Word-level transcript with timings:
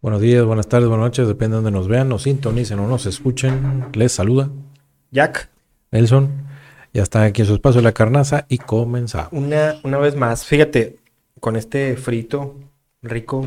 Buenos 0.00 0.20
días, 0.20 0.44
buenas 0.44 0.68
tardes, 0.68 0.88
buenas 0.88 1.06
noches, 1.06 1.26
depende 1.26 1.56
de 1.56 1.62
donde 1.62 1.76
nos 1.76 1.88
vean, 1.88 2.08
nos 2.08 2.22
sintonicen 2.22 2.78
o 2.78 2.86
nos 2.86 3.06
escuchen. 3.06 3.86
Les 3.94 4.12
saluda 4.12 4.48
Jack, 5.10 5.48
Nelson. 5.90 6.46
Ya 6.94 7.02
está 7.02 7.22
aquí 7.24 7.42
en 7.42 7.48
su 7.48 7.54
espacio 7.54 7.80
La 7.82 7.92
Carnaza 7.92 8.46
y 8.48 8.58
comenzamos. 8.58 9.28
una, 9.32 9.76
una 9.82 9.98
vez 9.98 10.14
más, 10.16 10.44
fíjate, 10.46 10.96
con 11.40 11.56
este 11.56 11.96
frito 11.96 12.54
rico, 13.02 13.46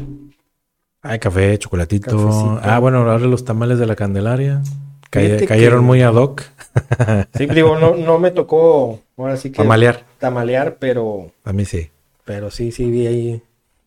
Hay 1.01 1.19
café, 1.19 1.57
chocolatito. 1.57 2.11
Cafecito. 2.11 2.59
Ah, 2.63 2.79
bueno, 2.79 2.99
ahora 2.99 3.17
los 3.25 3.43
tamales 3.45 3.79
de 3.79 3.85
la 3.87 3.95
Candelaria. 3.95 4.61
Cay- 5.09 5.45
cayeron 5.45 5.81
que- 5.81 5.85
muy 5.85 6.01
ad 6.01 6.13
hoc. 6.15 6.43
sí, 7.35 7.45
digo, 7.47 7.77
no, 7.79 7.95
no 7.95 8.19
me 8.19 8.31
tocó, 8.31 8.99
ahora 9.17 9.35
sí 9.37 9.49
que 9.51 9.57
Tamalear. 9.57 10.05
tamalear, 10.19 10.77
pero, 10.79 11.31
A 11.43 11.51
mí 11.53 11.65
sí. 11.65 11.89
pero 12.25 12.51
sí, 12.51 12.71
sí, 12.71 12.89
vi 12.91 13.07
ahí. 13.07 13.41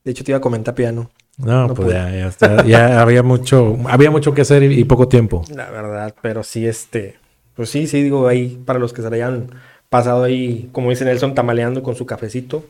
De 0.05 0.11
hecho, 0.11 0.25
te 0.25 0.33
iba 0.33 0.39
a 0.39 0.43
comentar 0.43 0.75
piano, 0.75 1.11
No, 1.39 1.69
No 1.69 1.75
pues 1.75 1.89
ya, 1.93 2.11
ya 2.11 2.27
está. 2.29 2.64
Ya 2.64 3.00
había 3.00 3.23
mucho, 3.23 3.77
había 3.89 4.11
mucho 4.11 4.35
que 4.35 4.43
hacer 4.43 4.63
y, 4.63 4.81
y 4.81 4.85
poco 4.85 5.09
tiempo. 5.09 5.43
la 5.54 5.71
verdad, 5.71 6.14
pero 6.22 6.43
sí, 6.43 6.67
este, 6.67 7.17
pues 7.54 7.71
sí, 7.71 7.86
sí, 7.86 8.03
digo, 8.03 8.29
ahí, 8.29 8.61
para 8.64 8.79
los 8.79 8.93
que 8.93 9.03
se 9.03 9.11
le 9.11 9.17
hayan 9.17 9.50
pasado 9.89 10.25
ahí, 10.25 10.68
como 10.73 10.90
dice 10.90 11.04
Nelson, 11.04 11.35
tamaleando 11.35 11.82
con 11.82 11.95
su 11.96 12.07
cafecito, 12.07 12.64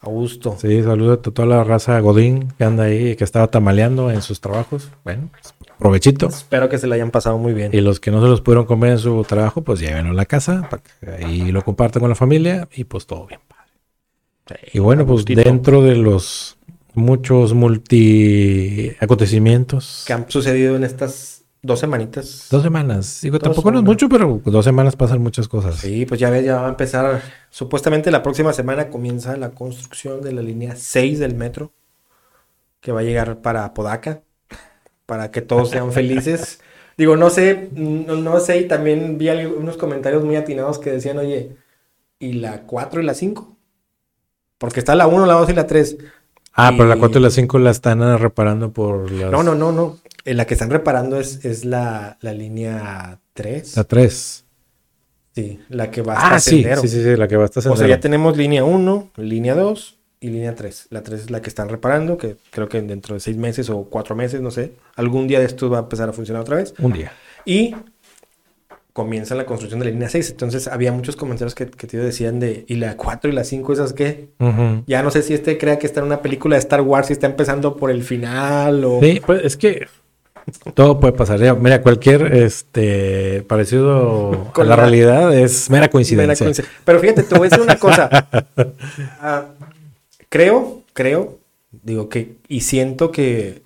a 0.00 0.08
gusto. 0.08 0.56
Sí, 0.60 0.82
saludos 0.82 1.18
a 1.18 1.22
toda 1.22 1.46
la 1.46 1.64
raza 1.64 1.98
Godín 2.00 2.52
que 2.56 2.64
anda 2.64 2.84
ahí, 2.84 3.16
que 3.16 3.24
estaba 3.24 3.48
tamaleando 3.48 4.10
en 4.10 4.22
sus 4.22 4.40
trabajos. 4.40 4.88
Bueno, 5.04 5.28
pues, 5.32 5.54
provechito. 5.78 6.28
Espero 6.28 6.68
que 6.68 6.78
se 6.78 6.86
le 6.86 6.94
hayan 6.94 7.10
pasado 7.10 7.38
muy 7.38 7.52
bien. 7.52 7.70
Y 7.74 7.80
los 7.80 7.98
que 8.00 8.10
no 8.10 8.22
se 8.22 8.28
los 8.28 8.40
pudieron 8.40 8.64
comer 8.66 8.92
en 8.92 8.98
su 8.98 9.24
trabajo, 9.24 9.62
pues 9.62 9.80
llévenlo 9.80 10.10
a 10.10 10.14
la 10.14 10.26
casa 10.26 10.68
para 10.70 10.82
que 10.82 11.24
ahí 11.24 11.50
lo 11.50 11.62
compartan 11.62 12.00
con 12.00 12.08
la 12.10 12.14
familia 12.14 12.68
y 12.74 12.84
pues 12.84 13.06
todo 13.06 13.26
bien. 13.26 13.40
padre. 13.48 14.60
Y 14.72 14.78
bueno, 14.78 15.04
pues 15.04 15.20
gustito. 15.20 15.42
dentro 15.42 15.82
de 15.82 15.96
los 15.96 16.57
muchos 16.98 17.54
multi 17.54 18.92
acontecimientos, 19.00 20.04
que 20.06 20.12
han 20.12 20.30
sucedido 20.30 20.76
en 20.76 20.84
estas 20.84 21.44
dos 21.62 21.80
semanitas. 21.80 22.46
dos 22.50 22.62
semanas. 22.62 23.20
Digo, 23.22 23.38
Dos 23.38 23.44
tampoco 23.44 23.70
no 23.70 23.78
es 23.78 23.84
mucho, 23.84 24.08
pero 24.08 24.40
dos 24.44 24.64
semanas 24.64 24.96
pasan 24.96 25.22
muchas 25.22 25.48
cosas. 25.48 25.76
Sí, 25.76 26.06
pues 26.06 26.20
ya 26.20 26.30
ves, 26.30 26.44
ya 26.44 26.56
va 26.60 26.66
a 26.66 26.70
empezar. 26.70 27.22
Supuestamente 27.50 28.10
la 28.10 28.22
próxima 28.22 28.52
semana 28.52 28.88
comienza 28.90 29.36
la 29.36 29.50
construcción 29.50 30.22
de 30.22 30.32
la 30.32 30.42
línea 30.42 30.76
6 30.76 31.18
del 31.18 31.34
metro, 31.34 31.72
que 32.80 32.92
va 32.92 33.00
a 33.00 33.04
llegar 33.04 33.40
para 33.42 33.74
Podaca, 33.74 34.22
para 35.06 35.30
que 35.30 35.40
todos 35.42 35.70
sean 35.70 35.92
felices. 35.92 36.60
Digo, 36.96 37.16
no 37.16 37.30
sé, 37.30 37.70
no, 37.74 38.16
no 38.16 38.40
sé, 38.40 38.58
y 38.58 38.68
también 38.68 39.18
vi 39.18 39.28
unos 39.30 39.76
comentarios 39.76 40.24
muy 40.24 40.34
atinados 40.34 40.80
que 40.80 40.90
decían, 40.90 41.18
oye, 41.18 41.56
¿y 42.18 42.32
la 42.34 42.62
4 42.62 43.00
y 43.00 43.04
la 43.04 43.14
5? 43.14 43.56
Porque 44.58 44.80
está 44.80 44.96
la 44.96 45.06
1, 45.06 45.26
la 45.26 45.34
2 45.34 45.50
y 45.50 45.52
la 45.52 45.66
3. 45.68 45.96
Ah, 46.58 46.72
pero 46.76 46.88
la 46.88 46.96
Y- 46.96 46.98
4 46.98 47.20
y 47.20 47.22
la 47.22 47.30
5 47.30 47.58
la 47.58 47.70
están 47.70 48.02
ah, 48.02 48.16
reparando 48.18 48.72
por 48.72 49.10
las... 49.10 49.30
No, 49.30 49.42
no, 49.42 49.54
no, 49.54 49.72
no. 49.72 49.98
Eh, 50.24 50.34
La 50.34 50.46
que 50.46 50.54
están 50.54 50.70
reparando 50.70 51.18
es, 51.18 51.44
es 51.44 51.64
la, 51.64 52.18
la 52.20 52.32
línea 52.34 53.20
3. 53.34 53.76
La 53.76 53.84
3. 53.84 54.44
Sí, 55.34 55.60
la 55.68 55.90
que 55.90 56.02
va 56.02 56.14
hasta 56.14 56.34
Ah, 56.34 56.40
sí, 56.40 56.50
Sendero. 56.62 56.80
sí, 56.82 56.88
sí, 56.88 57.02
sí, 57.02 57.16
la 57.16 57.28
que 57.28 57.36
va 57.36 57.44
hasta 57.44 57.60
O 57.60 57.62
sea, 57.62 57.72
Sendero. 57.72 57.88
ya 57.88 58.00
tenemos 58.00 58.36
línea 58.36 58.64
1, 58.64 59.10
línea 59.16 59.54
2 59.54 59.98
y 60.20 60.28
línea 60.30 60.54
3. 60.56 60.88
La 60.90 61.02
3 61.02 61.20
es 61.22 61.30
la 61.30 61.40
que 61.40 61.48
están 61.48 61.68
reparando, 61.68 62.18
que 62.18 62.36
creo 62.50 62.68
que 62.68 62.82
dentro 62.82 63.14
de 63.14 63.20
6 63.20 63.36
meses 63.36 63.70
o 63.70 63.84
4 63.84 64.16
meses, 64.16 64.40
no 64.40 64.50
sé, 64.50 64.72
algún 64.96 65.28
día 65.28 65.38
de 65.38 65.46
esto 65.46 65.70
va 65.70 65.78
a 65.78 65.82
empezar 65.82 66.08
a 66.08 66.12
funcionar 66.12 66.42
otra 66.42 66.56
vez. 66.56 66.74
Un 66.80 66.92
día. 66.92 67.12
Y 67.44 67.76
comienza 68.98 69.36
la 69.36 69.46
construcción 69.46 69.78
de 69.78 69.86
la 69.86 69.92
línea 69.92 70.08
6. 70.08 70.30
Entonces 70.30 70.66
había 70.66 70.90
muchos 70.90 71.14
comentarios 71.14 71.54
que, 71.54 71.66
que 71.66 71.86
te 71.86 71.96
decían 71.98 72.40
de, 72.40 72.64
¿y 72.66 72.74
la 72.74 72.96
4 72.96 73.30
y 73.30 73.32
la 73.32 73.44
5 73.44 73.72
esas 73.72 73.92
qué? 73.92 74.30
Ya 74.88 75.04
no 75.04 75.12
sé 75.12 75.22
si 75.22 75.34
este 75.34 75.56
crea 75.56 75.78
que 75.78 75.86
está 75.86 76.00
en 76.00 76.06
una 76.06 76.20
película 76.20 76.56
de 76.56 76.60
Star 76.60 76.80
Wars 76.80 77.10
y 77.10 77.12
está 77.12 77.28
empezando 77.28 77.76
por 77.76 77.92
el 77.92 78.02
final 78.02 78.84
o... 78.84 78.98
Sí, 79.00 79.22
pues 79.24 79.44
es 79.44 79.56
que 79.56 79.86
todo 80.74 80.98
puede 80.98 81.12
pasar. 81.12 81.38
Mira, 81.60 81.80
cualquier 81.80 82.34
este 82.34 83.42
parecido 83.46 84.50
Con 84.52 84.66
a 84.66 84.68
la, 84.70 84.76
la- 84.76 84.82
realidad 84.82 85.32
es 85.38 85.70
mera 85.70 85.88
coincidencia. 85.88 86.26
Mera 86.26 86.38
coincidencia. 86.38 86.80
Pero 86.84 86.98
fíjate, 86.98 87.22
te 87.22 87.38
voy 87.38 87.46
a 87.46 87.50
decir 87.50 87.62
una 87.62 87.76
cosa. 87.78 88.26
Ah, 89.20 89.44
creo, 90.28 90.82
creo, 90.92 91.38
digo 91.84 92.08
que, 92.08 92.32
y 92.48 92.62
siento 92.62 93.12
que, 93.12 93.62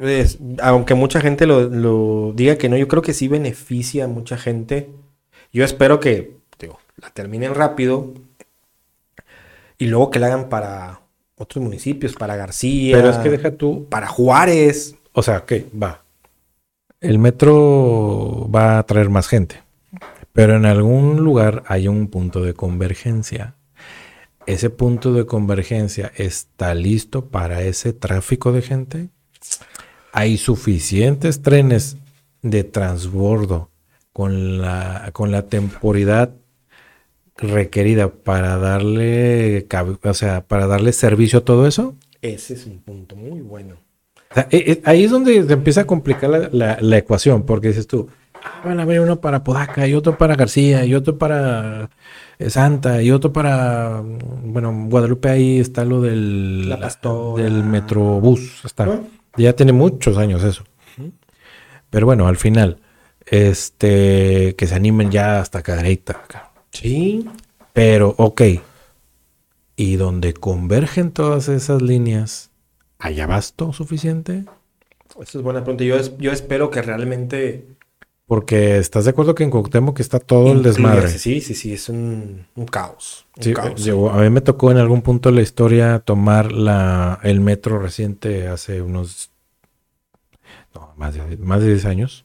es- 0.00 0.38
aunque 0.62 0.94
mucha 0.94 1.20
gente 1.20 1.46
lo, 1.46 1.62
lo 1.68 2.32
diga 2.34 2.56
que 2.56 2.68
no, 2.68 2.76
yo 2.76 2.88
creo 2.88 3.02
que 3.02 3.12
sí 3.14 3.28
beneficia 3.28 4.04
a 4.04 4.08
mucha 4.08 4.36
gente. 4.36 4.90
Yo 5.52 5.64
espero 5.64 6.00
que, 6.00 6.36
digo, 6.58 6.78
la 6.96 7.10
terminen 7.10 7.54
rápido 7.54 8.12
y 9.78 9.86
luego 9.86 10.10
que 10.10 10.18
la 10.18 10.26
hagan 10.28 10.48
para 10.48 11.00
otros 11.36 11.62
municipios, 11.62 12.14
para 12.14 12.36
García, 12.36 12.96
Pero 12.96 13.10
es 13.10 13.16
que 13.18 13.30
deja 13.30 13.50
tú, 13.52 13.86
para 13.90 14.06
Juárez. 14.06 14.96
o 15.12 15.22
sea, 15.22 15.44
¿qué? 15.44 15.66
Va. 15.80 16.02
El 17.00 17.18
metro 17.18 18.48
va 18.54 18.78
a 18.78 18.82
traer 18.86 19.10
más 19.10 19.28
gente, 19.28 19.62
pero 20.32 20.56
en 20.56 20.64
algún 20.64 21.18
lugar 21.22 21.62
hay 21.66 21.88
un 21.88 22.08
punto 22.08 22.42
de 22.42 22.54
convergencia. 22.54 23.54
Ese 24.46 24.70
punto 24.70 25.12
de 25.12 25.26
convergencia 25.26 26.10
está 26.16 26.74
listo 26.74 27.26
para 27.26 27.62
ese 27.62 27.92
tráfico 27.92 28.52
de 28.52 28.62
gente. 28.62 29.08
Hay 30.18 30.38
suficientes 30.38 31.42
trenes 31.42 31.98
de 32.40 32.64
transbordo 32.64 33.68
con 34.14 34.62
la, 34.62 35.10
con 35.12 35.30
la 35.30 35.42
temporalidad 35.42 36.30
requerida 37.36 38.08
para 38.08 38.56
darle, 38.56 39.66
o 40.02 40.14
sea, 40.14 40.42
para 40.46 40.66
darle 40.66 40.94
servicio 40.94 41.40
a 41.40 41.44
todo 41.44 41.66
eso. 41.66 41.94
Ese 42.22 42.54
es 42.54 42.64
un 42.64 42.78
punto 42.78 43.14
muy 43.14 43.42
bueno. 43.42 43.74
O 44.30 44.34
sea, 44.34 44.48
eh, 44.50 44.64
eh, 44.68 44.82
ahí 44.86 45.04
es 45.04 45.10
donde 45.10 45.42
se 45.44 45.52
empieza 45.52 45.82
a 45.82 45.86
complicar 45.86 46.30
la, 46.30 46.48
la- 46.50 46.78
la 46.80 46.96
ecuación, 46.96 47.44
porque 47.44 47.68
dices 47.68 47.86
tú, 47.86 48.08
ah, 48.42 48.62
van 48.64 48.80
a 48.80 48.84
haber 48.84 49.00
uno 49.00 49.20
para 49.20 49.44
Podaca 49.44 49.86
y 49.86 49.92
otro 49.92 50.16
para 50.16 50.34
García 50.34 50.86
y 50.86 50.94
otro 50.94 51.18
para 51.18 51.90
eh, 52.38 52.48
Santa 52.48 53.02
y 53.02 53.10
otro 53.10 53.34
para, 53.34 54.00
mm, 54.02 54.52
bueno, 54.52 54.72
Guadalupe 54.88 55.28
ahí 55.28 55.58
está 55.60 55.84
lo 55.84 56.00
del, 56.00 56.70
La 56.70 56.90
del 57.36 57.64
Metrobús, 57.64 58.62
está. 58.64 58.86
¿No? 58.86 59.15
Ya 59.36 59.52
tiene 59.54 59.72
muchos 59.72 60.16
años 60.18 60.42
eso. 60.44 60.64
Pero 61.90 62.06
bueno, 62.06 62.26
al 62.26 62.36
final, 62.36 62.80
este, 63.26 64.54
que 64.56 64.66
se 64.66 64.74
animen 64.74 65.10
ya 65.10 65.40
hasta 65.40 65.62
Cadereyta. 65.62 66.22
cabrón. 66.26 66.50
Sí, 66.72 67.26
Pero, 67.72 68.14
ok. 68.18 68.42
Y 69.76 69.96
donde 69.96 70.32
convergen 70.34 71.10
todas 71.12 71.48
esas 71.48 71.82
líneas, 71.82 72.50
¿hay 72.98 73.20
abasto 73.20 73.72
suficiente? 73.72 74.44
Eso 75.20 75.38
es 75.38 75.44
buena 75.44 75.62
pregunta. 75.62 75.84
Yo, 75.84 75.96
es- 75.96 76.16
yo 76.18 76.32
espero 76.32 76.70
que 76.70 76.82
realmente... 76.82 77.66
Porque 78.26 78.78
estás 78.78 79.04
de 79.04 79.10
acuerdo 79.12 79.34
que 79.36 79.44
en 79.44 79.50
Cuauhtémoc 79.50 80.00
está 80.00 80.18
todo 80.18 80.52
el 80.52 80.62
desmadre. 80.62 81.08
Sí, 81.10 81.40
sí, 81.40 81.54
sí, 81.54 81.72
es 81.74 81.88
un, 81.88 82.44
un 82.56 82.66
caos. 82.66 83.26
Un 83.36 83.42
Sí, 83.44 83.54
caos. 83.54 83.84
yo- 83.84 84.10
a 84.10 84.18
mí 84.20 84.30
me 84.30 84.40
tocó 84.40 84.72
en 84.72 84.78
algún 84.78 85.02
punto 85.02 85.28
de 85.28 85.36
la 85.36 85.42
historia 85.42 86.00
tomar 86.00 86.50
la, 86.50 87.20
el 87.22 87.40
metro 87.40 87.78
reciente 87.78 88.48
hace 88.48 88.82
unos 88.82 89.30
no, 90.74 90.92
más 90.96 91.14
de, 91.14 91.36
más 91.38 91.60
de 91.60 91.68
10 91.68 91.84
años. 91.84 92.24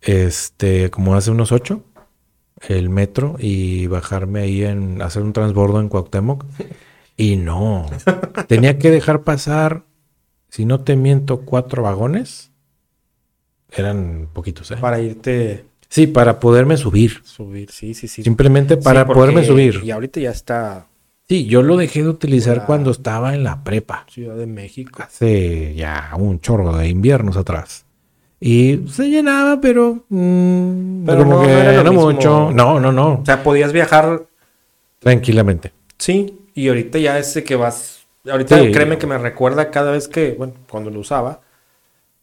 Este, 0.00 0.90
como 0.90 1.14
hace 1.14 1.30
unos 1.30 1.50
8, 1.50 1.82
el 2.68 2.90
metro 2.90 3.36
y 3.38 3.86
bajarme 3.86 4.40
ahí 4.42 4.64
en 4.64 5.02
hacer 5.02 5.22
un 5.22 5.32
transbordo 5.32 5.80
en 5.80 5.88
Cuauhtémoc. 5.88 6.44
Y 7.16 7.36
no, 7.36 7.86
tenía 8.48 8.78
que 8.78 8.90
dejar 8.90 9.24
pasar, 9.24 9.84
si 10.50 10.64
no 10.66 10.84
te 10.84 10.96
miento, 10.96 11.42
cuatro 11.42 11.84
vagones. 11.84 12.52
Eran 13.76 14.28
poquitos, 14.32 14.70
¿eh? 14.70 14.76
Para 14.80 15.00
irte 15.00 15.64
Sí, 15.88 16.06
para 16.08 16.40
poderme 16.40 16.76
subir. 16.76 17.20
subir, 17.24 17.70
sí, 17.70 17.94
sí, 17.94 18.08
sí. 18.08 18.22
Simplemente 18.22 18.74
Sí, 18.76 18.80
para 18.82 19.06
porque- 19.06 19.20
poderme 19.20 19.44
subir. 19.44 19.80
Y 19.84 19.90
ahorita 19.90 20.20
ya 20.20 20.30
está 20.30 20.86
Sí, 21.28 21.46
yo 21.46 21.62
lo 21.62 21.76
dejé 21.78 22.02
de 22.02 22.10
utilizar 22.10 22.66
cuando 22.66 22.90
estaba 22.90 23.34
en 23.34 23.44
la 23.44 23.64
prepa. 23.64 24.04
Ciudad 24.10 24.36
de 24.36 24.46
México. 24.46 25.02
Hace 25.02 25.74
ya 25.74 26.10
un 26.18 26.38
chorro 26.40 26.76
de 26.76 26.88
inviernos 26.88 27.36
atrás. 27.38 27.86
Y 28.40 28.80
se 28.90 29.08
llenaba, 29.08 29.58
pero... 29.58 30.04
mm, 30.10 31.06
Pero 31.06 31.18
como 31.24 31.36
no, 31.36 31.40
que 31.42 31.46
no 31.48 31.58
era 31.58 31.72
lo 31.78 31.84
no 31.84 31.90
mismo. 31.92 32.10
mucho. 32.12 32.50
No, 32.52 32.78
no, 32.78 32.92
no. 32.92 33.20
O 33.20 33.24
sea, 33.24 33.42
podías 33.42 33.72
viajar, 33.72 34.24
Tranquilamente. 34.98 35.72
sí, 35.98 36.38
y 36.54 36.68
ahorita 36.68 36.98
ya 36.98 37.18
ese 37.18 37.42
que 37.44 37.56
vas... 37.56 38.06
Ahorita 38.30 38.58
Sí. 38.58 38.70
créeme 38.72 38.98
que 38.98 39.06
me 39.06 39.16
recuerda 39.18 39.70
cada 39.70 39.92
vez 39.92 40.08
que, 40.08 40.32
bueno, 40.36 40.54
cuando 40.70 40.90
lo 40.90 41.00
usaba, 41.00 41.40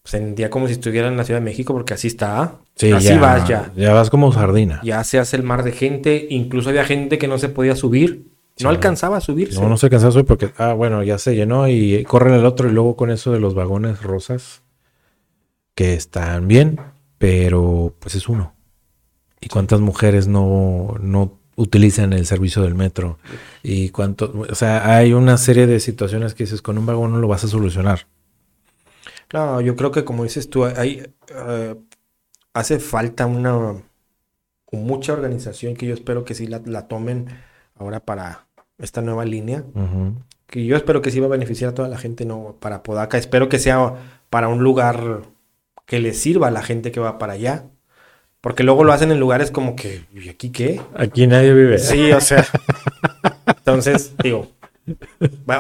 sentía 0.04 0.50
como 0.50 0.68
si 0.68 0.74
estuviera 0.74 1.08
en 1.08 1.18
la 1.18 1.24
Ciudad 1.24 1.40
de 1.40 1.46
México 1.46 1.74
porque 1.74 1.94
así 1.94 2.08
está. 2.08 2.60
Sí, 2.76 2.92
así 2.92 3.08
ya, 3.08 3.20
vas 3.20 3.48
ya. 3.48 3.72
Ya 3.76 3.94
vas 3.94 4.10
como 4.10 4.32
sardina. 4.32 4.82
Ya 4.84 5.04
se 5.04 5.20
hace 5.20 5.38
el 5.38 5.44
mar 5.44 5.64
de 5.64 5.72
gente. 5.72 6.28
Incluso 6.30 6.70
había 6.70 6.86
gente 6.86 7.18
que 7.18 7.28
no 7.28 7.38
se 7.38 7.50
podía 7.50 7.76
subir. 7.76 8.28
Sí. 8.56 8.64
No 8.64 8.70
alcanzaba 8.70 9.18
a 9.18 9.22
subirse. 9.22 9.60
No, 9.60 9.70
no 9.70 9.78
se 9.78 9.90
cansaba 9.90 10.14
hoy 10.14 10.24
porque, 10.24 10.52
ah, 10.58 10.74
bueno, 10.74 11.04
ya 11.04 11.18
se 11.18 11.36
llenó 11.36 11.68
y 11.68 12.04
corren 12.04 12.34
el 12.34 12.46
otro 12.46 12.70
y 12.70 12.72
luego 12.72 12.96
con 12.96 13.10
eso 13.10 13.32
de 13.32 13.40
los 13.40 13.56
vagones 13.56 14.02
rosas 14.04 14.62
que 15.74 15.94
están 15.94 16.48
bien, 16.48 16.80
pero 17.18 17.96
pues 18.00 18.16
es 18.16 18.28
uno. 18.28 18.54
¿Y 19.40 19.48
cuántas 19.48 19.80
mujeres 19.80 20.28
no, 20.28 20.96
no 21.00 21.40
utilizan 21.56 22.14
el 22.14 22.26
servicio 22.26 22.62
del 22.62 22.76
metro 22.76 23.20
y 23.64 23.90
cuánto, 23.90 24.46
o 24.50 24.56
sea, 24.56 24.96
hay 24.96 25.14
una 25.14 25.38
serie 25.38 25.68
de 25.68 25.80
situaciones 25.80 26.34
que 26.34 26.44
dices 26.44 26.62
con 26.62 26.78
un 26.78 26.86
vagón 26.86 27.12
no 27.12 27.20
lo 27.20 27.28
vas 27.28 27.44
a 27.44 27.48
solucionar. 27.48 28.08
No, 29.34 29.62
yo 29.62 29.76
creo 29.76 29.92
que 29.92 30.04
como 30.04 30.24
dices 30.24 30.50
tú, 30.50 30.66
hay, 30.66 31.04
eh, 31.30 31.76
hace 32.54 32.80
falta 32.80 33.26
una 33.26 33.82
mucha 34.72 35.14
organización 35.14 35.76
que 35.76 35.86
yo 35.86 35.94
espero 35.94 36.24
que 36.24 36.34
sí 36.34 36.48
la, 36.48 36.62
la 36.66 36.88
tomen 36.88 37.28
ahora 37.76 38.00
para 38.00 38.48
esta 38.78 39.02
nueva 39.02 39.26
línea. 39.26 39.64
Que 40.48 40.66
yo 40.66 40.76
espero 40.76 41.02
que 41.02 41.12
sí 41.12 41.20
va 41.20 41.28
a 41.28 41.30
beneficiar 41.30 41.72
a 41.72 41.74
toda 41.74 41.88
la 41.88 41.98
gente, 41.98 42.26
no 42.26 42.58
para 42.60 42.84
Podaca. 42.84 43.18
Espero 43.18 43.48
que 43.48 43.60
sea 43.60 43.96
para 44.30 44.48
un 44.48 44.64
lugar 44.64 45.22
que 45.86 46.00
le 46.00 46.14
sirva 46.14 46.48
a 46.48 46.52
la 46.52 46.62
gente 46.62 46.92
que 46.92 47.00
va 47.00 47.18
para 47.18 47.34
allá. 47.34 47.66
Porque 48.42 48.64
luego 48.64 48.84
lo 48.84 48.92
hacen 48.92 49.12
en 49.12 49.20
lugares 49.20 49.52
como 49.52 49.76
que, 49.76 50.06
¿y 50.14 50.28
aquí 50.28 50.50
qué? 50.50 50.82
Aquí 50.96 51.28
nadie 51.28 51.54
vive. 51.54 51.78
Sí, 51.78 52.12
o 52.12 52.20
sea. 52.20 52.46
Entonces, 53.46 54.14
digo, 54.24 54.48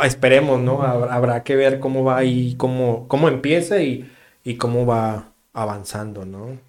esperemos, 0.03 0.59
¿no? 0.61 0.81
Habrá, 0.81 1.43
que 1.43 1.55
ver 1.55 1.79
cómo 1.79 2.03
va 2.03 2.23
y 2.23 2.55
cómo, 2.55 3.07
cómo 3.07 3.27
empieza 3.27 3.81
y, 3.81 4.09
y 4.43 4.55
cómo 4.55 4.85
va 4.85 5.33
avanzando, 5.53 6.25
¿no? 6.25 6.59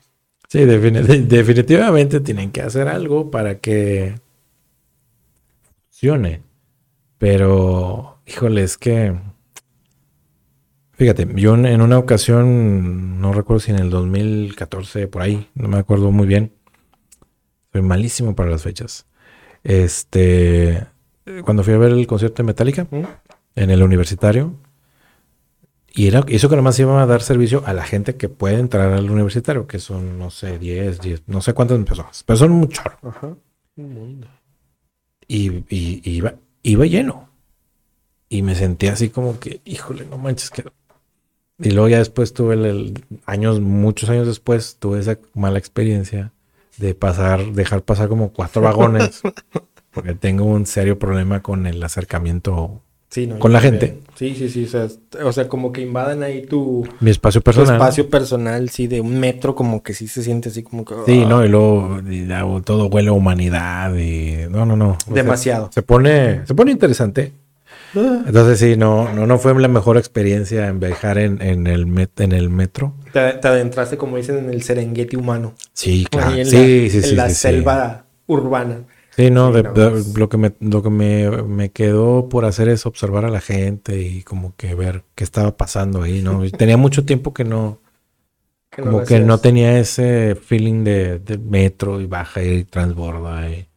Sí, 0.49 0.65
definitivamente 0.65 2.21
tienen 2.21 2.51
que 2.51 2.61
hacer 2.61 2.89
algo 2.89 3.31
para 3.31 3.59
que 3.59 4.17
funcione. 5.91 6.43
Pero, 7.19 8.19
híjole, 8.27 8.63
es 8.63 8.77
que 8.77 9.15
Fíjate, 11.03 11.27
yo 11.35 11.55
en 11.55 11.81
una 11.81 11.99
ocasión, 11.99 13.21
no 13.21 13.33
recuerdo 13.33 13.59
si 13.59 13.73
en 13.73 13.79
el 13.79 13.91
2014, 13.91 15.09
por 15.09 15.23
ahí, 15.23 15.49
no 15.55 15.67
me 15.67 15.79
acuerdo 15.79 16.13
muy 16.13 16.29
bien. 16.29 16.53
Soy 17.73 17.83
malísimo 17.83 18.37
para 18.37 18.51
las 18.51 18.63
fechas. 18.63 19.07
Este, 19.65 20.87
cuando 21.45 21.63
fui 21.63 21.75
a 21.75 21.79
ver 21.79 21.93
el 21.93 22.07
concierto 22.07 22.43
de 22.43 22.47
Metallica 22.47 22.87
en 23.55 23.71
el 23.71 23.83
universitario, 23.83 24.55
y 25.95 26.07
era 26.07 26.25
eso 26.29 26.49
que 26.49 26.57
nomás 26.57 26.79
iba 26.79 27.03
a 27.03 27.07
dar 27.07 27.23
servicio 27.23 27.63
a 27.67 27.75
la 27.75 27.85
gente 27.85 28.17
que 28.17 28.29
puede 28.29 28.59
entrar 28.59 28.93
al 28.93 29.11
universitario, 29.11 29.67
que 29.67 29.79
son, 29.79 30.19
no 30.19 30.31
sé, 30.31 30.59
10, 30.59 31.01
10, 31.01 31.23
no 31.27 31.43
sé 31.43 31.53
cuántas 31.53 31.79
personas, 31.85 32.23
pero 32.25 32.37
son 32.39 32.53
mucho. 32.53 32.83
Ajá. 33.03 33.37
Y, 35.29 35.65
y, 35.69 36.03
iba, 36.05 36.35
iba 36.63 36.87
lleno. 36.87 37.29
Y 38.29 38.41
me 38.43 38.55
sentí 38.55 38.87
así 38.87 39.11
como 39.11 39.39
que, 39.39 39.61
híjole, 39.65 40.07
no 40.07 40.17
manches, 40.17 40.51
que 40.51 40.65
y 41.59 41.71
luego 41.71 41.89
ya 41.89 41.99
después 41.99 42.33
tuve 42.33 42.55
el, 42.55 43.05
años, 43.25 43.61
muchos 43.61 44.09
años 44.11 44.27
después, 44.27 44.77
tuve 44.79 44.99
esa 44.99 45.19
mala 45.35 45.59
experiencia 45.59 46.33
de 46.79 46.95
pasar, 46.95 47.53
dejar 47.53 47.83
pasar 47.83 48.09
como 48.09 48.33
cuatro 48.33 48.63
vagones, 48.63 49.23
porque 49.93 50.15
tengo 50.15 50.45
un 50.45 50.67
serio 50.67 50.99
problema 50.99 51.43
con 51.43 51.67
el 51.67 51.83
acercamiento 51.83 52.83
con 53.39 53.53
la 53.53 53.61
gente. 53.61 53.99
Sí, 54.15 54.35
sí, 54.35 54.49
sí, 54.49 54.67
o 55.23 55.33
sea, 55.33 55.49
como 55.49 55.71
que 55.71 55.83
invadan 55.83 56.23
ahí 56.23 56.47
tu... 56.47 56.89
Mi 57.01 57.11
espacio 57.11 57.43
personal. 57.43 57.75
espacio 57.75 58.09
personal, 58.09 58.71
sí, 58.71 58.87
de 58.87 59.03
un 59.03 59.21
metro, 59.21 59.55
como 59.55 59.83
que 59.83 59.93
sí 59.93 60.09
se 60.09 60.23
siente 60.23 60.49
así 60.49 60.63
como 60.63 60.85
que... 60.85 60.95
Sí, 61.05 61.25
no, 61.27 61.45
y 61.45 61.49
luego 61.49 62.63
todo 62.63 62.87
huele 62.87 63.11
a 63.11 63.13
humanidad 63.13 63.95
y... 63.97 64.49
No, 64.49 64.65
no, 64.65 64.77
no. 64.77 64.97
Demasiado. 65.09 65.71
se 65.73 65.83
pone, 65.83 66.47
se 66.47 66.55
pone 66.55 66.73
interesante. 66.73 67.33
Entonces 67.95 68.59
sí, 68.59 68.77
no, 68.79 69.13
no, 69.13 69.27
no 69.27 69.39
fue 69.39 69.59
la 69.61 69.69
mejor 69.69 69.99
experiencia 69.99 70.69
en 70.69 70.81
viajar 70.81 71.19
en, 71.19 71.43
en, 71.43 71.67
el, 71.67 72.09
en 72.17 72.33
el 72.33 72.49
metro. 72.49 72.95
Te, 73.13 73.21
adentraste, 73.21 73.99
como 73.99 74.17
dicen, 74.17 74.39
en 74.39 74.49
el 74.49 74.63
Serengeti 74.63 75.17
humano. 75.17 75.53
Sí, 75.75 76.07
claro. 76.11 76.35
En 76.35 76.47
sí, 76.47 76.89
la, 76.89 76.91
sí, 76.91 77.11
en 77.11 77.17
la 77.17 77.29
selva 77.29 78.05
urbana. 78.27 78.85
Sí, 79.15 79.31
no, 79.31 79.51
lo 79.51 80.29
que, 80.31 80.39
me, 80.39 80.55
lo 80.61 80.83
que 80.83 80.89
me, 80.89 81.31
me, 81.43 81.71
quedó 81.71 82.31
por 82.31 82.47
hacer 82.47 82.71
es 82.71 82.87
observar 82.87 83.27
a 83.27 83.31
la 83.31 83.41
gente 83.43 84.01
y 84.01 84.23
como 84.23 84.55
que 84.57 84.75
ver 84.75 85.05
qué 85.15 85.23
estaba 85.23 85.55
pasando 85.57 86.03
ahí, 86.03 86.23
¿no? 86.23 86.43
tenía 86.51 86.79
mucho 86.79 87.05
tiempo 87.05 87.35
que 87.35 87.45
no, 87.45 87.79
como 88.75 89.05
que 89.05 89.21
no 89.21 89.37
tenía 89.37 89.79
ese 89.79 90.35
feeling 90.35 90.83
de, 90.83 91.19
de, 91.19 91.37
metro 91.37 92.01
y 92.01 92.07
baja 92.07 92.43
y 92.43 92.65
transborda 92.65 93.51
y, 93.51 93.69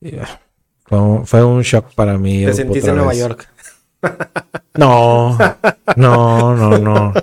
y 0.00 0.16
ah, 0.16 0.40
fue, 1.24 1.44
un 1.44 1.62
shock 1.62 1.94
para 1.94 2.18
mí. 2.18 2.44
¿Te 2.44 2.54
sentiste 2.54 2.90
en 2.90 2.96
Nueva 2.96 3.14
York? 3.14 3.48
No, 4.76 5.38
no, 5.96 6.56
no, 6.56 6.78
no. 6.78 7.14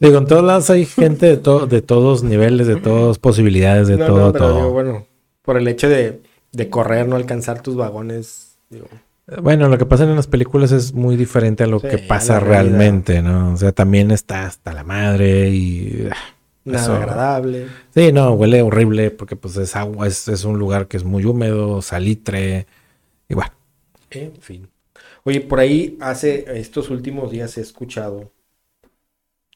Digo, 0.00 0.18
en 0.18 0.26
todos 0.26 0.42
lados 0.42 0.70
hay 0.70 0.86
gente 0.86 1.36
de, 1.36 1.66
de 1.68 1.82
todos 1.82 2.22
niveles, 2.22 2.66
de 2.66 2.76
todas 2.76 3.18
posibilidades, 3.18 3.88
de 3.88 3.98
todo, 3.98 4.32
todo. 4.32 4.72
bueno, 4.72 5.06
por 5.42 5.58
el 5.58 5.68
hecho 5.68 5.86
de, 5.86 6.22
correr, 6.70 7.06
no 7.08 7.16
alcanzar 7.16 7.62
tus 7.62 7.76
vagones. 7.76 8.58
Bueno, 9.42 9.68
lo 9.68 9.76
que 9.76 9.86
pasa 9.86 10.04
en 10.04 10.14
las 10.14 10.28
películas 10.28 10.72
es 10.72 10.92
muy 10.92 11.16
diferente 11.16 11.64
a 11.64 11.66
lo 11.66 11.80
que 11.80 11.98
pasa 11.98 12.38
realmente, 12.38 13.22
¿no? 13.22 13.52
O 13.52 13.56
sea, 13.56 13.72
también 13.72 14.10
está 14.10 14.46
hasta 14.46 14.72
la 14.72 14.84
madre 14.84 15.50
y... 15.50 16.08
Ah, 16.10 16.16
Nada 16.64 16.96
agradable. 16.96 17.68
Sí, 17.94 18.12
no, 18.12 18.32
huele 18.32 18.60
horrible 18.60 19.12
porque 19.12 19.36
pues 19.36 19.56
es 19.56 19.76
agua, 19.76 20.08
es, 20.08 20.44
un 20.44 20.58
lugar 20.58 20.88
que 20.88 20.96
es 20.96 21.04
muy 21.04 21.24
húmedo, 21.24 21.80
salitre, 21.80 22.66
igual. 23.28 23.52
En 24.10 24.36
fin. 24.40 24.68
Oye, 25.22 25.40
por 25.40 25.60
ahí 25.60 25.96
hace 26.00 26.58
estos 26.58 26.90
últimos 26.90 27.30
días 27.30 27.56
he 27.56 27.60
escuchado 27.60 28.32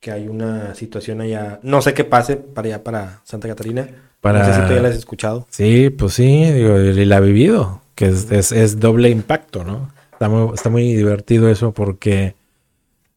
que 0.00 0.12
hay 0.12 0.28
una 0.28 0.74
situación 0.74 1.20
allá, 1.20 1.60
no 1.62 1.82
sé 1.82 1.94
qué 1.94 2.04
pase 2.04 2.36
para 2.36 2.68
allá, 2.68 2.84
para 2.84 3.20
Santa 3.24 3.48
Catarina. 3.48 4.09
Para... 4.20 4.40
No 4.40 4.44
sé 4.46 4.60
si 4.60 4.68
tú 4.68 4.74
ya 4.74 4.82
la 4.82 4.88
has 4.88 4.96
escuchado. 4.96 5.46
Sí, 5.50 5.90
pues 5.90 6.14
sí, 6.14 6.44
digo, 6.52 6.78
y 6.78 7.04
la 7.04 7.16
ha 7.16 7.20
vivido, 7.20 7.80
que 7.94 8.06
es, 8.06 8.52
es, 8.52 8.80
doble 8.80 9.10
impacto, 9.10 9.64
¿no? 9.64 9.90
Está 10.12 10.28
muy, 10.28 10.54
está 10.54 10.68
muy 10.68 10.94
divertido 10.94 11.48
eso 11.48 11.72
porque 11.72 12.34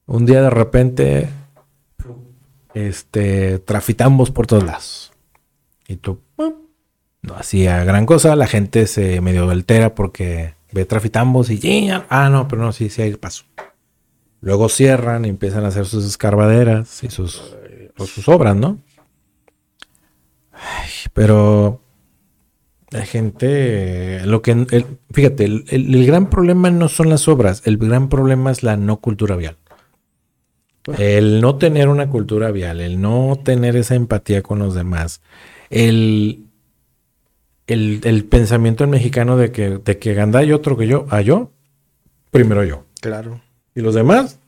un 0.06 0.26
día 0.26 0.42
de 0.42 0.50
repente 0.50 1.30
este, 2.74 3.60
trafitambos 3.60 4.32
por 4.32 4.48
todos 4.48 4.64
lados. 4.64 5.12
Y 5.88 5.98
tú, 5.98 6.20
no 7.22 7.36
hacía 7.36 7.84
gran 7.84 8.06
cosa, 8.06 8.36
la 8.36 8.48
gente 8.48 8.88
se 8.88 9.22
medio 9.22 9.50
altera 9.50 9.96
porque 9.96 10.56
ve 10.72 10.86
trafitambos 10.86 11.50
y, 11.50 11.90
ah, 12.10 12.30
no, 12.30 12.48
pero 12.48 12.62
no, 12.62 12.72
sí, 12.72 12.90
sí 12.90 13.02
hay 13.02 13.16
paso. 13.16 13.46
Luego 14.42 14.68
cierran 14.68 15.26
y 15.26 15.30
empiezan 15.30 15.64
a 15.64 15.70
hacer 15.70 15.86
sus 15.86 16.06
escarbaderas 16.06 17.04
y 17.04 17.10
sus, 17.10 17.56
pues, 17.96 18.10
sus 18.10 18.28
obras, 18.28 18.56
¿no? 18.56 18.80
Pero 21.14 21.82
la 22.90 23.06
gente, 23.06 24.26
lo 24.26 24.42
que, 24.42 24.86
fíjate, 25.12 25.46
el 25.46 26.06
gran 26.06 26.30
problema 26.30 26.70
no 26.70 26.90
son 26.90 27.10
las 27.10 27.28
obras, 27.28 27.62
el 27.66 27.78
gran 27.78 28.10
problema 28.10 28.52
es 28.52 28.64
la 28.64 28.78
no 28.78 28.98
cultura 28.98 29.36
vial. 29.36 29.58
El 30.98 31.40
no 31.40 31.56
tener 31.56 31.88
una 31.88 32.10
cultura 32.10 32.52
vial, 32.52 32.82
el 32.82 33.00
no 33.00 33.40
tener 33.42 33.78
esa 33.78 33.96
empatía 33.96 34.42
con 34.42 34.60
los 34.60 34.76
demás, 34.76 35.22
el, 35.70 36.48
el, 37.68 38.26
pensamiento 38.26 38.86
mexicano 38.86 39.38
de 39.38 39.52
que, 39.52 39.78
de 39.78 39.98
que 39.98 40.20
hay 40.20 40.52
otro 40.52 40.76
que 40.76 40.88
yo, 40.88 41.08
a 41.10 41.22
yo, 41.22 41.52
primero 42.32 42.66
yo. 42.66 42.86
Claro. 43.00 43.42
¿Y 43.74 43.80
los 43.80 43.96
demás? 43.96 44.40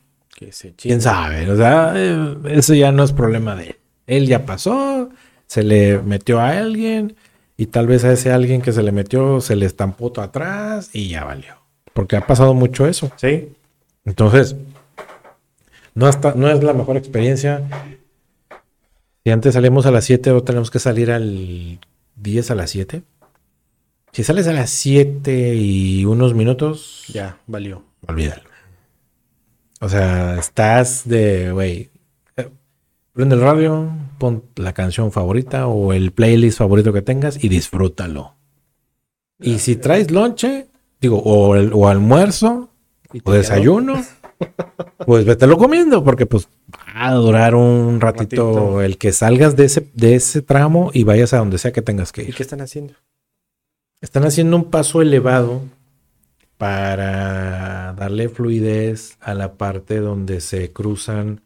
¿Quién 0.76 1.00
sabe? 1.00 1.50
O 1.50 1.56
sea, 1.56 1.94
eh, 1.96 2.36
eso 2.50 2.74
ya 2.74 2.92
no 2.92 3.02
es 3.02 3.12
problema 3.12 3.56
de 3.56 3.68
él. 3.68 3.76
Él 4.06 4.26
ya 4.26 4.44
pasó, 4.44 5.08
se 5.46 5.62
le 5.62 5.98
metió 5.98 6.40
a 6.40 6.50
alguien 6.50 7.16
y 7.56 7.66
tal 7.66 7.86
vez 7.86 8.04
a 8.04 8.12
ese 8.12 8.32
alguien 8.32 8.62
que 8.62 8.72
se 8.72 8.82
le 8.82 8.92
metió 8.92 9.40
se 9.40 9.56
le 9.56 9.66
estampó 9.66 10.12
todo 10.12 10.24
atrás 10.24 10.90
y 10.92 11.08
ya 11.08 11.24
valió. 11.24 11.54
Porque 11.92 12.16
ha 12.16 12.26
pasado 12.26 12.52
mucho 12.54 12.86
eso. 12.86 13.10
Sí. 13.16 13.52
Entonces, 14.04 14.56
no, 15.94 16.10
no 16.34 16.50
es 16.50 16.62
la 16.62 16.74
mejor 16.74 16.96
experiencia. 16.96 17.62
Si 19.24 19.30
antes 19.30 19.54
salimos 19.54 19.86
a 19.86 19.90
las 19.90 20.04
7, 20.04 20.30
ahora 20.30 20.44
tenemos 20.44 20.70
que 20.70 20.78
salir 20.78 21.10
al 21.10 21.80
10 22.16 22.50
a 22.50 22.54
las 22.54 22.70
7. 22.70 23.02
Si 24.12 24.24
sales 24.24 24.46
a 24.46 24.52
las 24.52 24.70
7 24.70 25.54
y 25.56 26.04
unos 26.04 26.34
minutos, 26.34 27.04
ya, 27.08 27.38
valió. 27.46 27.82
Olvídalo. 28.06 28.42
O 29.80 29.88
sea, 29.88 30.38
estás 30.38 31.08
de, 31.08 31.52
güey, 31.52 31.90
prende 33.16 33.34
el 33.34 33.40
radio, 33.40 33.88
pon 34.18 34.44
la 34.56 34.74
canción 34.74 35.10
favorita 35.10 35.68
o 35.68 35.94
el 35.94 36.12
playlist 36.12 36.58
favorito 36.58 36.92
que 36.92 37.00
tengas 37.00 37.42
y 37.42 37.48
disfrútalo. 37.48 38.34
Y 39.40 39.58
si 39.58 39.76
traes 39.76 40.10
lonche, 40.10 40.66
digo, 41.00 41.22
o, 41.24 41.56
el, 41.56 41.72
o 41.72 41.88
almuerzo, 41.88 42.68
o 43.24 43.32
desayuno, 43.32 44.04
pues 45.06 45.24
vételo 45.24 45.56
comiendo, 45.56 46.04
porque 46.04 46.26
pues 46.26 46.46
va 46.74 47.08
a 47.08 47.14
durar 47.14 47.54
un 47.54 48.02
ratito, 48.02 48.82
el 48.82 48.98
que 48.98 49.12
salgas 49.12 49.56
de 49.56 49.64
ese, 49.64 49.90
de 49.94 50.14
ese 50.14 50.42
tramo 50.42 50.90
y 50.92 51.04
vayas 51.04 51.32
a 51.32 51.38
donde 51.38 51.56
sea 51.56 51.72
que 51.72 51.80
tengas 51.80 52.12
que 52.12 52.22
ir. 52.22 52.28
¿Y 52.28 52.32
qué 52.34 52.42
están 52.42 52.60
haciendo? 52.60 52.92
Están 54.02 54.24
haciendo 54.24 54.58
un 54.58 54.70
paso 54.70 55.00
elevado 55.00 55.62
para 56.58 57.94
darle 57.94 58.28
fluidez 58.28 59.16
a 59.20 59.32
la 59.32 59.54
parte 59.54 60.00
donde 60.00 60.42
se 60.42 60.70
cruzan 60.70 61.40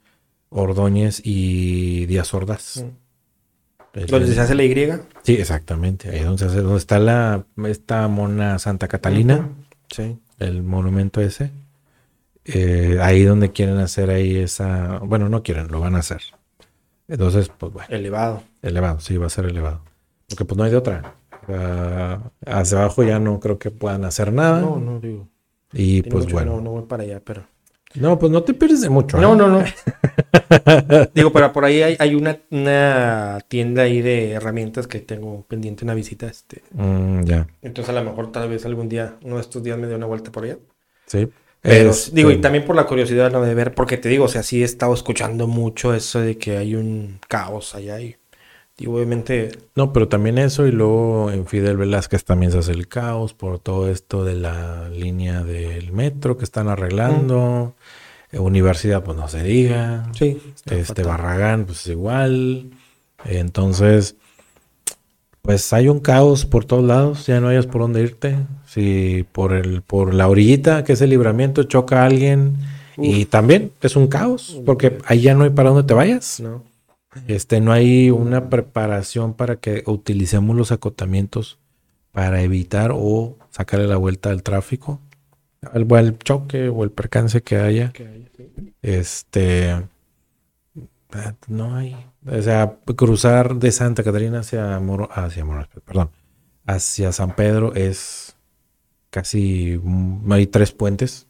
Ordóñez 0.50 1.20
y 1.24 2.06
Díaz 2.06 2.34
Ordaz. 2.34 2.84
Mm. 2.84 4.06
Donde 4.06 4.32
se 4.34 4.40
hace 4.40 4.54
la 4.54 4.62
Y. 4.64 4.74
Sí, 5.22 5.34
exactamente. 5.34 6.10
Ahí 6.10 6.18
es 6.18 6.24
donde, 6.24 6.38
se 6.38 6.44
hace- 6.46 6.60
donde 6.62 6.78
está 6.78 6.98
la 7.00 7.44
esta 7.66 8.06
mona 8.08 8.58
Santa 8.60 8.86
Catalina, 8.86 9.48
Sí. 9.90 10.16
el 10.38 10.62
monumento 10.62 11.20
ese. 11.20 11.50
Eh, 12.44 12.98
ahí 13.00 13.24
donde 13.24 13.50
quieren 13.52 13.78
hacer 13.78 14.10
ahí 14.10 14.36
esa. 14.36 14.98
Bueno, 14.98 15.28
no 15.28 15.42
quieren, 15.42 15.68
lo 15.68 15.80
van 15.80 15.96
a 15.96 15.98
hacer. 15.98 16.20
Entonces, 17.08 17.50
pues 17.58 17.72
bueno, 17.72 17.88
Elevado. 17.90 18.42
elevado, 18.62 19.00
sí, 19.00 19.16
va 19.16 19.26
a 19.26 19.30
ser 19.30 19.46
elevado. 19.46 19.82
Porque 20.28 20.44
pues 20.44 20.56
no 20.56 20.62
hay 20.64 20.70
de 20.70 20.76
otra. 20.76 21.14
Sea, 21.46 22.20
hacia 22.46 22.78
abajo 22.78 23.02
ya 23.02 23.18
no 23.18 23.40
creo 23.40 23.58
que 23.58 23.70
puedan 23.72 24.04
hacer 24.04 24.32
nada. 24.32 24.60
No, 24.60 24.78
no, 24.78 25.00
digo. 25.00 25.26
y 25.72 26.02
pues 26.02 26.30
bueno. 26.30 26.56
No, 26.56 26.60
no 26.60 26.70
voy 26.70 26.84
para 26.84 27.02
allá, 27.02 27.20
pero. 27.24 27.44
No, 27.94 28.18
pues 28.18 28.30
no 28.30 28.42
te 28.42 28.54
pierdes 28.54 28.80
de 28.82 28.88
mucho. 28.88 29.18
¿eh? 29.18 29.20
No, 29.20 29.34
no, 29.34 29.48
no. 29.48 29.64
Digo, 31.14 31.32
pero 31.32 31.52
por 31.52 31.64
ahí 31.64 31.82
hay, 31.82 31.96
hay 31.98 32.14
una, 32.14 32.38
una 32.50 33.38
tienda 33.48 33.82
ahí 33.82 34.00
de 34.00 34.32
herramientas 34.32 34.86
que 34.86 35.00
tengo 35.00 35.44
pendiente 35.46 35.84
una 35.84 35.94
visita. 35.94 36.26
Este. 36.26 36.62
Mm, 36.72 37.24
ya, 37.24 37.46
Entonces 37.62 37.94
a 37.94 38.00
lo 38.00 38.08
mejor 38.08 38.30
tal 38.32 38.48
vez 38.48 38.64
algún 38.64 38.88
día, 38.88 39.16
uno 39.22 39.36
de 39.36 39.40
estos 39.42 39.62
días 39.62 39.78
me 39.78 39.86
dé 39.86 39.94
una 39.94 40.06
vuelta 40.06 40.30
por 40.32 40.44
allá. 40.44 40.58
sí. 41.06 41.28
Pero 41.62 41.90
Este, 41.90 42.16
digo, 42.16 42.30
y 42.30 42.40
también 42.40 42.64
por 42.64 42.74
la 42.74 42.86
curiosidad 42.86 43.30
¿no? 43.30 43.42
de 43.42 43.54
ver, 43.54 43.74
porque 43.74 43.98
te 43.98 44.08
digo, 44.08 44.24
o 44.24 44.28
sea, 44.28 44.42
sí 44.42 44.62
he 44.62 44.64
estado 44.64 44.94
escuchando 44.94 45.46
mucho 45.46 45.92
eso 45.94 46.20
de 46.20 46.38
que 46.38 46.56
hay 46.56 46.74
un 46.74 47.18
caos 47.28 47.74
allá 47.74 48.00
y 48.00 48.16
digo, 48.80 48.96
obviamente, 48.96 49.50
No, 49.76 49.92
pero 49.92 50.08
también 50.08 50.38
eso 50.38 50.66
y 50.66 50.72
luego 50.72 51.30
en 51.30 51.46
Fidel 51.46 51.76
Velázquez 51.76 52.24
también 52.24 52.50
se 52.52 52.58
hace 52.58 52.72
el 52.72 52.88
caos 52.88 53.34
por 53.34 53.58
todo 53.58 53.90
esto 53.90 54.24
de 54.24 54.34
la 54.34 54.88
línea 54.88 55.44
del 55.44 55.92
metro 55.92 56.36
que 56.36 56.44
están 56.44 56.68
arreglando. 56.68 57.74
Eh, 58.32 58.38
Universidad, 58.38 59.02
pues 59.04 59.16
no 59.16 59.28
se 59.28 59.42
diga. 59.42 60.10
sí. 60.14 60.40
Este 60.66 61.02
fatal. 61.02 61.06
Barragán, 61.06 61.64
pues 61.66 61.86
igual. 61.86 62.70
Entonces, 63.24 64.16
pues 65.42 65.72
hay 65.72 65.88
un 65.88 66.00
caos 66.00 66.46
por 66.46 66.64
todos 66.64 66.84
lados, 66.84 67.26
ya 67.26 67.40
no 67.40 67.48
hayas 67.48 67.66
por 67.66 67.80
dónde 67.82 68.02
irte. 68.02 68.36
Si 68.66 69.26
por 69.32 69.52
el, 69.52 69.82
por 69.82 70.14
la 70.14 70.28
orillita, 70.28 70.84
que 70.84 70.92
es 70.92 71.00
el 71.00 71.10
libramiento, 71.10 71.64
choca 71.64 72.02
a 72.02 72.06
alguien. 72.06 72.56
Y 73.02 73.24
también 73.24 73.72
es 73.80 73.96
un 73.96 74.08
caos, 74.08 74.60
porque 74.66 74.98
ahí 75.06 75.22
ya 75.22 75.34
no 75.34 75.44
hay 75.44 75.50
para 75.50 75.70
dónde 75.70 75.84
te 75.84 75.94
vayas. 75.94 76.38
No. 76.40 76.62
Este, 77.26 77.60
no 77.60 77.72
hay 77.72 78.10
una 78.10 78.48
preparación 78.48 79.34
para 79.34 79.56
que 79.56 79.82
utilicemos 79.86 80.56
los 80.56 80.70
acotamientos 80.72 81.58
para 82.12 82.42
evitar 82.42 82.92
o 82.94 83.36
sacarle 83.50 83.86
la 83.88 83.96
vuelta 83.96 84.30
al 84.30 84.42
tráfico, 84.42 85.00
al, 85.62 85.86
al 85.92 86.18
choque 86.18 86.68
o 86.68 86.84
el 86.84 86.90
percance 86.90 87.42
que 87.42 87.56
haya. 87.56 87.92
que 87.92 88.06
hay, 88.06 88.28
sí. 88.36 88.72
Este, 88.82 89.72
ah, 91.12 91.34
no 91.48 91.74
hay, 91.76 91.96
o 92.26 92.42
sea, 92.42 92.78
cruzar 92.96 93.56
de 93.56 93.72
Santa 93.72 94.02
Catarina 94.04 94.40
hacia 94.40 94.78
Moro, 94.80 95.08
hacia 95.12 95.44
Moro- 95.44 95.66
perdón, 95.84 96.10
hacia 96.66 97.10
San 97.12 97.34
Pedro 97.34 97.74
es 97.74 98.36
casi, 99.10 99.80
mm, 99.82 100.30
hay 100.32 100.46
tres 100.46 100.72
puentes. 100.72 101.26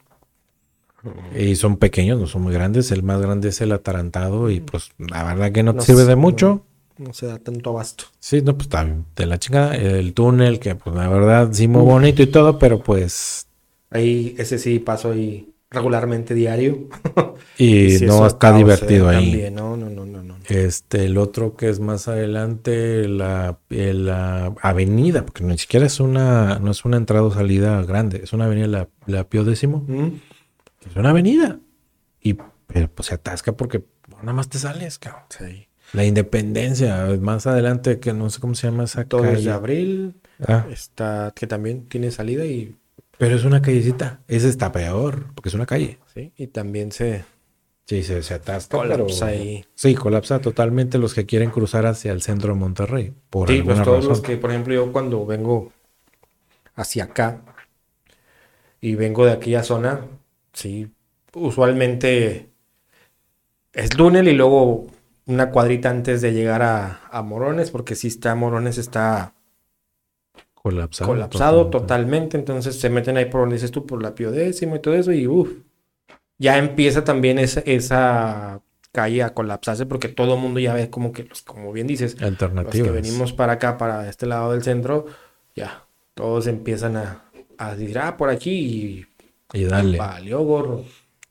Y 1.39 1.57
son 1.57 1.77
pequeños, 1.77 2.21
no 2.21 2.27
son 2.27 2.43
muy 2.43 2.53
grandes. 2.53 2.91
El 2.91 3.03
más 3.03 3.21
grande 3.21 3.49
es 3.49 3.61
el 3.61 3.73
atarantado 3.73 4.51
y 4.51 4.61
pues 4.61 4.91
la 4.99 5.25
verdad 5.25 5.53
que 5.53 5.63
no 5.63 5.73
te 5.73 5.79
No 5.79 5.83
sirve 5.85 6.03
sé, 6.03 6.09
de 6.09 6.17
mucho. 6.17 6.65
No 6.99 7.13
se 7.15 7.27
da 7.27 7.39
tanto 7.39 7.71
abasto. 7.71 8.05
Sí, 8.19 8.43
no, 8.43 8.55
pues 8.55 8.67
está 8.67 8.87
de 9.17 9.27
la 9.27 9.39
chingada. 9.39 9.75
El 9.75 10.13
túnel, 10.13 10.59
que 10.59 10.75
pues 10.75 10.95
la 10.95 11.09
verdad 11.09 11.49
sí 11.53 11.67
muy 11.69 11.83
bonito 11.83 12.23
y 12.23 12.27
todo, 12.27 12.59
pero 12.59 12.83
pues... 12.83 13.47
Ahí, 13.91 14.35
ese 14.39 14.59
sí 14.59 14.79
paso 14.79 15.11
ahí 15.13 15.51
regularmente 15.71 16.35
diario. 16.35 16.89
Y 17.57 17.91
Sí, 17.99 18.07
no 18.07 18.27
está 18.27 18.53
divertido 18.53 19.09
ahí. 19.09 19.31
También, 19.31 19.55
no, 19.55 19.77
no, 19.77 19.89
no, 19.89 20.05
no, 20.05 20.23
no. 20.23 20.37
Este, 20.49 21.07
el 21.07 21.17
otro 21.17 21.57
que 21.57 21.69
es 21.69 21.81
más 21.81 22.09
adelante, 22.09 23.09
la, 23.09 23.59
la 23.69 24.55
avenida, 24.63 25.25
porque 25.25 25.45
ni 25.45 25.57
siquiera 25.59 25.87
es 25.87 26.01
una, 26.01 26.59
no 26.59 26.73
es 26.73 26.85
una 26.85 26.97
entrada 26.97 27.23
o 27.25 27.33
salida 27.33 27.83
grande, 27.83 28.21
es 28.25 28.33
una 28.33 28.47
avenida, 28.47 28.67
la, 28.67 28.89
la 29.07 29.25
Pío 29.25 29.45
décimo, 29.45 29.85
Mm. 29.87 30.09
Es 30.89 30.97
una 30.97 31.11
avenida. 31.11 31.59
Y 32.21 32.37
pero, 32.67 32.89
pues 32.89 33.09
se 33.09 33.15
atasca 33.15 33.53
porque 33.53 33.85
nada 34.21 34.33
más 34.33 34.49
te 34.49 34.59
sales, 34.59 34.99
cabrón. 34.99 35.25
Sí. 35.31 35.67
La 35.93 36.05
independencia, 36.05 37.07
más 37.21 37.47
adelante, 37.49 37.99
que 37.99 38.13
no 38.13 38.31
sé 38.31 38.41
cómo 38.41 38.55
se 38.55 38.69
llama 38.69 38.85
esa 38.85 39.05
Todo 39.05 39.23
calle. 39.23 39.37
desde 39.37 39.51
abril 39.51 40.15
Ah, 40.47 40.67
está, 40.71 41.33
que 41.35 41.47
también 41.47 41.87
tiene 41.89 42.11
salida 42.13 42.45
y, 42.47 42.77
pero 43.19 43.35
es 43.37 43.45
una 43.45 43.61
callecita. 43.61 44.21
Ese 44.29 44.49
está 44.49 44.71
peor, 44.73 45.27
porque 45.35 45.49
es 45.49 45.55
una 45.55 45.67
calle. 45.67 45.99
sí, 46.15 46.33
y 46.37 46.47
también 46.47 46.93
se 46.93 47.25
Sí, 47.87 48.05
se, 48.05 48.23
se 48.23 48.35
atasca. 48.35 48.79
colapsa 48.79 49.27
pero- 49.27 49.39
ahí. 49.41 49.65
Sí, 49.75 49.97
colapsa 49.97 50.39
totalmente 50.41 50.97
los 50.99 51.13
que 51.13 51.27
quieren 51.27 51.51
cruzar 51.51 51.87
hacia 51.87 52.13
el 52.13 52.23
centro 52.23 52.53
de 52.55 52.59
Monterrey. 52.61 53.13
Por 53.31 53.49
Sí, 53.49 53.57
alguna 53.57 53.75
pues 53.75 53.85
todos 53.85 53.97
razón. 53.99 54.11
los 54.11 54.21
que, 54.21 54.37
por 54.37 54.51
ejemplo, 54.51 54.75
yo 54.75 54.93
cuando 54.93 55.27
vengo 55.27 55.73
hacia 56.77 57.05
acá 57.05 57.43
y 58.81 58.95
vengo 58.95 59.27
de 59.27 59.33
aquella 59.33 59.65
zona, 59.65 60.03
sí, 60.53 60.91
usualmente 61.35 62.51
es 63.73 63.91
túnel 63.91 64.29
y 64.29 64.33
luego 64.33 64.87
una 65.27 65.51
cuadrita 65.51 65.91
antes 65.91 66.23
de 66.23 66.33
llegar 66.33 66.63
a, 66.63 67.03
a 67.11 67.23
Morones, 67.23 67.71
porque 67.71 67.95
sí 67.95 68.09
está, 68.09 68.35
Morones 68.35 68.79
está 68.79 69.35
colapsado. 70.55 71.11
colapsado 71.11 71.71
totalmente, 71.71 72.37
entonces 72.37 72.79
se 72.81 72.91
meten 72.91 73.17
ahí 73.17 73.27
por 73.27 73.43
donde 73.43 73.57
dices 73.57 73.71
tú, 73.71 73.87
por 73.87 74.03
la 74.03 74.15
Pío 74.15 74.31
décimo 74.33 74.77
y 74.77 74.81
todo 74.81 74.95
eso, 74.95 75.13
y 75.13 75.27
uff, 75.27 75.51
ya 76.39 76.59
empieza 76.59 77.05
también 77.05 77.39
esa, 77.39 77.61
esa 77.61 78.61
calle 78.93 79.23
a 79.23 79.35
colapsarse, 79.35 79.87
porque 79.87 80.09
todo 80.09 80.35
el 80.35 80.41
mundo 80.41 80.59
ya 80.61 80.75
ve 80.75 80.91
como 80.91 81.13
que, 81.13 81.25
los, 81.25 81.43
como 81.43 81.73
bien 81.73 81.87
dices, 81.87 82.15
los 82.15 82.23
Alternativas. 82.23 82.89
que 82.89 82.93
venimos 82.93 83.33
para 83.33 83.55
acá, 83.55 83.79
para 83.79 84.09
este 84.09 84.27
lado 84.27 84.53
del 84.53 84.63
centro, 84.63 85.07
ya, 85.55 85.87
todos 86.15 86.47
empiezan 86.47 86.97
a, 86.97 87.25
a 87.57 87.77
decir, 87.77 87.99
ah, 87.99 88.17
por 88.17 88.31
aquí, 88.31 88.51
Y 88.53 89.07
y 89.53 89.65
dale. 89.65 89.99
valió 89.99 90.41
gorro. 90.41 90.85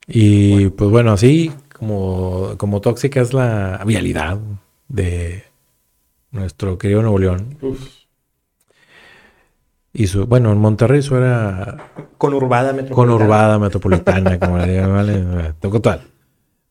Y 0.07 0.69
pues 0.69 0.89
bueno, 0.89 1.11
así 1.11 1.51
como, 1.77 2.55
como 2.57 2.81
tóxica 2.81 3.21
es 3.21 3.33
la 3.33 3.81
vialidad 3.85 4.39
de 4.87 5.43
nuestro 6.31 6.77
querido 6.77 7.01
Nuevo 7.01 7.19
León. 7.19 7.57
Y 9.93 10.07
su, 10.07 10.25
bueno, 10.27 10.51
en 10.51 10.59
Monterrey 10.59 10.99
eso 10.99 11.17
era 11.17 11.91
Conurbada 12.17 12.73
metropolitana. 12.73 12.95
conurbada 12.95 13.59
metropolitana, 13.59 14.39
como 14.39 14.57
le 14.57 14.67
digan, 14.67 14.93
¿vale? 14.93 15.53
Total. 15.59 16.01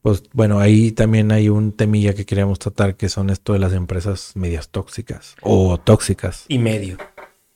Pues 0.02 0.23
bueno, 0.33 0.61
ahí 0.61 0.93
también 0.93 1.33
hay 1.33 1.49
un 1.49 1.73
temilla 1.73 2.14
que 2.14 2.25
queríamos 2.25 2.59
tratar, 2.59 2.95
que 2.97 3.09
son 3.09 3.31
esto 3.31 3.52
de 3.52 3.59
las 3.59 3.73
empresas 3.73 4.33
medias 4.37 4.69
tóxicas 4.69 5.35
o 5.43 5.78
tóxicas. 5.78 6.45
Y 6.49 6.59
medio. 6.59 6.97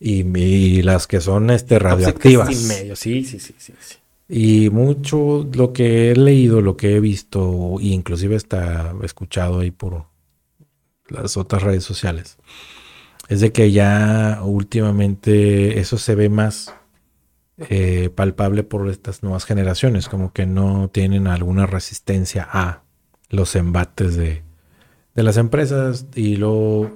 Y, 0.04 0.26
y 0.36 0.82
las 0.82 1.06
que 1.06 1.20
son 1.20 1.50
este, 1.50 1.78
radioactivas. 1.78 2.50
Y 2.50 2.66
medio, 2.66 2.96
sí, 2.96 3.24
sí, 3.24 3.38
sí, 3.38 3.54
sí. 3.56 3.72
sí. 3.78 3.96
Y 4.34 4.70
mucho 4.70 5.46
lo 5.52 5.72
que 5.72 6.10
he 6.10 6.16
leído, 6.16 6.62
lo 6.62 6.76
que 6.76 6.96
he 6.96 7.00
visto, 7.00 7.76
e 7.78 7.88
inclusive 7.88 8.34
está 8.34 8.94
escuchado 9.02 9.60
ahí 9.60 9.70
por 9.70 10.06
las 11.08 11.36
otras 11.36 11.62
redes 11.62 11.84
sociales, 11.84 12.38
es 13.28 13.40
de 13.40 13.52
que 13.52 13.70
ya 13.72 14.40
últimamente 14.42 15.78
eso 15.78 15.98
se 15.98 16.14
ve 16.14 16.30
más 16.30 16.74
eh, 17.68 18.10
palpable 18.14 18.62
por 18.62 18.88
estas 18.88 19.22
nuevas 19.22 19.44
generaciones, 19.44 20.08
como 20.08 20.32
que 20.32 20.46
no 20.46 20.88
tienen 20.88 21.26
alguna 21.26 21.66
resistencia 21.66 22.48
a 22.50 22.82
los 23.28 23.54
embates 23.54 24.16
de, 24.16 24.42
de 25.14 25.22
las 25.22 25.36
empresas 25.36 26.06
y 26.14 26.36
luego 26.36 26.90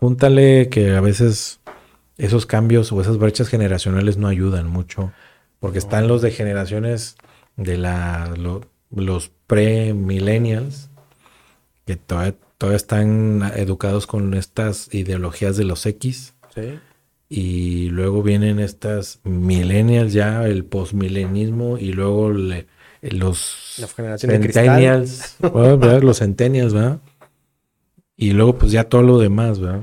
júntale 0.00 0.68
que 0.70 0.94
a 0.94 1.00
veces 1.00 1.60
esos 2.18 2.46
cambios 2.46 2.92
o 2.92 3.00
esas 3.00 3.18
brechas 3.18 3.48
generacionales 3.48 4.16
no 4.16 4.28
ayudan 4.28 4.68
mucho 4.68 5.12
porque 5.60 5.78
están 5.78 6.08
los 6.08 6.22
de 6.22 6.30
generaciones 6.30 7.16
de 7.56 7.78
la, 7.78 8.34
lo- 8.36 8.62
los 8.94 9.30
pre-millennials 9.46 10.90
que 11.86 11.96
todavía, 11.96 12.34
todavía 12.58 12.76
están 12.76 13.52
educados 13.56 14.06
con 14.06 14.34
estas 14.34 14.92
ideologías 14.94 15.56
de 15.56 15.64
los 15.64 15.84
X 15.86 16.34
Sí. 16.54 16.78
y 17.28 17.88
luego 17.88 18.22
vienen 18.22 18.58
estas 18.60 19.20
millennials 19.24 20.12
ya, 20.12 20.46
el 20.46 20.64
postmillenismo 20.64 21.78
y 21.78 21.92
luego 21.92 22.30
le- 22.30 22.66
los 23.02 23.76
La 23.78 23.88
generación 23.88 24.30
de 24.32 24.52
centennials, 24.52 25.36
los 26.02 26.18
centennials, 26.18 26.72
¿verdad? 26.74 26.98
Y 28.16 28.32
luego 28.32 28.58
pues 28.58 28.70
ya 28.70 28.84
todo 28.84 29.02
lo 29.02 29.18
demás, 29.18 29.58
¿verdad? 29.58 29.82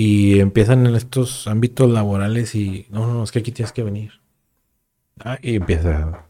Y 0.00 0.38
empiezan 0.38 0.86
en 0.86 0.94
estos 0.94 1.48
ámbitos 1.48 1.90
laborales 1.90 2.54
y 2.54 2.86
no, 2.90 3.12
no, 3.12 3.24
es 3.24 3.32
que 3.32 3.40
aquí 3.40 3.50
tienes 3.50 3.72
que 3.72 3.82
venir. 3.82 4.12
Ah, 5.18 5.38
y 5.42 5.56
empieza. 5.56 6.24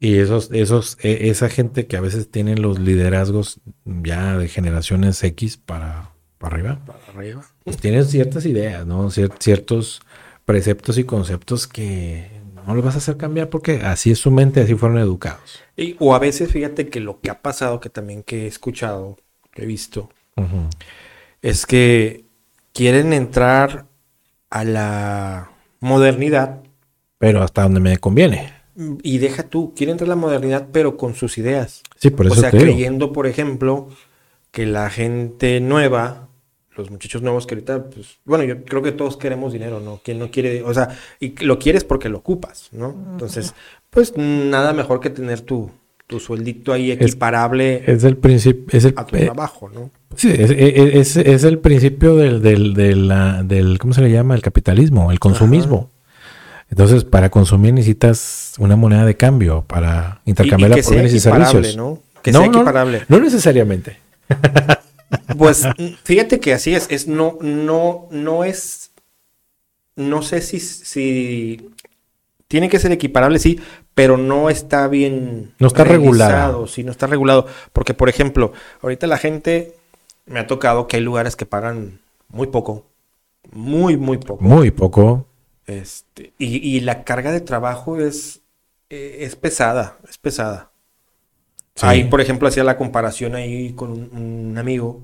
Y 0.00 0.14
esos, 0.16 0.50
esos, 0.50 0.96
e- 1.02 1.28
esa 1.28 1.50
gente 1.50 1.86
que 1.86 1.98
a 1.98 2.00
veces 2.00 2.30
tienen 2.30 2.62
los 2.62 2.78
liderazgos 2.78 3.60
ya 3.84 4.38
de 4.38 4.48
generaciones 4.48 5.22
X 5.22 5.58
para, 5.58 6.12
para 6.38 6.54
arriba, 6.56 6.80
Para 6.86 6.98
arriba. 7.14 7.44
pues 7.64 7.76
tienen 7.76 8.06
ciertas 8.06 8.46
ideas, 8.46 8.86
¿no? 8.86 9.10
Cier- 9.10 9.34
ciertos 9.38 10.00
preceptos 10.46 10.96
y 10.96 11.04
conceptos 11.04 11.66
que 11.68 12.30
no 12.66 12.74
los 12.74 12.82
vas 12.82 12.94
a 12.94 12.98
hacer 12.98 13.18
cambiar 13.18 13.50
porque 13.50 13.82
así 13.82 14.10
es 14.10 14.20
su 14.20 14.30
mente, 14.30 14.62
así 14.62 14.74
fueron 14.74 14.96
educados. 14.96 15.60
Y- 15.76 15.96
o 15.98 16.14
a 16.14 16.18
veces, 16.18 16.50
fíjate 16.50 16.88
que 16.88 17.00
lo 17.00 17.20
que 17.20 17.28
ha 17.28 17.42
pasado, 17.42 17.78
que 17.80 17.90
también 17.90 18.22
que 18.22 18.44
he 18.44 18.46
escuchado, 18.46 19.18
que 19.52 19.64
he 19.64 19.66
visto, 19.66 20.08
es 21.42 21.66
que 21.66 22.23
quieren 22.74 23.14
entrar 23.14 23.86
a 24.50 24.64
la 24.64 25.50
modernidad. 25.80 26.60
Pero 27.18 27.42
hasta 27.42 27.62
donde 27.62 27.80
me 27.80 27.96
conviene. 27.96 28.52
Y 29.02 29.18
deja 29.18 29.44
tú, 29.44 29.72
quieren 29.74 29.94
entrar 29.94 30.08
a 30.08 30.14
la 30.14 30.20
modernidad, 30.20 30.68
pero 30.72 30.96
con 30.96 31.14
sus 31.14 31.38
ideas. 31.38 31.82
Sí, 31.96 32.10
por 32.10 32.26
eso 32.26 32.34
o 32.34 32.38
sea, 32.38 32.50
te 32.50 32.58
digo. 32.58 32.72
creyendo, 32.72 33.12
por 33.12 33.26
ejemplo, 33.26 33.88
que 34.50 34.66
la 34.66 34.90
gente 34.90 35.60
nueva, 35.60 36.28
los 36.76 36.90
muchachos 36.90 37.22
nuevos 37.22 37.46
que 37.46 37.54
ahorita, 37.54 37.88
pues, 37.88 38.18
bueno, 38.24 38.44
yo 38.44 38.64
creo 38.64 38.82
que 38.82 38.92
todos 38.92 39.16
queremos 39.16 39.52
dinero, 39.52 39.78
¿no? 39.78 40.00
Quien 40.04 40.18
no 40.18 40.30
quiere, 40.30 40.62
o 40.64 40.74
sea, 40.74 40.88
y 41.20 41.36
lo 41.44 41.60
quieres 41.60 41.84
porque 41.84 42.08
lo 42.08 42.18
ocupas, 42.18 42.68
¿no? 42.72 42.94
Entonces, 43.12 43.54
pues 43.90 44.16
nada 44.16 44.72
mejor 44.72 44.98
que 44.98 45.10
tener 45.10 45.40
tu, 45.40 45.70
tu 46.08 46.18
sueldito 46.18 46.72
ahí 46.72 46.90
equiparable 46.90 47.84
Es 47.86 48.02
el 48.02 48.16
principio, 48.16 48.76
es 48.76 48.84
el, 48.84 48.94
a 48.96 49.06
tu 49.06 49.16
trabajo, 49.16 49.68
¿no? 49.68 49.90
Sí, 50.16 50.30
es, 50.36 50.50
es- 50.50 51.16
es 51.16 51.44
el 51.44 51.58
principio 51.58 52.16
del, 52.16 52.42
del, 52.42 52.74
de 52.74 52.94
la- 52.96 53.42
del, 53.42 53.78
¿cómo 53.78 53.92
se 53.94 54.00
le 54.02 54.10
llama? 54.10 54.34
El 54.34 54.42
capitalismo, 54.42 55.10
el 55.12 55.18
consumismo. 55.20 55.90
Entonces, 56.70 57.04
para 57.04 57.30
consumir 57.30 57.74
necesitas 57.74 58.54
una 58.58 58.74
moneda 58.76 59.04
de 59.04 59.16
cambio 59.16 59.64
para 59.66 60.20
Y- 60.24 60.28
y 60.28 60.30
intercambiarla 60.30 60.76
que 60.76 60.82
por 60.82 60.94
bienes 60.94 61.14
y 61.14 61.20
servicios. 61.20 61.76
¿no? 61.76 62.00
Que 62.22 62.32
No, 62.32 62.38
sea 62.40 62.48
equiparable. 62.48 63.02
No 63.08 63.18
necesariamente. 63.20 63.98
Pues 65.38 65.64
fíjate 66.02 66.40
que 66.40 66.52
así 66.54 66.74
es, 66.74 66.88
es 66.90 67.06
no, 67.06 67.38
no, 67.40 68.08
no 68.10 68.42
es, 68.42 68.90
no 69.94 70.22
sé 70.22 70.40
si, 70.40 70.58
si 70.58 71.70
tiene 72.48 72.68
que 72.68 72.80
ser 72.80 72.90
equiparable, 72.90 73.38
sí, 73.38 73.60
pero 73.94 74.16
no 74.16 74.50
está 74.50 74.88
bien 74.88 75.52
No 75.60 75.68
está 75.68 75.84
regulado, 75.84 76.66
Sí, 76.66 76.82
no 76.82 76.90
está 76.90 77.06
regulado. 77.06 77.46
Porque, 77.72 77.94
por 77.94 78.08
ejemplo, 78.08 78.52
ahorita 78.82 79.06
la 79.06 79.18
gente 79.18 79.74
me 80.26 80.40
ha 80.40 80.46
tocado 80.46 80.86
que 80.88 80.96
hay 80.96 81.02
lugares 81.02 81.36
que 81.36 81.46
pagan 81.46 82.00
muy 82.28 82.46
poco, 82.48 82.86
muy, 83.52 83.96
muy 83.96 84.18
poco. 84.18 84.42
Muy 84.42 84.70
poco. 84.70 85.26
Este, 85.66 86.32
y, 86.38 86.56
y 86.56 86.80
la 86.80 87.04
carga 87.04 87.32
de 87.32 87.40
trabajo 87.40 88.00
es, 88.00 88.40
eh, 88.90 89.18
es 89.20 89.36
pesada, 89.36 89.98
es 90.08 90.18
pesada. 90.18 90.70
Sí. 91.74 91.86
Ahí, 91.86 92.04
por 92.04 92.20
ejemplo, 92.20 92.48
hacía 92.48 92.64
la 92.64 92.76
comparación 92.76 93.34
ahí 93.34 93.72
con 93.72 93.90
un, 93.90 94.10
un 94.16 94.58
amigo. 94.58 95.02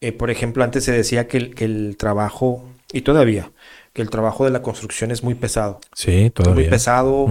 Eh, 0.00 0.12
por 0.12 0.30
ejemplo, 0.30 0.64
antes 0.64 0.84
se 0.84 0.92
decía 0.92 1.28
que 1.28 1.36
el, 1.36 1.54
que 1.54 1.64
el 1.64 1.96
trabajo, 1.96 2.64
y 2.92 3.02
todavía, 3.02 3.52
que 3.92 4.02
el 4.02 4.10
trabajo 4.10 4.44
de 4.44 4.50
la 4.50 4.62
construcción 4.62 5.10
es 5.10 5.22
muy 5.22 5.34
pesado. 5.34 5.80
Sí, 5.92 6.30
todavía. 6.30 6.62
Muy 6.62 6.70
pesado. 6.70 7.28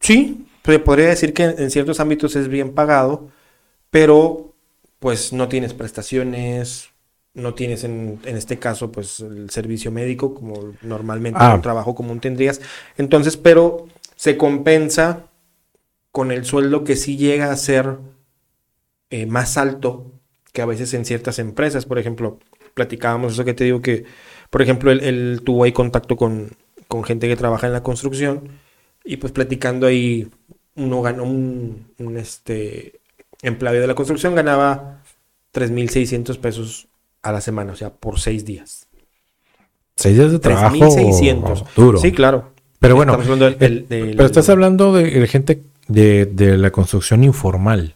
Sí, 0.00 0.46
se 0.64 0.78
podría 0.78 1.08
decir 1.08 1.34
que 1.34 1.44
en 1.44 1.70
ciertos 1.70 2.00
ámbitos 2.00 2.36
es 2.36 2.48
bien 2.48 2.74
pagado, 2.74 3.28
pero 3.90 4.47
pues 4.98 5.32
no 5.32 5.48
tienes 5.48 5.74
prestaciones, 5.74 6.90
no 7.34 7.54
tienes 7.54 7.84
en, 7.84 8.18
en 8.24 8.36
este 8.36 8.58
caso 8.58 8.90
pues 8.90 9.20
el 9.20 9.50
servicio 9.50 9.90
médico 9.92 10.34
como 10.34 10.74
normalmente 10.82 11.38
Ah. 11.40 11.50
en 11.50 11.56
un 11.56 11.62
trabajo 11.62 11.94
común 11.94 12.20
tendrías. 12.20 12.60
Entonces, 12.96 13.36
pero 13.36 13.86
se 14.16 14.36
compensa 14.36 15.26
con 16.10 16.32
el 16.32 16.44
sueldo 16.44 16.84
que 16.84 16.96
sí 16.96 17.16
llega 17.16 17.52
a 17.52 17.56
ser 17.56 17.98
eh, 19.10 19.26
más 19.26 19.56
alto 19.56 20.12
que 20.52 20.62
a 20.62 20.66
veces 20.66 20.92
en 20.94 21.04
ciertas 21.04 21.38
empresas. 21.38 21.86
Por 21.86 21.98
ejemplo, 21.98 22.38
platicábamos 22.74 23.34
eso 23.34 23.44
que 23.44 23.54
te 23.54 23.64
digo 23.64 23.80
que, 23.82 24.04
por 24.50 24.62
ejemplo, 24.62 24.90
él, 24.90 25.00
él 25.00 25.42
tuvo 25.44 25.64
ahí 25.64 25.72
contacto 25.72 26.16
con, 26.16 26.50
con 26.88 27.04
gente 27.04 27.28
que 27.28 27.36
trabaja 27.36 27.66
en 27.66 27.72
la 27.72 27.82
construcción 27.82 28.48
y 29.04 29.16
pues 29.18 29.32
platicando 29.32 29.86
ahí, 29.86 30.28
uno 30.74 31.02
ganó 31.02 31.24
un, 31.24 31.92
un, 31.98 32.16
este 32.16 33.00
empleado 33.42 33.78
de 33.80 33.86
la 33.86 33.94
construcción 33.94 34.34
ganaba 34.34 35.02
3.600 35.54 36.38
pesos 36.38 36.88
a 37.22 37.32
la 37.32 37.40
semana, 37.40 37.72
o 37.72 37.76
sea, 37.76 37.90
por 37.90 38.20
seis 38.20 38.44
días. 38.44 38.86
Seis 39.96 40.16
días 40.16 40.30
de 40.32 40.38
trabajo 40.38 40.76
3.600. 40.76 41.64
duro. 41.76 41.98
Sí, 41.98 42.12
claro. 42.12 42.52
Pero 42.78 42.94
bueno, 42.94 43.12
Estamos 43.12 43.26
hablando 43.32 43.44
del- 43.46 43.54
eh, 43.54 43.58
del- 43.58 43.88
del- 43.88 44.16
pero 44.16 44.26
estás 44.26 44.48
hablando 44.48 44.92
de, 44.92 45.10
de 45.10 45.26
gente 45.26 45.62
de, 45.88 46.26
de 46.26 46.56
la 46.58 46.70
construcción 46.70 47.24
informal. 47.24 47.94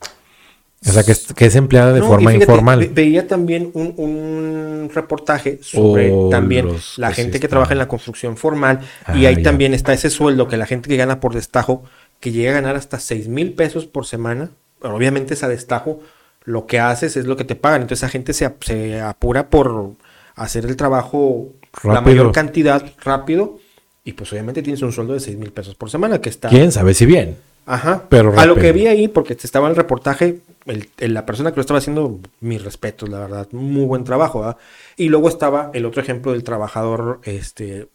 O 0.85 0.91
sea, 0.91 1.05
que 1.05 1.13
es, 1.13 1.33
que 1.33 1.45
es 1.47 1.55
empleada 1.55 1.93
de 1.93 2.01
No, 2.01 2.09
forma 2.09 2.31
fíjate, 2.33 2.51
informal. 2.51 2.81
ve- 2.81 2.89
veía 2.93 3.29
también 3.29 3.71
un, 3.75 3.95
un 3.97 4.91
reportaje 4.93 5.61
sobre 5.63 6.11
Oh, 6.13 6.29
también 6.29 6.67
la 6.97 7.11
que 7.11 7.15
gente 7.15 7.35
sí 7.35 7.41
que 7.41 7.47
trabaja 7.47 7.71
en 7.73 7.79
la 7.79 7.87
construcción 7.87 8.37
formal. 8.37 8.81
y 9.15 9.27
Ah, 9.27 9.29
ahí 9.29 9.37
ya. 9.37 9.43
también 9.45 9.75
está 9.75 9.93
ese 9.93 10.11
sueldo 10.11 10.49
que 10.49 10.57
la 10.57 10.67
gente 10.67 10.89
que 10.89 10.97
gana 10.97 11.21
por 11.21 11.35
destajo, 11.35 11.85
que 12.19 12.33
llega 12.33 12.51
a 12.51 12.55
ganar 12.55 12.75
hasta 12.75 12.99
6 12.99 13.29
mil 13.29 13.53
pesos 13.53 13.87
por 13.87 14.07
semana. 14.07 14.51
Obviamente 14.83 15.35
es 15.35 15.43
a 15.43 15.49
destajo. 15.49 16.01
Lo 16.45 16.67
que 16.67 16.81
haces 16.81 17.17
es 17.17 17.27
lo 17.27 17.37
que 17.37 17.45
te 17.45 17.55
pagan. 17.55 17.83
Entonces 17.83 18.03
esa 18.03 18.11
gente 18.11 18.33
se, 18.33 18.45
ap- 18.45 18.63
se 18.65 19.01
apura 19.01 19.49
por 19.49 19.93
hacer 20.35 20.65
el 20.67 20.77
trabajo 20.77 21.49
la 21.85 21.95
Rápido. 21.95 22.03
mayor 22.17 22.33
cantidad 22.33 22.85
rápido. 23.05 23.59
Y 24.05 24.15
pues 24.15 24.33
obviamente 24.33 24.63
tienes 24.63 24.83
un 24.83 24.93
sueldo 24.93 25.15
de 25.15 25.21
6 25.21 25.37
mil 25.39 25.53
pesos 25.53 25.75
por 25.77 25.89
semana 25.91 26.21
que 26.21 26.29
está... 26.29 26.49
¿Quién 26.49 26.73
sabe 26.73 26.95
si 26.95 27.07
bien? 27.07 27.37
Ajá. 27.67 28.07
Pero 28.09 28.31
a 28.31 28.33
lo 28.47 28.55
rápido. 28.55 28.55
que 28.57 28.73
vi 28.73 28.87
ahí, 28.89 29.07
porque 29.07 29.35
estaba 29.41 29.67
en 29.67 29.71
el 29.71 29.77
reportaje, 29.77 30.41
el- 30.67 30.89
el- 30.99 31.15
la 31.15 31.25
persona 31.25 31.51
que 31.53 31.57
lo 31.57 31.61
estaba 31.61 31.79
haciendo, 31.79 32.19
mis 32.41 32.65
respetos, 32.65 33.09
la 33.09 33.21
verdad, 33.21 33.47
muy 33.53 33.85
buen 33.85 34.03
trabajo, 34.03 34.41
¿verdad? 34.41 34.57
Y 34.97 35.09
luego 35.09 35.29
estaba 35.29 35.71
el 35.73 35.87
otro 35.87 36.03
ejemplo 36.03 36.33
del 36.33 36.43
trabajador, 36.43 37.21
este, 37.23 37.87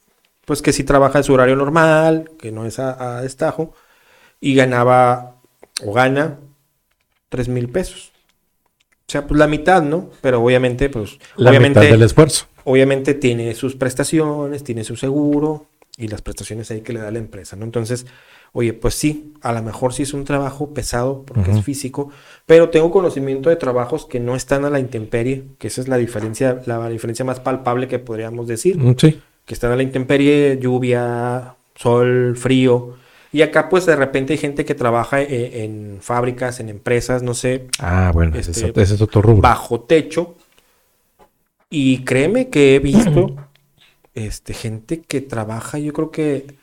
pues 0.45 0.61
que 0.61 0.71
sí 0.71 0.85
trabaja 0.85 1.17
en 1.17 1.23
su 1.25 1.33
horario 1.33 1.57
normal, 1.57 2.31
que 2.39 2.53
no 2.53 2.65
es 2.65 2.79
a, 2.79 3.17
a 3.17 3.21
destajo, 3.21 3.73
y 4.39 4.55
ganaba 4.55 5.35
o 5.85 5.91
gana 5.91 6.37
tres 7.29 7.47
mil 7.47 7.69
pesos. 7.69 8.11
O 9.07 9.09
sea, 9.11 9.25
pues 9.25 9.39
la 9.39 9.47
mitad, 9.47 9.81
¿no? 9.83 10.09
Pero 10.21 10.43
obviamente, 10.43 10.89
pues, 10.89 11.17
La 11.37 11.49
obviamente, 11.51 11.79
mitad 11.79 11.91
del 11.91 12.03
esfuerzo. 12.03 12.45
obviamente 12.65 13.13
tiene 13.13 13.55
sus 13.55 13.75
prestaciones, 13.75 14.63
tiene 14.63 14.83
su 14.83 14.95
seguro 14.97 15.67
y 15.97 16.09
las 16.09 16.21
prestaciones 16.21 16.69
ahí 16.71 16.81
que 16.81 16.91
le 16.93 16.99
da 16.99 17.09
la 17.11 17.17
empresa, 17.19 17.55
¿no? 17.55 17.63
Entonces, 17.63 18.05
oye, 18.51 18.73
pues 18.73 18.95
sí, 18.95 19.33
a 19.41 19.53
lo 19.53 19.63
mejor 19.63 19.93
sí 19.93 20.03
es 20.03 20.13
un 20.13 20.25
trabajo 20.25 20.73
pesado 20.73 21.23
porque 21.25 21.51
es 21.51 21.63
físico, 21.63 22.09
pero 22.45 22.69
tengo 22.69 22.91
conocimiento 22.91 23.49
de 23.49 23.55
trabajos 23.55 24.05
que 24.05 24.19
no 24.19 24.35
están 24.35 24.65
a 24.65 24.69
la 24.69 24.79
intemperie, 24.79 25.45
que 25.57 25.67
esa 25.67 25.79
es 25.81 25.87
la 25.87 25.97
diferencia, 25.97 26.61
la 26.65 26.87
diferencia 26.89 27.23
más 27.25 27.39
palpable 27.39 27.87
que 27.87 27.99
podríamos 27.99 28.45
decir, 28.47 28.77
Mm, 28.77 28.95
Sí. 28.97 29.21
que 29.45 29.53
están 29.53 29.71
a 29.71 29.75
la 29.77 29.83
intemperie, 29.83 30.59
lluvia, 30.61 31.55
sol, 31.75 32.35
frío. 32.37 32.95
Y 33.33 33.41
acá 33.41 33.67
pues 33.69 33.85
de 33.85 33.95
repente 33.95 34.33
hay 34.33 34.39
gente 34.39 34.63
que 34.65 34.73
trabaja 34.75 35.21
eh, 35.21 35.63
en 35.63 35.97
fábricas, 36.01 36.59
en 36.59 36.69
empresas, 36.69 37.23
no 37.23 37.33
sé, 37.33 37.67
Ah, 37.79 38.11
bueno, 38.13 38.37
ese, 38.37 38.51
Este, 38.51 38.67
es, 38.69 38.77
ese 38.77 38.95
es 38.95 39.01
otro 39.01 39.21
rubro. 39.21 39.41
bajo 39.41 39.81
techo. 39.81 40.35
Y 41.69 42.03
créeme 42.05 42.49
que 42.49 42.75
he 42.75 42.79
visto 42.79 43.35
este, 44.13 44.53
gente 44.53 45.01
que 45.01 45.21
trabaja, 45.21 45.77
yo 45.79 45.91
creo 45.93 46.11
que 46.11 46.55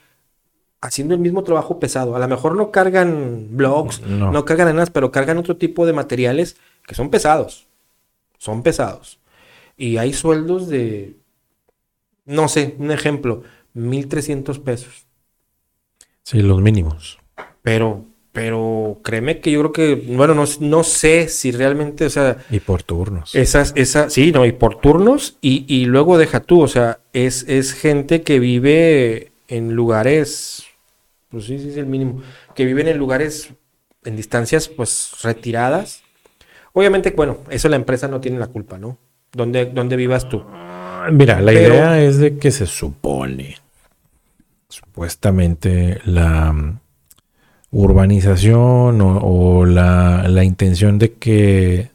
haciendo 0.80 1.14
el 1.14 1.20
mismo 1.20 1.44
trabajo 1.44 1.78
pesado. 1.78 2.16
A 2.16 2.18
lo 2.18 2.28
mejor 2.28 2.56
no 2.56 2.70
cargan 2.70 3.48
blogs, 3.50 4.00
No. 4.02 4.32
no, 4.32 4.44
cargan 4.44 4.74
nada, 4.76 4.90
pero 4.92 5.10
cargan 5.12 5.38
otro 5.38 5.56
tipo 5.56 5.86
de 5.86 5.92
materiales 5.92 6.56
que 6.86 6.94
son 6.94 7.10
pesados. 7.10 7.66
Son 8.38 8.62
pesados. 8.62 9.18
Y 9.76 9.96
hay 9.96 10.12
sueldos 10.12 10.68
de, 10.68 11.16
no 12.26 12.48
sé, 12.48 12.74
un 12.78 12.90
ejemplo, 12.90 13.42
1.300 13.74 14.62
pesos. 14.62 15.06
Sí, 16.24 16.40
los 16.40 16.60
mínimos. 16.62 17.18
Pero, 17.62 18.06
pero 18.32 19.00
créeme 19.04 19.40
que 19.40 19.50
yo 19.52 19.60
creo 19.60 19.72
que, 19.72 19.94
bueno, 20.14 20.34
no, 20.34 20.44
no 20.60 20.82
sé 20.82 21.28
si 21.28 21.52
realmente, 21.52 22.06
o 22.06 22.10
sea, 22.10 22.38
Y 22.50 22.60
por 22.60 22.82
turnos. 22.82 23.34
Esas, 23.34 23.72
esa, 23.76 24.08
sí, 24.10 24.32
no, 24.32 24.46
y 24.46 24.52
por 24.52 24.80
turnos, 24.80 25.36
y, 25.40 25.64
y 25.72 25.84
luego 25.84 26.16
deja 26.18 26.40
tú, 26.40 26.62
o 26.62 26.68
sea, 26.68 26.98
es, 27.12 27.44
es 27.48 27.72
gente 27.74 28.22
que 28.22 28.38
vive 28.40 29.32
en 29.48 29.74
lugares, 29.74 30.64
pues 31.28 31.44
sí, 31.44 31.58
sí, 31.58 31.68
es 31.68 31.76
el 31.76 31.86
mínimo, 31.86 32.22
que 32.54 32.64
viven 32.64 32.88
en 32.88 32.96
lugares, 32.96 33.50
en 34.04 34.16
distancias, 34.16 34.68
pues, 34.68 35.10
retiradas. 35.22 36.02
Obviamente, 36.72 37.10
bueno, 37.14 37.38
eso 37.50 37.68
la 37.68 37.76
empresa 37.76 38.08
no 38.08 38.20
tiene 38.20 38.38
la 38.38 38.46
culpa, 38.48 38.78
¿no? 38.78 38.98
¿Dónde, 39.32 39.66
dónde 39.66 39.96
vivas 39.96 40.28
tú? 40.28 40.42
Ah, 40.48 41.08
Mira, 41.12 41.38
la 41.40 41.52
Pero- 41.52 41.74
idea 41.74 42.02
es 42.02 42.16
de 42.16 42.38
que 42.38 42.50
se 42.50 42.66
supone, 42.66 43.56
supuestamente, 44.74 46.00
la 46.04 46.52
mm, 46.52 46.80
urbanización 47.70 49.00
o, 49.00 49.64
la, 49.66 50.26
la 50.28 50.44
intención 50.44 50.98
de 50.98 51.12
que, 51.14 51.90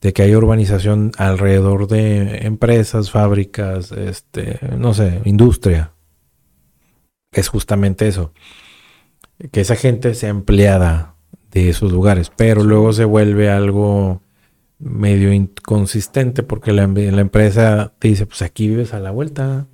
de 0.00 0.12
que 0.12 0.22
haya 0.22 0.36
urbanización 0.36 1.12
alrededor 1.18 1.86
de 1.86 2.46
empresas, 2.46 3.12
fábricas, 3.12 3.92
este, 3.92 4.58
no 4.76 4.92
sé, 4.92 5.20
industria. 5.24 5.92
Es 7.32 7.48
justamente 7.48 8.08
eso. 8.08 8.32
Que 9.52 9.60
esa 9.60 9.76
gente 9.76 10.14
sea 10.14 10.30
empleada 10.30 11.14
de 11.52 11.68
esos 11.68 11.92
lugares, 11.92 12.32
pero 12.36 12.64
luego 12.64 12.92
se 12.92 13.04
vuelve 13.04 13.50
algo 13.50 14.20
medio 14.80 15.32
inconsistente 15.32 16.42
porque 16.42 16.72
la, 16.72 16.88
la 16.88 17.20
empresa 17.20 17.92
te 18.00 18.08
dice, 18.08 18.26
pues 18.26 18.42
aquí 18.42 18.66
vives 18.68 18.94
a 18.94 19.00
la 19.00 19.12
vuelta, 19.12 19.68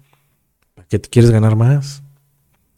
¿para 0.75 0.87
qué 0.89 0.99
te 0.99 1.09
quieres 1.09 1.31
ganar 1.31 1.57
más? 1.57 2.03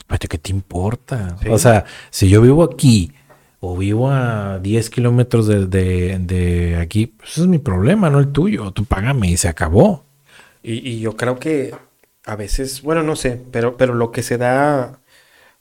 ¿Para 0.08 0.18
qué 0.18 0.38
te 0.38 0.52
importa? 0.52 1.36
Sí. 1.42 1.48
O 1.50 1.58
sea, 1.58 1.84
si 2.10 2.28
yo 2.30 2.42
vivo 2.42 2.64
aquí, 2.64 3.12
o 3.60 3.76
vivo 3.76 4.10
a 4.10 4.58
10 4.60 4.90
kilómetros 4.90 5.46
de, 5.48 5.66
de, 5.66 6.18
de 6.20 6.76
aquí, 6.76 7.06
pues 7.08 7.32
ese 7.32 7.42
es 7.42 7.46
mi 7.48 7.58
problema, 7.58 8.10
no 8.10 8.18
el 8.18 8.32
tuyo. 8.32 8.72
Tú 8.72 8.84
págame 8.86 9.30
y 9.30 9.36
se 9.36 9.48
acabó. 9.48 10.04
Y, 10.62 10.88
y 10.88 11.00
yo 11.00 11.16
creo 11.16 11.38
que 11.38 11.74
a 12.26 12.36
veces, 12.36 12.82
bueno, 12.82 13.02
no 13.04 13.16
sé, 13.16 13.40
pero, 13.52 13.76
pero 13.76 13.94
lo 13.94 14.12
que 14.12 14.22
se 14.22 14.38
da, 14.38 15.00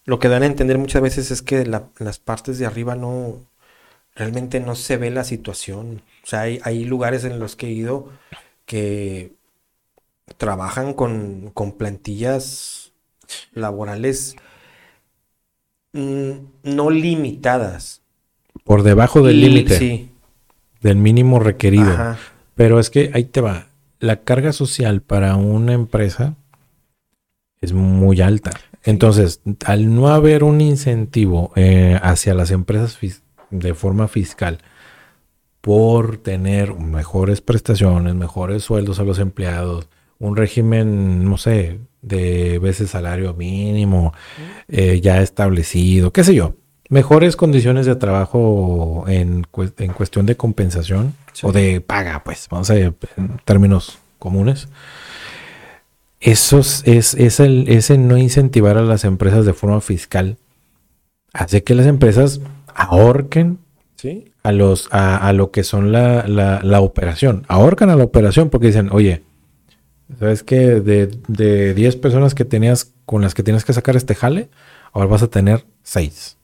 lo 0.05 0.19
que 0.19 0.29
dan 0.29 0.43
a 0.43 0.47
entender 0.47 0.77
muchas 0.79 1.01
veces 1.03 1.31
es 1.31 1.41
que 1.41 1.65
la- 1.65 1.89
las 1.99 2.19
partes 2.19 2.60
de 2.60 2.65
arriba 2.67 2.95
no, 2.95 3.41
realmente 4.15 4.60
no 4.62 4.75
se 4.75 4.97
ve 4.97 5.12
la 5.12 5.23
situación. 5.25 6.03
O 6.23 6.27
sea, 6.27 6.41
hay, 6.41 6.60
hay 6.63 6.86
lugares 6.86 7.25
en 7.25 7.39
los 7.39 7.55
que 7.55 7.67
he 7.67 7.71
ido 7.71 8.10
que 8.65 9.33
trabajan 10.38 10.93
con, 10.93 11.51
con 11.53 11.73
plantillas 11.73 12.87
laborales 13.53 14.35
mm, 15.93 16.31
no 16.63 16.89
limitadas. 16.89 18.01
Por 18.63 18.83
debajo 18.83 19.21
del 19.21 19.41
límite, 19.41 19.77
Sí. 19.77 20.11
del 20.81 20.97
mínimo 20.97 21.39
requerido. 21.39 21.91
Ajá. 21.91 22.17
Pero 22.55 22.79
es 22.79 22.89
que 22.89 23.11
ahí 23.13 23.23
te 23.25 23.41
va. 23.41 23.67
La 23.99 24.21
carga 24.23 24.51
social 24.53 25.01
para 25.01 25.35
una 25.35 25.73
empresa 25.73 26.35
es 27.61 27.73
muy 27.73 28.21
alta. 28.21 28.51
Entonces, 28.83 29.41
al 29.65 29.93
no 29.93 30.09
haber 30.09 30.43
un 30.43 30.61
incentivo 30.61 31.51
eh, 31.55 31.99
hacia 32.01 32.33
las 32.33 32.51
empresas 32.51 32.97
de 33.49 33.73
forma 33.73 34.07
fiscal 34.07 34.59
por 35.61 36.17
tener 36.17 36.73
mejores 36.75 37.41
prestaciones, 37.41 38.15
mejores 38.15 38.63
sueldos 38.63 38.99
a 38.99 39.03
los 39.03 39.19
empleados, 39.19 39.89
un 40.19 40.37
régimen, 40.37 41.25
no 41.25 41.37
sé, 41.37 41.79
de 42.01 42.60
veces 42.60 42.91
salario 42.91 43.33
mínimo 43.33 44.13
eh, 44.67 45.01
ya 45.01 45.21
establecido, 45.21 46.12
qué 46.13 46.23
sé 46.23 46.36
yo, 46.36 46.53
mejores 46.89 47.36
condiciones 47.36 47.86
de 47.86 47.95
trabajo 47.95 49.03
en, 49.07 49.45
en 49.77 49.93
cuestión 49.93 50.25
de 50.25 50.36
compensación 50.38 51.13
Sí. 51.33 51.45
o 51.45 51.51
de 51.51 51.81
paga, 51.81 52.23
pues, 52.23 52.47
vamos 52.49 52.69
a 52.71 52.73
ver, 52.73 52.93
en 53.17 53.38
términos 53.45 53.99
comunes. 54.19 54.67
Eso 56.19 56.60
es, 56.60 56.81
es, 56.86 57.13
es 57.13 57.39
el, 57.39 57.65
ese 57.69 57.97
no 57.97 58.17
incentivar 58.17 58.77
a 58.77 58.81
las 58.81 59.03
empresas 59.03 59.45
de 59.45 59.53
forma 59.53 59.81
fiscal 59.81 60.38
hace 61.33 61.63
que 61.63 61.75
las 61.75 61.86
empresas 61.86 62.41
ahorquen 62.73 63.60
Sí. 63.97 64.25
a 64.43 64.51
los 64.51 64.88
a, 64.91 65.17
a 65.17 65.33
lo 65.33 65.51
que 65.51 65.63
son 65.63 65.91
la, 65.91 66.27
la, 66.27 66.60
la 66.63 66.81
operación. 66.81 67.45
Ahorcan 67.47 67.89
a 67.89 67.95
la 67.95 68.03
operación 68.03 68.49
porque 68.49 68.67
dicen, 68.67 68.89
oye, 68.91 69.23
¿sabes 70.20 70.43
qué? 70.43 70.80
De, 70.82 71.08
de 71.28 71.74
10 71.74 71.96
personas 71.98 72.36
que 72.36 72.46
tenías 72.46 72.93
con 73.06 73.22
las 73.22 73.34
que 73.34 73.43
tienes 73.43 73.65
que 73.65 73.74
sacar 73.74 73.96
este 73.96 74.15
jale, 74.15 74.50
ahora 74.93 75.08
vas 75.08 75.24
a 75.24 75.28
tener 75.30 75.65
6. 75.84 76.38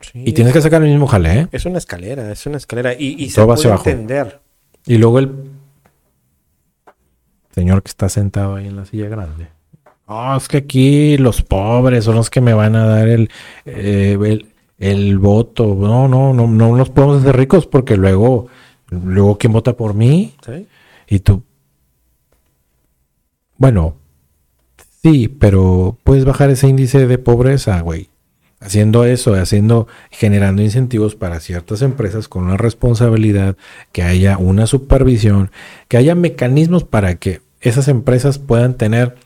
Sí, 0.00 0.22
Y 0.26 0.32
tienes 0.32 0.52
que 0.52 0.60
sacar 0.60 0.82
el 0.82 0.90
mismo 0.90 1.06
jale, 1.06 1.40
¿eh? 1.40 1.48
Es 1.52 1.64
una 1.64 1.78
escalera, 1.78 2.30
es 2.30 2.46
una 2.46 2.58
escalera. 2.58 2.92
Y, 2.94 3.22
y 3.22 3.30
se 3.30 3.42
puede 3.42 3.54
hacia 3.54 3.70
abajo. 3.70 3.88
entender. 3.88 4.40
Y 4.86 4.98
luego 4.98 5.18
el 5.18 5.32
señor 7.54 7.82
que 7.82 7.88
está 7.88 8.08
sentado 8.08 8.56
ahí 8.56 8.66
en 8.68 8.76
la 8.76 8.84
silla 8.84 9.08
grande. 9.08 9.48
No, 10.08 10.36
es 10.36 10.46
que 10.48 10.58
aquí 10.58 11.16
los 11.16 11.42
pobres 11.42 12.04
son 12.04 12.14
los 12.16 12.30
que 12.30 12.40
me 12.40 12.54
van 12.54 12.76
a 12.76 12.86
dar 12.86 13.08
el, 13.08 13.30
eh, 13.64 14.16
el, 14.22 14.46
el 14.78 15.18
voto. 15.18 15.74
No, 15.74 16.06
no, 16.06 16.32
no, 16.32 16.46
no 16.46 16.76
nos 16.76 16.90
podemos 16.90 17.22
hacer 17.22 17.36
ricos 17.36 17.66
porque 17.66 17.96
luego, 17.96 18.46
luego 18.90 19.38
¿quién 19.38 19.52
vota 19.52 19.76
por 19.76 19.94
mí? 19.94 20.34
¿sí? 20.44 20.66
Y 21.08 21.20
tú. 21.20 21.42
Bueno, 23.58 23.96
sí, 25.02 25.28
pero 25.28 25.98
puedes 26.04 26.24
bajar 26.24 26.50
ese 26.50 26.68
índice 26.68 27.06
de 27.06 27.18
pobreza, 27.18 27.80
güey. 27.80 28.10
Haciendo 28.60 29.04
eso, 29.04 29.34
haciendo, 29.34 29.86
generando 30.10 30.62
incentivos 30.62 31.14
para 31.14 31.40
ciertas 31.40 31.82
empresas 31.82 32.28
con 32.28 32.44
una 32.44 32.56
responsabilidad, 32.56 33.56
que 33.92 34.02
haya 34.02 34.38
una 34.38 34.66
supervisión, 34.66 35.50
que 35.88 35.98
haya 35.98 36.14
mecanismos 36.14 36.84
para 36.84 37.16
que 37.16 37.42
esas 37.60 37.88
empresas 37.88 38.38
puedan 38.38 38.76
tener 38.76 39.16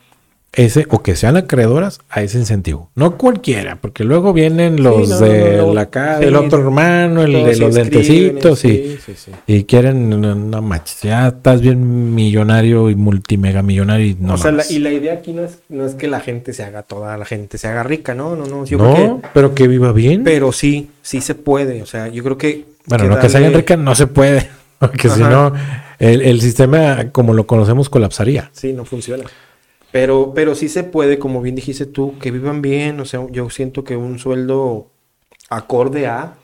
ese 0.52 0.84
o 0.90 1.00
que 1.02 1.14
sean 1.14 1.36
acreedoras 1.36 2.00
a 2.10 2.22
ese 2.22 2.38
incentivo. 2.38 2.90
No 2.96 3.16
cualquiera, 3.16 3.76
porque 3.80 4.02
luego 4.02 4.32
vienen 4.32 4.82
los 4.82 5.08
no, 5.08 5.18
de 5.20 5.56
no, 5.58 5.66
no. 5.68 5.74
la 5.74 5.82
acá, 5.82 6.18
Sí, 6.18 6.24
del 6.24 6.34
otro 6.36 6.58
hermano, 6.60 7.22
el 7.22 7.32
de 7.32 7.56
los 7.56 7.74
dentecitos 7.74 8.64
y 8.64 8.98
sí, 9.06 9.30
y 9.46 9.64
quieren, 9.64 10.10
no, 10.10 10.34
no 10.34 10.60
manches, 10.62 11.02
ya 11.02 11.28
estás 11.28 11.60
bien 11.60 12.14
millonario 12.16 12.90
y 12.90 12.96
multimega 12.96 13.62
millonario 13.62 14.06
y 14.06 14.14
no 14.18 14.34
o 14.34 14.36
sea, 14.38 14.46
la- 14.50 14.58
mames. 14.58 14.70
y 14.72 14.80
la 14.80 14.90
idea 14.92 15.14
aquí 15.14 15.32
no 15.32 15.44
es, 15.44 15.58
no 15.68 15.86
es 15.86 15.94
que 15.94 16.08
la 16.08 16.18
gente 16.20 16.52
se 16.52 16.64
haga 16.64 16.82
toda 16.82 17.16
la 17.16 17.24
gente 17.24 17.56
se 17.56 17.68
haga 17.68 17.84
rica, 17.84 18.14
no, 18.14 18.34
no, 18.34 18.46
no. 18.46 18.64
Yo 18.64 18.78
creo 18.78 18.94
que, 19.20 19.28
pero 19.32 19.54
que 19.54 19.68
viva 19.68 19.92
bien. 19.92 20.24
pero 20.24 20.50
sí, 20.50 20.90
sí 21.02 21.20
se 21.20 21.36
puede. 21.36 21.80
O 21.82 21.86
sea, 21.86 22.08
yo 22.08 22.24
creo 22.24 22.36
que. 22.38 22.64
bueno, 22.86 23.04
que 23.04 23.10
no 23.10 23.18
que 23.20 23.28
se 23.28 23.36
hagan 23.38 23.54
ricas 23.54 23.78
no 23.78 23.94
se 23.94 24.08
puede, 24.08 24.48
porque 24.80 25.08
si 25.08 25.20
no, 25.20 25.52
el, 26.00 26.22
el 26.22 26.40
sistema 26.40 27.10
como 27.12 27.34
lo 27.34 27.46
conocemos 27.46 27.88
colapsaría. 27.88 28.50
Sí, 28.52 28.72
no 28.72 28.84
funciona. 28.84 29.24
Pero, 29.92 30.32
pero 30.34 30.54
sí 30.54 30.68
se 30.68 30.84
puede, 30.84 31.18
como 31.18 31.42
bien 31.42 31.54
dijiste 31.54 31.86
tú, 31.86 32.18
que 32.18 32.30
vivan 32.30 32.62
bien. 32.62 33.00
O 33.00 33.04
sea, 33.04 33.26
yo 33.30 33.50
siento 33.50 33.84
que 33.84 33.96
un 33.96 34.18
sueldo 34.18 34.90
acorde 35.48 36.06
a, 36.06 36.36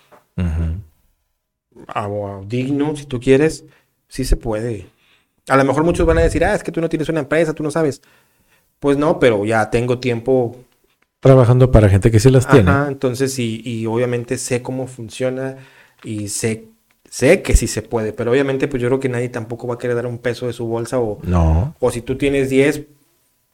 o 1.94 2.26
a 2.28 2.42
digno, 2.46 2.96
si 2.96 3.06
tú 3.06 3.20
quieres, 3.20 3.64
sí 4.08 4.24
se 4.24 4.36
puede. 4.36 4.86
A 5.48 5.56
lo 5.56 5.64
mejor 5.64 5.84
muchos 5.84 6.06
van 6.06 6.18
a 6.18 6.22
decir, 6.22 6.44
ah, 6.44 6.54
es 6.54 6.62
que 6.62 6.72
tú 6.72 6.80
no 6.80 6.88
tienes 6.88 7.08
una 7.08 7.20
empresa, 7.20 7.54
tú 7.54 7.62
no 7.62 7.70
sabes. 7.70 8.02
Pues 8.80 8.96
no, 8.96 9.18
pero 9.18 9.44
ya 9.44 9.70
tengo 9.70 9.98
tiempo 9.98 10.56
Trabajando 11.20 11.72
para 11.72 11.88
gente 11.88 12.10
que 12.10 12.20
sí 12.20 12.30
las 12.30 12.48
tiene. 12.48 12.70
Ajá, 12.70 12.88
entonces, 12.88 13.38
y, 13.38 13.60
y 13.64 13.86
obviamente 13.86 14.38
sé 14.38 14.62
cómo 14.62 14.86
funciona 14.86 15.56
y 16.04 16.28
sé, 16.28 16.68
sé 17.10 17.42
que 17.42 17.56
sí 17.56 17.66
se 17.66 17.82
puede, 17.82 18.12
pero 18.12 18.30
obviamente 18.30 18.68
pues 18.68 18.82
yo 18.82 18.88
creo 18.88 19.00
que 19.00 19.08
nadie 19.08 19.28
tampoco 19.28 19.66
va 19.66 19.74
a 19.74 19.78
querer 19.78 19.96
dar 19.96 20.06
un 20.06 20.18
peso 20.18 20.46
de 20.46 20.52
su 20.52 20.66
bolsa 20.66 21.00
o, 21.00 21.18
No, 21.22 21.74
o 21.80 21.90
si 21.90 22.02
tú 22.02 22.16
tienes 22.16 22.50
10, 22.50 22.82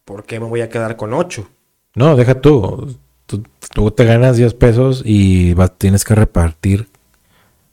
¿por 0.05 0.25
qué 0.25 0.41
me 0.41 0.47
voy 0.47 0.61
a 0.61 0.69
quedar 0.69 0.97
con 0.97 1.13
8? 1.15 1.49
no, 1.95 2.17
deja 2.17 2.41
tú. 2.41 2.97
Tú, 3.27 3.43
tú 3.75 3.91
te 3.93 4.05
ganas 4.05 4.37
10 4.37 4.55
pesos 4.55 5.03
y 5.05 5.55
vas- 5.55 5.73
tienes 5.79 6.05
que 6.05 6.15
repartir 6.15 6.89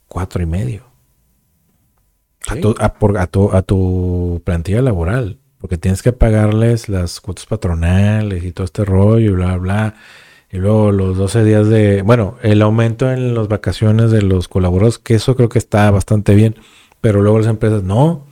cuatro 0.08 0.42
y 0.44 0.46
medio. 0.46 0.84
A, 2.48 2.56
Sí. 2.56 2.62
tu, 2.62 2.76
a, 2.80 2.94
por- 2.94 3.18
a 3.18 3.28
tu, 3.28 3.52
a 3.52 3.62
tu 3.62 4.42
plantilla 4.46 4.82
laboral. 4.82 5.38
Porque 5.60 5.78
tienes 5.78 6.02
que 6.02 6.14
pagarles 6.14 6.88
las 6.88 7.20
cuotas 7.20 7.46
patronales 7.46 8.44
y 8.46 8.52
todo 8.54 8.64
este 8.66 8.86
rollo 8.86 9.32
y 9.32 9.34
bla, 9.36 9.58
bla. 9.58 9.96
Y 10.52 10.58
luego 10.58 10.92
los 10.94 11.18
12 11.18 11.44
días 11.44 11.68
de... 11.68 12.02
Bueno, 12.02 12.38
el 12.42 12.62
aumento 12.62 13.12
en 13.12 13.36
las 13.36 13.50
vacaciones 13.50 14.10
de 14.12 14.22
los 14.22 14.48
colaboradores, 14.48 14.98
que 15.00 15.16
eso 15.16 15.36
creo 15.36 15.50
que 15.50 15.60
está 15.60 15.92
bastante 15.92 16.34
bien. 16.34 16.56
Pero 17.02 17.22
luego 17.22 17.40
las 17.40 17.48
empresas, 17.48 17.84
no. 17.84 18.26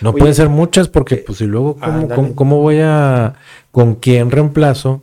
No 0.00 0.10
Oye, 0.10 0.18
pueden 0.18 0.34
ser 0.34 0.48
muchas 0.48 0.88
porque, 0.88 1.16
pues, 1.16 1.40
y 1.40 1.46
luego, 1.46 1.74
¿cómo, 1.76 1.86
ándale. 1.92 2.14
cómo, 2.14 2.34
cómo 2.34 2.58
voy 2.60 2.78
a... 2.80 3.34
¿Con 3.70 3.94
quién 3.96 4.30
reemplazo 4.30 5.02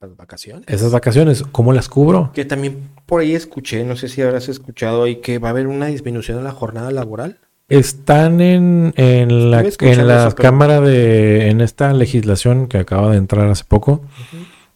Las 0.00 0.16
vacaciones. 0.16 0.64
esas 0.68 0.90
vacaciones? 0.92 1.42
¿Cómo 1.52 1.72
las 1.72 1.88
cubro? 1.88 2.30
Que 2.34 2.44
también 2.44 2.88
por 3.06 3.20
ahí 3.20 3.34
escuché, 3.34 3.84
no 3.84 3.96
sé 3.96 4.08
si 4.08 4.22
habrás 4.22 4.48
escuchado 4.48 5.04
ahí, 5.04 5.16
que 5.16 5.38
va 5.38 5.48
a 5.48 5.50
haber 5.50 5.66
una 5.66 5.86
disminución 5.86 6.38
en 6.38 6.44
la 6.44 6.52
jornada 6.52 6.90
laboral. 6.90 7.38
Están 7.68 8.40
en, 8.40 8.92
en 8.96 9.50
la, 9.50 9.60
en 9.60 10.06
la 10.06 10.26
eso, 10.26 10.36
pero- 10.36 10.36
Cámara 10.36 10.80
de, 10.80 11.48
en 11.48 11.60
esta 11.60 11.92
legislación 11.92 12.66
que 12.68 12.78
acaba 12.78 13.10
de 13.10 13.16
entrar 13.16 13.48
hace 13.48 13.64
poco, 13.64 14.02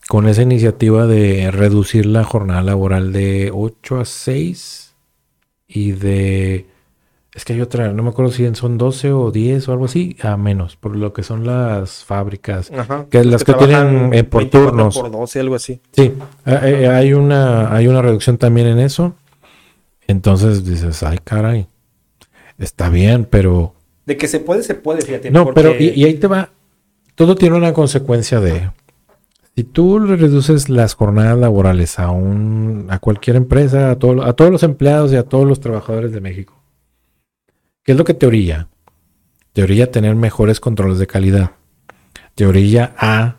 con 0.09 0.29
esa 0.29 0.42
iniciativa 0.42 1.07
de 1.07 1.51
reducir 1.51 2.07
la 2.07 2.25
jornada 2.25 2.62
laboral 2.62 3.12
de 3.12 3.51
8 3.53 4.01
a 4.01 4.05
6 4.05 4.94
y 5.68 5.92
de, 5.92 6.66
es 7.37 7.44
que 7.44 7.53
hay 7.53 7.61
otra, 7.61 7.92
no 7.92 8.03
me 8.03 8.09
acuerdo 8.09 8.33
si 8.33 8.53
son 8.55 8.79
12 8.79 9.12
o 9.12 9.31
10 9.31 9.68
o 9.68 9.72
algo 9.72 9.85
así, 9.85 10.16
a 10.22 10.37
menos, 10.38 10.75
por 10.77 10.96
lo 10.96 11.12
que 11.12 11.22
son 11.22 11.46
las 11.46 12.03
fábricas. 12.03 12.72
Ajá. 12.72 13.05
Que 13.11 13.22
las 13.25 13.44
que 13.44 13.53
tienen, 13.53 14.14
eh, 14.14 14.25
por 14.25 14.40
24 14.40 14.70
turnos. 14.70 14.99
Por 14.99 15.11
12, 15.11 15.40
algo 15.40 15.55
así. 15.55 15.81
Sí, 15.92 16.14
eh, 16.46 16.61
eh, 16.83 16.88
hay 16.88 17.12
una, 17.12 17.72
hay 17.75 17.87
una 17.88 18.01
reducción 18.01 18.38
también 18.38 18.66
en 18.68 18.79
eso. 18.79 19.14
Entonces 20.09 20.64
dices, 20.64 21.03
ay, 21.03 21.18
caray, 21.22 21.66
está 22.59 22.88
bien, 22.88 23.27
pero 23.29 23.75
De 24.07 24.16
que 24.16 24.29
se 24.29 24.40
puede, 24.40 24.62
se 24.62 24.75
puede, 24.75 25.03
fíjate. 25.03 25.31
no, 25.31 25.44
porque- 25.44 25.61
pero 25.61 25.75
y, 25.79 25.88
y 25.90 26.05
ahí 26.05 26.14
te 26.14 26.27
va. 26.29 26.51
Todo 27.14 27.35
tiene 27.35 27.57
una 27.57 27.72
consecuencia 27.72 28.40
de. 28.40 28.70
Si 29.57 29.64
tú 29.64 29.99
reduces 29.99 30.68
las 30.68 30.94
jornadas 30.94 31.38
laborales 31.38 31.99
a 31.99 32.11
un, 32.11 32.87
a 32.90 32.99
cualquier 32.99 33.37
empresa, 33.37 33.90
a, 33.90 33.96
todo- 33.99 34.22
a 34.22 34.35
todos 34.35 34.51
los 34.51 34.62
empleados 34.62 35.12
y 35.12 35.16
a 35.16 35.22
todos 35.22 35.46
los 35.46 35.61
trabajadores 35.61 36.12
de 36.12 36.20
México, 36.20 36.56
¿qué 37.87 37.92
es 37.92 37.99
lo 37.99 38.05
que 38.05 38.14
te 38.14 38.27
orilla? 38.27 38.68
Te 39.53 39.62
orilla 39.62 39.85
a 39.85 39.90
tener 39.90 40.14
mejores 40.16 40.61
controles 40.61 40.99
de 40.99 41.07
calidad. 41.07 41.53
Te 42.35 42.46
orilla 42.46 42.94
a 42.99 43.37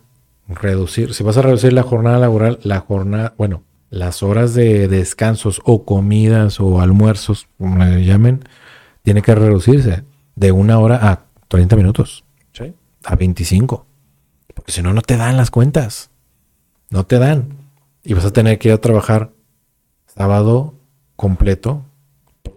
reducir. 0.47 1.13
Si 1.13 1.23
vas 1.23 1.37
a 1.37 1.41
reducir 1.43 1.73
la 1.73 1.83
jornada 1.83 2.17
laboral, 2.17 2.59
la 2.63 2.79
jornada, 2.79 3.35
bueno, 3.37 3.63
las 3.89 4.23
horas 4.23 4.53
de 4.53 4.87
descansos 4.87 5.61
o 5.63 5.85
comidas 5.85 6.59
o 6.59 6.81
almuerzos, 6.81 7.47
como 7.57 7.83
le 7.83 8.03
llamen, 8.05 8.43
tiene 9.03 9.21
que 9.21 9.35
reducirse 9.35 10.03
de 10.35 10.51
una 10.51 10.79
hora 10.79 11.07
a 11.09 11.25
30 11.47 11.75
minutos, 11.75 12.23
Sí. 12.53 12.73
a 13.03 13.15
25. 13.15 13.85
Porque 14.53 14.71
si 14.71 14.81
no, 14.81 14.93
no 14.93 15.01
te 15.01 15.17
dan 15.17 15.37
las 15.37 15.51
cuentas. 15.51 16.09
No 16.89 17.05
te 17.05 17.19
dan. 17.19 17.49
Y 18.03 18.13
vas 18.13 18.25
a 18.25 18.31
tener 18.31 18.57
que 18.57 18.69
ir 18.69 18.73
a 18.73 18.81
trabajar 18.81 19.31
sábado 20.07 20.73
completo, 21.15 21.83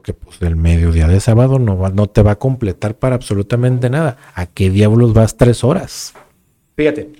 porque 0.00 0.14
pues 0.14 0.40
el 0.42 0.56
mediodía 0.56 1.08
de 1.08 1.20
sábado 1.20 1.58
no, 1.58 1.76
va, 1.78 1.90
no 1.90 2.06
te 2.08 2.22
va 2.22 2.32
a 2.32 2.38
completar 2.38 2.96
para 2.98 3.16
absolutamente 3.16 3.90
nada. 3.90 4.16
¿A 4.34 4.46
qué 4.46 4.70
diablos 4.70 5.12
vas 5.12 5.36
tres 5.36 5.62
horas? 5.64 6.14
Fíjate, 6.76 7.12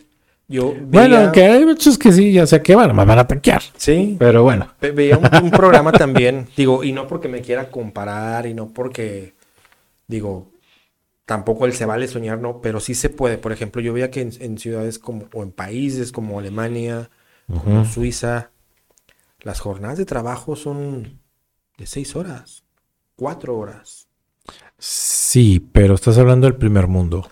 yo 0.48 0.74
Bueno, 0.80 1.16
aunque 1.16 1.44
hay 1.44 1.64
muchos 1.64 1.98
que 1.98 2.12
sí, 2.12 2.32
ya 2.32 2.46
sé 2.46 2.62
que 2.62 2.74
van, 2.74 2.94
me 2.96 3.04
van 3.04 3.18
a 3.18 3.26
tanquear. 3.26 3.62
Sí, 3.76 4.16
Pero 4.18 4.42
bueno, 4.42 4.68
Ve- 4.80 4.92
Veía 4.92 5.16
un, 5.18 5.28
un 5.44 5.50
programa 5.50 5.92
también, 5.92 6.48
digo, 6.56 6.84
y 6.84 6.92
no 6.92 7.06
porque 7.06 7.28
me 7.28 7.42
quiera 7.42 7.70
comparar 7.70 8.46
y 8.46 8.54
no 8.54 8.68
porque, 8.68 9.34
digo, 10.08 10.50
tampoco 11.26 11.66
él 11.66 11.74
se 11.74 11.86
vale 11.86 12.08
soñar, 12.08 12.40
no, 12.40 12.60
pero 12.60 12.80
sí 12.80 12.94
se 12.94 13.10
puede. 13.10 13.38
Por 13.38 13.52
ejemplo, 13.52 13.82
yo 13.82 13.92
veía 13.94 14.10
que 14.10 14.22
en, 14.22 14.32
en 14.40 14.58
ciudades 14.58 14.98
como, 14.98 15.26
o 15.34 15.42
en 15.42 15.52
países 15.52 16.12
como 16.12 16.38
Alemania, 16.40 17.10
como. 17.46 17.84
Suiza, 17.84 18.52
las 19.40 19.60
jornadas 19.60 19.98
de 19.98 20.06
trabajo 20.06 20.56
son 20.56 21.20
de 21.78 21.86
seis 21.86 22.16
horas, 22.16 22.64
cuatro 23.20 23.56
horas. 23.58 24.06
sí, 24.78 25.60
pero 25.72 25.94
estás 25.94 26.16
hablando 26.16 26.46
del 26.46 26.56
primer 26.56 26.86
mundo. 26.86 27.28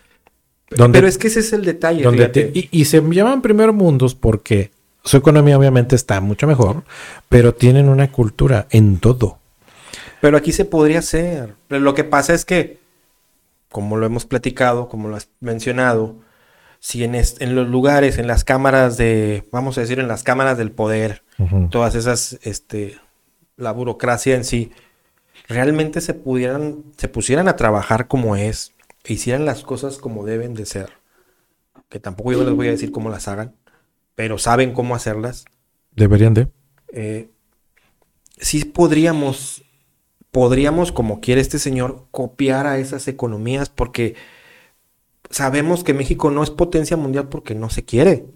Donde- 0.71 0.99
pero 0.99 1.09
es 1.09 1.17
que 1.17 1.29
ese 1.29 1.41
es 1.41 1.53
el 1.55 1.65
detalle, 1.65 2.03
donde 2.03 2.25
fíjate. 2.29 2.45
te- 2.45 2.59
y, 2.59 2.69
y 2.71 2.85
se 2.85 3.01
llaman 3.01 3.41
primer 3.41 3.73
mundos 3.73 4.15
porque 4.15 4.71
su 5.03 5.17
economía 5.17 5.57
obviamente 5.59 5.97
está 5.97 6.21
mucho 6.21 6.47
mejor, 6.47 6.83
pero 7.31 7.55
tienen 7.55 7.89
una 7.89 8.13
cultura 8.13 8.67
en 8.71 8.99
todo. 8.99 9.39
Pero 10.21 10.37
aquí 10.37 10.53
se 10.53 10.67
podría 10.67 10.99
hacer. 10.99 11.55
Pero 11.69 11.81
lo 11.81 11.95
que 11.95 12.05
pasa 12.05 12.35
es 12.35 12.45
que, 12.45 12.79
como 13.71 13.97
lo 13.97 14.05
hemos 14.05 14.27
platicado, 14.27 14.89
como 14.91 15.09
lo 15.09 15.17
has 15.17 15.29
mencionado, 15.41 16.17
si 16.81 17.03
en, 17.05 17.15
los 17.55 17.69
lugares, 17.69 18.19
en 18.19 18.27
las 18.27 18.45
cámaras 18.45 18.99
de, 18.99 19.45
vamos 19.51 19.79
a 19.79 19.81
decir, 19.81 19.99
en 20.01 20.09
las 20.09 20.23
cámaras 20.23 20.59
del 20.59 20.71
poder, 20.71 21.23
todas 21.71 21.95
esas, 21.95 22.39
este, 22.43 22.99
la 23.57 23.73
burocracia 23.73 24.35
en 24.35 24.45
sí, 24.45 24.71
realmente 25.49 26.01
se 26.01 26.15
pudieran, 26.15 26.85
se 26.97 27.09
pusieran 27.09 27.49
a 27.49 27.57
trabajar 27.57 28.07
como 28.07 28.37
es, 28.37 28.73
e 29.05 29.15
hicieran 29.15 29.45
las 29.45 29.63
cosas 29.63 29.99
como 29.99 30.25
deben 30.25 30.55
de 30.55 30.67
ser, 30.67 30.91
que 31.89 31.99
tampoco 31.99 32.33
yo 32.33 32.45
les 32.45 32.55
voy 32.55 32.69
a 32.69 32.73
decir 32.73 32.93
cómo 32.93 33.09
las 33.11 33.27
hagan, 33.29 33.55
pero 34.15 34.39
saben 34.39 34.73
cómo 34.73 34.95
hacerlas, 34.95 35.45
Deberían 35.93 36.35
de. 36.35 36.49
eh, 36.93 37.31
sí 38.37 38.65
podríamos, 38.67 39.65
podríamos, 40.31 40.93
como 40.93 41.21
quiere 41.21 41.41
este 41.41 41.59
señor, 41.59 42.05
copiar 42.11 42.67
a 42.67 42.79
esas 42.79 43.09
economías 43.09 43.69
porque 43.71 44.15
sabemos 45.31 45.83
que 45.85 45.95
México 45.95 46.31
no 46.31 46.43
es 46.43 46.51
potencia 46.51 46.97
mundial 46.97 47.29
porque 47.29 47.55
no 47.55 47.71
se 47.71 47.85
quiere. 47.85 48.27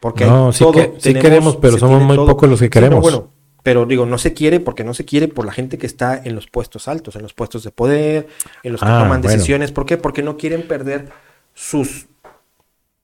Porque 0.00 0.26
No, 0.26 0.52
sí 0.52 0.62
todo, 0.64 0.72
que- 0.72 0.92
sí 0.98 1.12
tenemos- 1.14 1.22
queremos, 1.22 1.56
pero 1.56 1.78
somos 1.78 2.02
muy 2.02 2.16
todo. 2.16 2.26
pocos 2.26 2.48
los 2.50 2.58
que 2.60 2.66
Sí, 2.66 2.70
queremos. 2.70 3.00
bueno, 3.00 3.30
pero 3.64 3.86
digo, 3.86 4.06
no 4.06 4.18
se 4.18 4.32
quiere 4.34 4.60
porque 4.60 4.84
no 4.84 4.94
se 4.94 5.04
quiere 5.04 5.26
por 5.26 5.44
la 5.44 5.52
gente 5.52 5.78
que 5.78 5.86
está 5.86 6.20
en 6.22 6.36
los 6.36 6.46
puestos 6.46 6.86
altos, 6.86 7.16
en 7.16 7.22
los 7.22 7.34
puestos 7.34 7.64
de 7.64 7.72
poder, 7.72 8.28
en 8.62 8.72
los 8.72 8.80
que 8.80 8.86
Ah, 8.86 8.98
toman 9.02 9.20
bueno. 9.22 9.28
decisiones. 9.32 9.72
¿Por 9.72 9.86
qué? 9.86 9.96
Porque 9.96 10.22
no 10.22 10.36
quieren 10.36 10.68
perder 10.68 11.08
sus, 11.54 12.06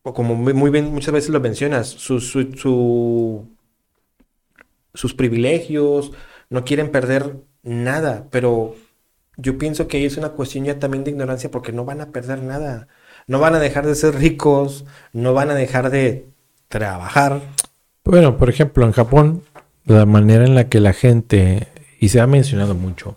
o 0.02 0.14
como 0.14 0.34
muy 0.36 0.70
bien 0.70 0.92
muchas 0.92 1.12
veces 1.14 1.30
lo 1.30 1.40
mencionas, 1.40 1.88
su, 1.88 2.20
su- 2.20 2.52
su- 2.54 3.48
sus 4.94 5.14
privilegios, 5.14 6.12
no 6.48 6.64
quieren 6.64 6.90
perder 6.90 7.36
nada, 7.62 8.26
pero 8.30 8.74
yo 9.36 9.56
pienso 9.58 9.88
que 9.88 10.04
es 10.04 10.16
una 10.16 10.30
cuestión 10.30 10.64
ya 10.64 10.78
también 10.78 11.04
de 11.04 11.10
ignorancia 11.12 11.50
porque 11.50 11.72
no 11.72 11.84
van 11.84 12.00
a 12.00 12.10
perder 12.10 12.42
nada. 12.42 12.88
No 13.26 13.38
van 13.38 13.54
a 13.54 13.60
dejar 13.60 13.86
de 13.86 13.94
ser 13.94 14.14
ricos, 14.16 14.84
no 15.12 15.32
van 15.34 15.50
a 15.50 15.54
dejar 15.54 15.90
de 15.90 16.26
trabajar. 16.68 17.40
Bueno, 18.04 18.36
por 18.36 18.48
ejemplo, 18.50 18.84
en 18.84 18.92
Japón, 18.92 19.42
la 19.84 20.06
manera 20.06 20.44
en 20.44 20.54
la 20.54 20.68
que 20.68 20.80
la 20.80 20.92
gente, 20.92 21.68
y 21.98 22.08
se 22.08 22.20
ha 22.20 22.26
mencionado 22.26 22.74
mucho, 22.74 23.16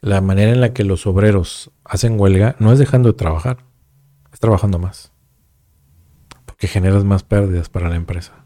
la 0.00 0.20
manera 0.20 0.52
en 0.52 0.60
la 0.60 0.72
que 0.72 0.84
los 0.84 1.06
obreros 1.06 1.70
hacen 1.84 2.20
huelga 2.20 2.56
no 2.58 2.72
es 2.72 2.78
dejando 2.78 3.10
de 3.10 3.18
trabajar, 3.18 3.58
es 4.32 4.40
trabajando 4.40 4.78
más. 4.78 5.12
Porque 6.44 6.68
generas 6.68 7.04
más 7.04 7.22
pérdidas 7.22 7.68
para 7.68 7.88
la 7.88 7.96
empresa. 7.96 8.44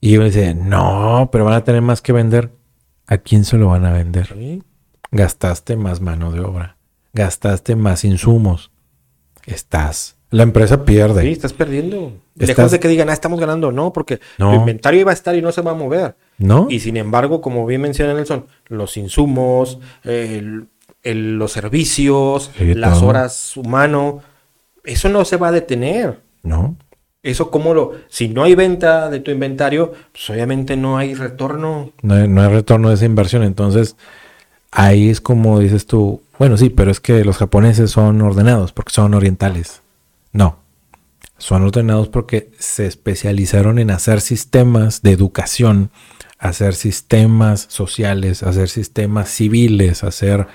Y 0.00 0.14
ellos 0.14 0.34
dicen, 0.34 0.68
no, 0.68 1.28
pero 1.32 1.44
van 1.44 1.54
a 1.54 1.64
tener 1.64 1.82
más 1.82 2.00
que 2.00 2.12
vender. 2.12 2.52
¿A 3.06 3.18
quién 3.18 3.44
se 3.44 3.56
lo 3.56 3.68
van 3.68 3.84
a 3.84 3.92
vender? 3.92 4.62
Gastaste 5.10 5.76
más 5.76 6.00
mano 6.00 6.30
de 6.30 6.40
obra, 6.40 6.76
gastaste 7.14 7.74
más 7.74 8.04
insumos. 8.04 8.70
Estás. 9.46 10.17
La 10.30 10.42
empresa 10.42 10.84
pierde. 10.84 11.22
Sí, 11.22 11.28
estás 11.32 11.52
perdiendo. 11.54 12.12
Estás- 12.38 12.48
Lejos 12.58 12.70
de 12.72 12.80
que 12.80 12.88
digan, 12.88 13.08
ah, 13.08 13.14
estamos 13.14 13.40
ganando, 13.40 13.72
no, 13.72 13.92
porque 13.94 14.20
No. 14.36 14.52
el 14.52 14.60
inventario 14.60 15.00
iba 15.00 15.10
a 15.10 15.14
estar 15.14 15.34
y 15.34 15.40
no 15.42 15.52
se 15.52 15.62
va 15.62 15.70
a 15.70 15.74
mover. 15.74 16.16
¿No? 16.36 16.66
Y 16.68 16.80
sin 16.80 16.96
embargo, 16.98 17.40
como 17.40 17.64
bien 17.66 17.80
menciona 17.80 18.12
Nelson, 18.14 18.46
los 18.66 18.96
insumos, 18.98 19.78
el- 20.04 20.66
el- 21.02 21.38
los 21.38 21.52
servicios, 21.52 22.50
Sí, 22.58 22.74
las 22.74 22.98
todo. 23.00 23.08
horas 23.08 23.56
humano, 23.56 24.20
eso 24.84 25.08
no 25.08 25.24
se 25.24 25.36
va 25.38 25.48
a 25.48 25.52
detener. 25.52 26.20
¿No? 26.42 26.76
Eso 27.22 27.50
como 27.50 27.72
lo, 27.74 27.92
si 28.08 28.28
no 28.28 28.44
hay 28.44 28.54
venta 28.54 29.08
de 29.10 29.20
tu 29.20 29.30
inventario, 29.30 29.92
pues 30.12 30.28
obviamente 30.30 30.76
no 30.76 30.98
hay 30.98 31.14
retorno. 31.14 31.90
No 32.02 32.14
hay, 32.14 32.28
no 32.28 32.42
hay 32.42 32.48
retorno 32.48 32.90
de 32.90 32.94
esa 32.96 33.06
inversión. 33.06 33.42
Entonces, 33.42 33.96
ahí 34.70 35.08
es 35.10 35.20
como 35.20 35.58
dices 35.58 35.86
tú, 35.86 36.22
bueno, 36.38 36.56
sí, 36.56 36.68
pero 36.70 36.90
es 36.90 37.00
que 37.00 37.24
los 37.24 37.38
japoneses 37.38 37.90
son 37.90 38.20
ordenados 38.22 38.72
porque 38.72 38.92
son 38.92 39.14
orientales. 39.14 39.80
No, 40.32 40.60
son 41.38 41.62
ordenados 41.62 42.08
porque 42.08 42.50
se 42.58 42.86
especializaron 42.86 43.78
en 43.78 43.90
hacer 43.90 44.20
sistemas 44.20 45.02
de 45.02 45.12
educación, 45.12 45.90
hacer 46.38 46.74
sistemas 46.74 47.66
sociales, 47.68 48.42
hacer 48.42 48.68
sistemas 48.68 49.30
civiles, 49.30 50.04
hacer 50.04 50.48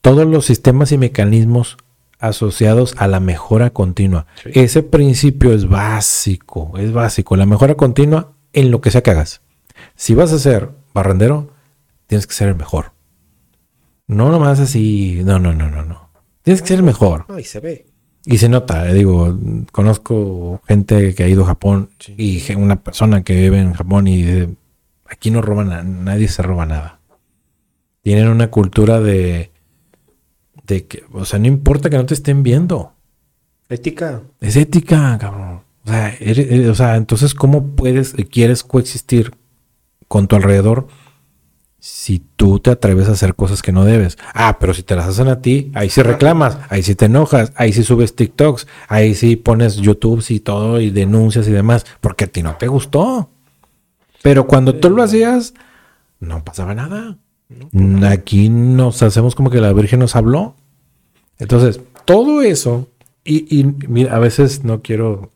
todos 0.00 0.26
los 0.26 0.46
sistemas 0.46 0.92
y 0.92 0.98
mecanismos 0.98 1.76
asociados 2.18 2.94
a 2.98 3.06
la 3.06 3.20
mejora 3.20 3.70
continua. 3.70 4.26
Sí. 4.42 4.50
Ese 4.54 4.82
principio 4.82 5.52
es 5.52 5.68
básico, 5.68 6.72
es 6.76 6.92
básico. 6.92 7.36
La 7.36 7.46
mejora 7.46 7.76
continua 7.76 8.32
en 8.52 8.70
lo 8.70 8.80
que 8.80 8.90
sea 8.90 9.02
que 9.02 9.12
hagas. 9.12 9.42
Si 9.94 10.14
vas 10.14 10.32
a 10.32 10.38
ser 10.38 10.70
barrendero, 10.92 11.52
tienes 12.06 12.26
que 12.26 12.34
ser 12.34 12.48
el 12.48 12.56
mejor. 12.56 12.92
No 14.08 14.30
nomás 14.30 14.58
así, 14.58 15.20
no, 15.24 15.38
no, 15.38 15.52
no, 15.54 15.70
no, 15.70 15.84
no. 15.84 16.10
Tienes 16.42 16.62
que 16.62 16.68
ser 16.68 16.78
el 16.78 16.84
mejor. 16.84 17.26
Ay, 17.28 17.44
se 17.44 17.60
ve. 17.60 17.86
Y 18.24 18.38
se 18.38 18.48
nota, 18.48 18.88
eh, 18.90 18.94
digo, 18.94 19.38
conozco 19.72 20.60
gente 20.66 21.14
que 21.14 21.22
ha 21.24 21.28
ido 21.28 21.44
a 21.44 21.48
Japón 21.48 21.90
Sí. 21.98 22.14
y 22.18 22.52
una 22.54 22.76
persona 22.82 23.22
que 23.22 23.34
vive 23.34 23.58
en 23.60 23.72
Japón 23.72 24.06
y 24.08 24.24
aquí 25.08 25.30
no 25.30 25.40
roban, 25.40 25.72
a- 25.72 25.82
nadie 25.82 26.28
se 26.28 26.42
roba 26.42 26.66
nada. 26.66 27.00
Tienen 28.02 28.28
una 28.28 28.50
cultura 28.50 29.00
de, 29.00 29.50
de 30.66 30.86
que, 30.86 31.04
o 31.12 31.24
sea, 31.24 31.38
no 31.38 31.46
importa 31.46 31.88
que 31.90 31.96
no 31.96 32.06
te 32.06 32.14
estén 32.14 32.42
viendo. 32.42 32.92
Ética. 33.68 34.22
Es 34.40 34.56
ética, 34.56 35.16
cabrón. 35.18 35.60
O 35.84 35.88
sea, 35.88 36.14
eres- 36.20 36.50
eres- 36.50 36.68
o 36.68 36.74
sea, 36.74 36.96
entonces, 36.96 37.34
¿cómo 37.34 37.66
puedes, 37.76 38.14
y 38.18 38.24
quieres 38.24 38.62
coexistir 38.62 39.32
con 40.06 40.26
tu 40.26 40.36
alrededor 40.36 40.88
si 41.80 42.18
tú 42.18 42.58
te 42.58 42.70
atreves 42.70 43.08
a 43.08 43.12
hacer 43.12 43.34
cosas 43.34 43.62
que 43.62 43.72
no 43.72 43.84
debes? 43.84 44.18
Ah, 44.34 44.58
pero 44.58 44.74
si 44.74 44.82
te 44.82 44.96
las 44.96 45.06
hacen 45.06 45.28
a 45.28 45.40
ti, 45.40 45.70
ahí 45.74 45.88
sí 45.88 46.02
reclamas, 46.02 46.58
ahí 46.68 46.82
sí 46.82 46.94
te 46.94 47.06
enojas, 47.06 47.52
ahí 47.56 47.72
sí 47.72 47.84
subes 47.84 48.16
TikToks, 48.16 48.66
ahí 48.88 49.14
sí 49.14 49.36
pones 49.36 49.76
YouTube 49.76 50.24
y 50.28 50.40
todo 50.40 50.80
y 50.80 50.90
denuncias 50.90 51.46
y 51.48 51.52
demás, 51.52 51.86
porque 52.00 52.24
a 52.24 52.28
ti 52.28 52.42
no 52.42 52.56
te 52.56 52.66
gustó. 52.66 53.30
Pero 54.22 54.46
cuando 54.46 54.74
tú 54.74 54.90
lo 54.90 55.02
hacías, 55.02 55.54
no 56.20 56.44
pasaba 56.44 56.74
nada. 56.74 57.16
Aquí 58.08 58.48
nos 58.48 59.02
hacemos 59.02 59.34
como 59.34 59.50
que 59.50 59.60
la 59.60 59.72
Virgen 59.72 60.00
nos 60.00 60.16
habló. 60.16 60.56
Entonces, 61.38 61.80
todo 62.04 62.42
eso, 62.42 62.88
y, 63.24 63.60
y 63.60 63.64
mira, 63.86 64.16
a 64.16 64.18
veces 64.18 64.64
no 64.64 64.82
quiero 64.82 65.30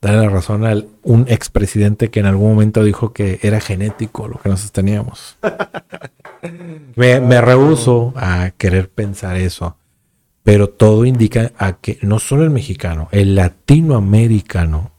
darle 0.00 0.22
la 0.22 0.28
razón 0.28 0.64
a 0.66 0.74
un 1.02 1.24
expresidente 1.28 2.10
que 2.10 2.20
en 2.20 2.26
algún 2.26 2.50
momento 2.50 2.84
dijo 2.84 3.12
que 3.12 3.38
era 3.42 3.60
genético 3.60 4.28
lo 4.28 4.38
que 4.38 4.48
nosotros 4.48 4.72
teníamos. 4.72 5.36
me, 6.96 7.20
me 7.20 7.40
rehuso 7.40 8.12
a 8.16 8.50
querer 8.56 8.90
pensar 8.90 9.36
eso. 9.36 9.76
Pero 10.42 10.68
todo 10.68 11.04
indica 11.04 11.52
a 11.58 11.72
que 11.78 11.98
no 12.02 12.20
solo 12.20 12.44
el 12.44 12.50
mexicano, 12.50 13.08
el 13.10 13.34
latinoamericano 13.34 14.92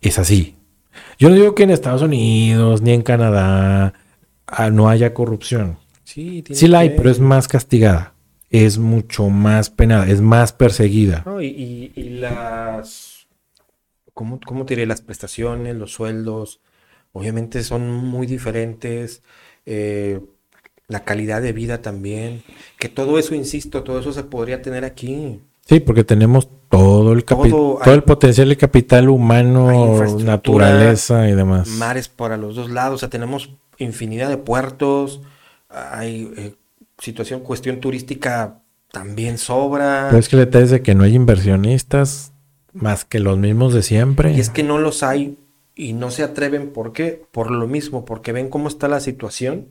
es 0.00 0.18
así. 0.18 0.56
Yo 1.18 1.28
no 1.28 1.34
digo 1.34 1.54
que 1.54 1.64
en 1.64 1.70
Estados 1.70 2.00
Unidos 2.02 2.80
ni 2.80 2.92
en 2.92 3.02
Canadá 3.02 3.92
ah, 4.46 4.70
no 4.70 4.88
haya 4.88 5.12
corrupción. 5.12 5.76
Sí, 6.04 6.42
tiene 6.42 6.58
Sí 6.58 6.66
la 6.66 6.80
hay, 6.80 6.90
que- 6.90 6.94
pero 6.96 7.10
es 7.10 7.20
más 7.20 7.46
castigada. 7.46 8.14
Es 8.48 8.78
mucho 8.78 9.28
más 9.28 9.70
penada, 9.70 10.06
es 10.08 10.20
más 10.20 10.52
perseguida. 10.52 11.22
No, 11.26 11.40
y, 11.40 11.46
y- 11.46 11.92
y 11.94 12.02
las. 12.18 13.11
¿Cómo, 14.14 14.38
¿Cómo 14.44 14.64
te 14.64 14.74
diré? 14.74 14.86
Las 14.86 15.00
prestaciones, 15.02 15.76
los 15.76 15.92
sueldos, 15.92 16.60
obviamente 17.12 17.62
son 17.62 17.90
muy 17.90 18.26
diferentes. 18.26 19.22
eh, 19.66 20.20
la 20.88 21.04
calidad 21.04 21.40
de 21.40 21.52
vida 21.52 21.80
también. 21.80 22.42
Que 22.78 22.88
todo 22.90 23.18
eso, 23.18 23.34
insisto, 23.34 23.82
todo 23.82 24.00
eso 24.00 24.12
se 24.12 24.24
podría 24.24 24.60
tener 24.60 24.84
aquí. 24.84 25.40
Sí, 25.64 25.80
porque 25.80 26.04
tenemos 26.04 26.48
todo 26.68 27.12
el 27.12 27.24
Todo, 27.24 27.48
todo, 27.48 27.78
hay- 27.82 27.92
el 27.94 28.02
potencial 28.02 28.50
y 28.52 28.56
capital 28.56 29.08
humano, 29.08 30.04
naturaleza 30.18 31.28
y 31.28 31.34
demás. 31.34 31.68
mares 31.68 32.08
para 32.08 32.36
los 32.36 32.56
dos 32.56 32.68
lados, 32.70 32.96
o 32.96 32.98
sea, 32.98 33.08
tenemos 33.08 33.50
infinidad 33.78 34.28
de 34.28 34.36
puertos, 34.36 35.22
hay 35.70 36.30
eh, 36.36 36.54
situación, 36.98 37.40
cuestión 37.40 37.80
turística 37.80 38.60
también 38.90 39.38
sobra. 39.38 40.08
Pero 40.10 40.18
es 40.18 40.28
que 40.28 40.36
el 40.36 40.44
detalle 40.44 40.64
es 40.64 40.70
de 40.72 40.82
que 40.82 40.94
no 40.94 41.04
hay 41.04 41.14
inversionistas 41.14 42.31
más 42.72 43.04
que 43.04 43.18
los 43.20 43.38
mismos 43.38 43.74
de 43.74 43.82
siempre. 43.82 44.32
Y 44.32 44.40
es 44.40 44.50
que 44.50 44.62
no 44.62 44.78
los 44.78 45.02
hay 45.02 45.36
y 45.74 45.92
no 45.92 46.10
se 46.10 46.22
atreven, 46.22 46.70
¿por 46.70 46.92
qué? 46.92 47.22
Por 47.32 47.50
lo 47.50 47.66
mismo, 47.66 48.04
porque 48.04 48.32
ven 48.32 48.48
cómo 48.48 48.68
está 48.68 48.88
la 48.88 49.00
situación 49.00 49.68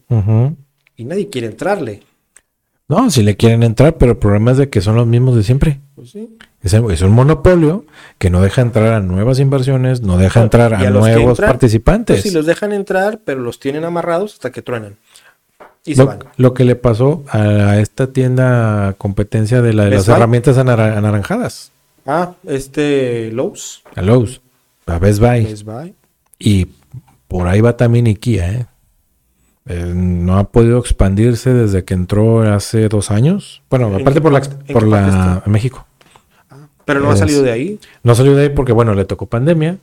y 0.95 1.05
nadie 1.05 1.29
quiere 1.29 1.47
entrarle. 1.47 2.03
No, 2.87 3.09
si 3.09 3.23
le 3.23 3.37
quieren 3.37 3.63
entrar, 3.63 3.97
pero 3.97 4.11
el 4.11 4.17
problema 4.17 4.51
es 4.51 4.57
de 4.57 4.69
que 4.69 4.81
son 4.81 4.95
los 4.97 5.07
mismos 5.07 5.35
de 5.37 5.43
siempre. 5.43 5.79
Pues 5.95 6.11
sí. 6.11 6.37
Es, 6.61 6.73
es 6.73 7.01
un 7.01 7.11
monopolio 7.11 7.85
que 8.17 8.29
no 8.29 8.41
deja 8.41 8.61
entrar 8.61 8.93
a 8.93 8.99
nuevas 8.99 9.39
inversiones, 9.39 10.01
no 10.01 10.17
deja 10.17 10.41
entrar 10.41 10.73
a, 10.73 10.89
nuevos 10.89 11.39
entran, 11.39 11.49
participantes. 11.51 12.15
Pues 12.17 12.23
sí, 12.23 12.31
los 12.31 12.45
dejan 12.45 12.73
entrar, 12.73 13.21
pero 13.23 13.39
los 13.39 13.59
tienen 13.59 13.85
amarrados 13.85 14.33
hasta 14.33 14.51
que 14.51 14.61
truenan. 14.61 14.97
Y 15.85 15.95
se 15.95 16.03
van. 16.03 16.19
lo 16.35 16.53
que 16.53 16.65
le 16.65 16.75
pasó 16.75 17.23
a 17.29 17.79
esta 17.79 18.07
tienda 18.11 18.93
competencia 18.97 19.61
de, 19.61 19.73
la, 19.73 19.85
de 19.85 19.91
¿Best 19.91 20.07
las 20.07 20.07
Buy? 20.07 20.15
herramientas 20.17 20.57
anara- 20.57 20.97
anaranjadas, 20.97 21.71
Ah, 22.05 22.35
este 22.45 23.31
Lowe's. 23.31 23.83
a 23.95 24.01
Lowe's, 24.01 24.41
a 24.85 24.99
Best 24.99 25.19
Buy. 25.19 25.45
Best 25.45 25.63
Buy. 25.63 25.95
Y 26.39 26.67
por 27.27 27.47
ahí 27.47 27.61
va 27.61 27.77
también 27.77 28.07
IKEA, 28.07 28.51
¿eh? 28.53 28.65
Eh, 29.67 29.93
no 29.95 30.37
ha 30.37 30.51
podido 30.51 30.79
expandirse 30.79 31.53
desde 31.53 31.85
que 31.85 31.93
entró 31.93 32.41
hace 32.41 32.89
dos 32.89 33.11
años. 33.11 33.61
Bueno, 33.69 33.89
¿En 33.89 34.01
aparte 34.01 34.19
por 34.19 34.31
la, 34.31 34.41
por 34.41 34.87
la 34.87 35.43
México. 35.45 35.85
Pero 36.85 36.99
no 36.99 37.11
ha 37.11 37.15
salido 37.15 37.43
de 37.43 37.51
ahí. 37.51 37.79
No 38.03 38.15
salió 38.15 38.35
de 38.35 38.43
ahí 38.43 38.49
porque, 38.49 38.73
bueno, 38.73 38.95
le 38.95 39.05
tocó 39.05 39.27
pandemia. 39.27 39.77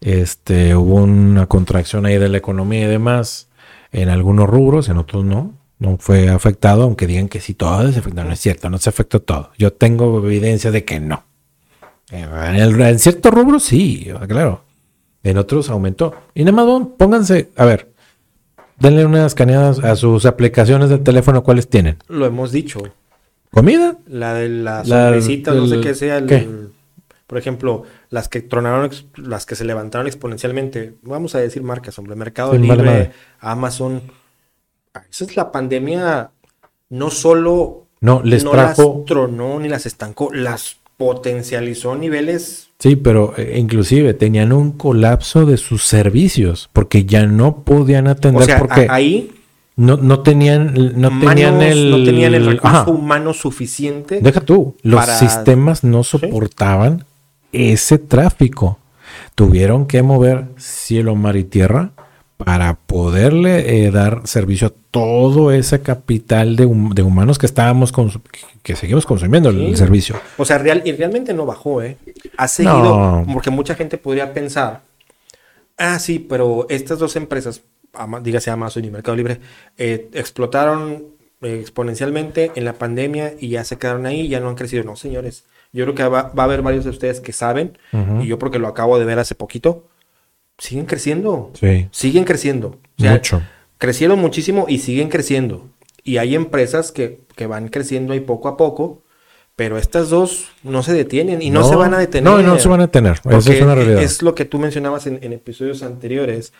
Este, 0.00 0.76
hubo 0.76 0.96
una 0.96 1.46
contracción 1.46 2.04
ahí 2.04 2.18
de 2.18 2.28
la 2.28 2.36
economía 2.36 2.84
y 2.84 2.88
demás 2.88 3.48
en 3.90 4.10
algunos 4.10 4.48
rubros, 4.48 4.88
en 4.88 4.98
otros 4.98 5.24
no. 5.24 5.54
No 5.78 5.98
fue 5.98 6.28
afectado, 6.28 6.84
aunque 6.84 7.06
digan 7.06 7.28
que 7.28 7.40
sí, 7.40 7.54
todo 7.54 7.90
se 7.92 7.98
afectó. 7.98 8.24
No 8.24 8.32
es 8.32 8.40
cierto, 8.40 8.70
no 8.70 8.78
se 8.78 8.88
afectó 8.88 9.20
todo. 9.20 9.50
Yo 9.58 9.72
tengo 9.72 10.24
evidencia 10.24 10.70
de 10.70 10.84
que 10.84 11.00
no. 11.00 11.24
En, 12.10 12.54
el- 12.56 12.80
en 12.80 12.98
ciertos 12.98 13.32
rubros 13.32 13.64
sí, 13.64 14.08
claro. 14.28 14.62
En 15.22 15.38
otros 15.38 15.70
aumentó. 15.70 16.14
Y 16.34 16.44
nada 16.44 16.64
más 16.64 16.86
pónganse, 16.96 17.50
a 17.56 17.64
ver, 17.64 17.92
denle 18.78 19.04
unas 19.04 19.34
caneadas 19.34 19.80
a 19.82 19.96
sus 19.96 20.24
aplicaciones 20.24 20.88
de 20.88 20.98
teléfono, 20.98 21.42
¿cuáles 21.42 21.68
tienen? 21.68 21.98
Lo 22.08 22.26
hemos 22.26 22.52
dicho. 22.52 22.80
¿Comida? 23.50 23.96
La 24.06 24.34
de 24.34 24.48
la 24.48 24.84
La- 24.84 25.10
no 25.12 25.66
sé 25.66 25.80
qué 25.80 25.94
sea. 25.94 26.18
el- 26.18 26.26
¿qué? 26.26 26.48
por 27.26 27.38
ejemplo, 27.38 27.82
las 28.10 28.28
que 28.28 28.40
tronaron, 28.40 28.88
las 29.16 29.46
que 29.46 29.56
se 29.56 29.64
levantaron 29.64 30.06
exponencialmente. 30.06 30.94
Vamos 31.02 31.34
a 31.34 31.38
decir 31.40 31.60
marcas, 31.64 31.98
hombre. 31.98 32.14
Mercado 32.14 32.52
Sí, 32.52 32.58
Libre. 32.58 33.10
Amazon. 33.40 34.00
Ah, 34.94 35.02
Esa 35.10 35.24
es 35.24 35.36
la 35.36 35.50
pandemia. 35.50 36.30
No 36.90 37.10
solo 37.10 37.86
No, 38.00 38.20
les 38.22 38.44
no 38.44 38.52
trajo. 38.52 38.98
las 38.98 39.06
tronó 39.06 39.58
ni 39.58 39.68
las 39.68 39.86
estancó, 39.86 40.32
las 40.32 40.76
potencializó 40.96 41.94
niveles. 41.96 42.68
Sí, 42.78 42.96
pero 42.96 43.34
eh, 43.36 43.58
inclusive 43.58 44.14
tenían 44.14 44.52
un 44.52 44.72
colapso 44.72 45.46
de 45.46 45.56
sus 45.56 45.82
servicios 45.84 46.68
porque 46.72 47.04
ya 47.04 47.26
no 47.26 47.62
podían 47.64 48.06
atender 48.08 48.42
O 48.42 48.46
sea, 48.46 48.58
porque 48.58 48.86
ahí 48.90 49.30
no, 49.76 49.96
no 49.96 50.20
tenían 50.20 50.74
no 50.96 51.08
tenían 51.18 51.60
el 51.62 51.90
no 51.90 52.02
tenían 52.04 52.34
el 52.34 52.46
recurso 52.46 52.66
Ajá, 52.76 52.90
humano 52.90 53.32
suficiente. 53.34 54.20
deja 54.20 54.40
tú, 54.40 54.76
los 54.82 55.00
para- 55.00 55.18
sistemas 55.18 55.84
no 55.84 56.02
soportaban 56.02 57.04
ese 57.52 57.98
tráfico. 57.98 58.78
Tuvieron 59.34 59.86
que 59.86 60.02
mover 60.02 60.46
cielo, 60.56 61.14
mar 61.14 61.36
y 61.36 61.44
tierra 61.44 61.92
para 62.36 62.74
poderle 62.74 63.86
eh, 63.86 63.90
dar 63.90 64.22
servicio 64.26 64.68
a 64.68 64.72
todo 64.90 65.50
ese 65.52 65.80
capital 65.80 66.56
de, 66.56 66.66
hum- 66.66 66.92
de 66.94 67.02
humanos 67.02 67.38
que 67.38 67.46
estábamos 67.46 67.92
que, 68.62 68.76
seguimos 68.76 69.06
consumiendo 69.06 69.48
el, 69.50 69.76
servicio. 69.76 70.16
O 70.36 70.44
sea, 70.44 70.58
real, 70.58 70.82
y 70.84 70.92
realmente 70.92 71.32
no 71.32 71.46
bajó, 71.46 71.82
¿eh? 71.82 71.96
Ha 72.36 72.48
seguido, 72.48 72.74
No. 73.24 73.26
porque 73.32 73.50
mucha 73.50 73.74
gente 73.74 73.96
podría 73.98 74.34
pensar, 74.34 74.82
ah, 75.78 75.98
sí, 75.98 76.18
pero 76.18 76.66
estas 76.68 76.98
dos 76.98 77.16
empresas, 77.16 77.62
dígase 78.22 78.50
Amazon 78.50 78.84
y 78.84 78.90
Mercado 78.90 79.16
Libre, 79.16 79.40
eh, 79.78 80.08
explotaron 80.12 81.04
eh, 81.42 81.58
exponencialmente 81.60 82.52
en 82.54 82.64
la 82.64 82.74
pandemia 82.74 83.34
y 83.38 83.48
ya 83.50 83.64
se 83.64 83.78
quedaron 83.78 84.04
ahí 84.06 84.22
y 84.22 84.28
ya 84.28 84.40
no 84.40 84.48
han 84.48 84.54
crecido. 84.56 84.84
No, 84.84 84.96
señores. 84.96 85.44
Yo 85.72 85.84
creo 85.84 85.94
que 85.94 86.04
va, 86.04 86.32
va 86.32 86.42
a 86.42 86.46
haber 86.46 86.62
varios 86.62 86.84
de 86.84 86.90
ustedes 86.90 87.20
que 87.20 87.32
saben, 87.32 87.76
y 88.22 88.26
yo 88.26 88.38
porque 88.38 88.58
lo 88.58 88.68
acabo 88.68 88.98
de 88.98 89.04
ver 89.04 89.18
hace 89.18 89.34
poquito, 89.34 89.84
siguen 90.58 90.86
creciendo. 90.86 91.50
Sí, 91.58 91.88
Siguen 91.90 92.24
creciendo. 92.24 92.78
O 92.98 93.02
sea, 93.02 93.12
mucho. 93.12 93.42
crecieron 93.78 94.18
muchísimo 94.18 94.66
y 94.68 94.78
siguen 94.78 95.08
creciendo. 95.08 95.68
Y 96.02 96.18
hay 96.18 96.34
empresas 96.34 96.92
que, 96.92 97.20
que 97.34 97.46
van 97.46 97.68
creciendo 97.68 98.12
ahí 98.12 98.20
poco 98.20 98.48
a 98.48 98.56
poco, 98.56 99.02
pero 99.56 99.78
estas 99.78 100.08
dos 100.10 100.48
no 100.62 100.82
se 100.82 100.92
detienen 100.92 101.42
y 101.42 101.50
no, 101.50 101.68
se 101.68 101.74
van 101.76 101.94
a 101.94 101.98
detener. 101.98 102.24
No, 102.30 102.42
no 102.42 102.58
se 102.58 102.68
van 102.68 102.80
a 102.80 102.86
detener. 102.86 103.20
Eso 103.28 103.52
es 103.52 103.60
una 103.62 103.74
realidad. 103.74 104.02
es 104.02 104.22
lo 104.22 104.34
que 104.34 104.44
tú 104.44 104.58
mencionabas 104.58 105.06
en, 105.06 105.18
en 105.22 105.32
episodios 105.32 105.82
anteriores. 105.82 106.52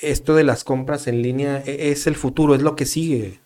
Esto 0.00 0.34
de 0.36 0.44
las 0.44 0.62
compras 0.64 1.06
en 1.08 1.22
línea 1.22 1.62
e- 1.66 1.90
es 1.90 2.06
el 2.06 2.14
futuro, 2.14 2.54
es 2.54 2.62
lo 2.62 2.76
que 2.76 2.86
sigue. 2.86 3.40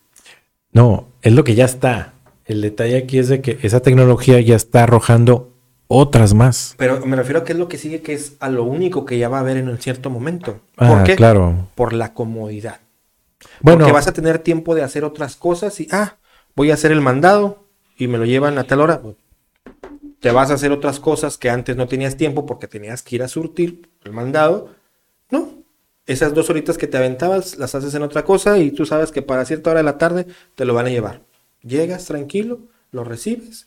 No, 0.73 1.09
es 1.23 1.33
lo 1.33 1.43
que 1.45 1.55
ya 1.55 1.65
está. 1.65 2.12
El 2.45 2.61
detalle 2.61 2.99
aquí 2.99 3.19
es 3.19 3.29
de 3.29 3.41
que 3.41 3.59
esa 3.62 3.81
tecnología 3.81 4.41
ya 4.41 4.55
está 4.55 4.85
arrojando 4.85 5.53
otras 5.88 6.35
más. 6.35 6.75
Pero 6.77 7.05
me 7.07 7.16
refiero 7.16 7.40
a 7.40 7.44
que 7.44 7.53
es 7.53 7.59
lo 7.59 7.68
que 7.68 7.79
sigue, 7.79 8.03
que 8.03 8.14
es 8.14 8.35
a 8.40 8.49
lo 8.49 8.64
único 8.64 9.05
que 9.05 9.18
ya 9.18 9.29
va 9.29 9.38
a 9.38 9.40
haber 9.40 9.57
en 9.57 9.68
un 9.68 9.79
cierto 9.79 10.11
momento. 10.11 10.61
Ah, 10.77 10.88
¿Por 10.88 11.05
qué? 11.05 11.16
claro. 11.16 11.68
Por 11.75 11.92
la 11.92 12.12
comodidad. 12.12 12.81
Bueno, 13.61 13.81
Porque 13.81 13.92
vas 13.92 14.09
a 14.09 14.12
tener 14.12 14.38
tiempo 14.38 14.75
de 14.75 14.83
hacer 14.83 15.05
otras 15.05 15.37
cosas 15.37 15.81
y, 15.81 15.88
ah, 15.92 16.16
voy 16.55 16.70
a 16.70 16.75
hacer 16.75 16.92
el 16.92 17.01
mandado 17.01 17.64
y 17.96 18.09
me 18.09 18.18
lo 18.18 18.25
llevan 18.25 18.59
a 18.59 18.64
tal 18.64 18.81
hora. 18.81 19.01
Te 20.20 20.31
vas 20.31 20.51
a 20.51 20.55
hacer 20.55 20.72
otras 20.72 20.99
cosas 20.99 21.38
que 21.38 21.51
antes 21.51 21.77
no 21.77 21.87
tenías 21.87 22.16
tiempo 22.16 22.46
porque 22.46 22.66
tenías 22.66 23.03
que 23.03 23.16
ir 23.16 23.22
a 23.22 23.29
surtir 23.29 23.88
el 24.05 24.12
mandado. 24.12 24.70
No. 25.31 25.51
Esas 26.07 26.35
dos 26.35 26.51
horitas 26.51 26.79
que 26.79 26.87
te 26.87 26.96
aventabas 26.96 27.59
las 27.59 27.75
haces 27.75 27.94
en 27.94 28.03
otra 28.03 28.25
cosa 28.25 28.59
y 28.59 28.70
tú 28.70 28.87
sabes 28.87 29.11
que 29.11 29.22
para 29.22 29.44
cierta 29.44 29.70
hora 29.70 29.81
de 29.81 29.85
la 29.85 29.99
tarde 29.99 30.27
te 30.55 30.64
lo 30.64 30.75
van 30.75 30.87
a 30.87 30.90
llevar. 30.90 31.22
Llegas 31.62 32.05
tranquilo, 32.05 32.61
lo 32.92 33.03
recibes 33.05 33.66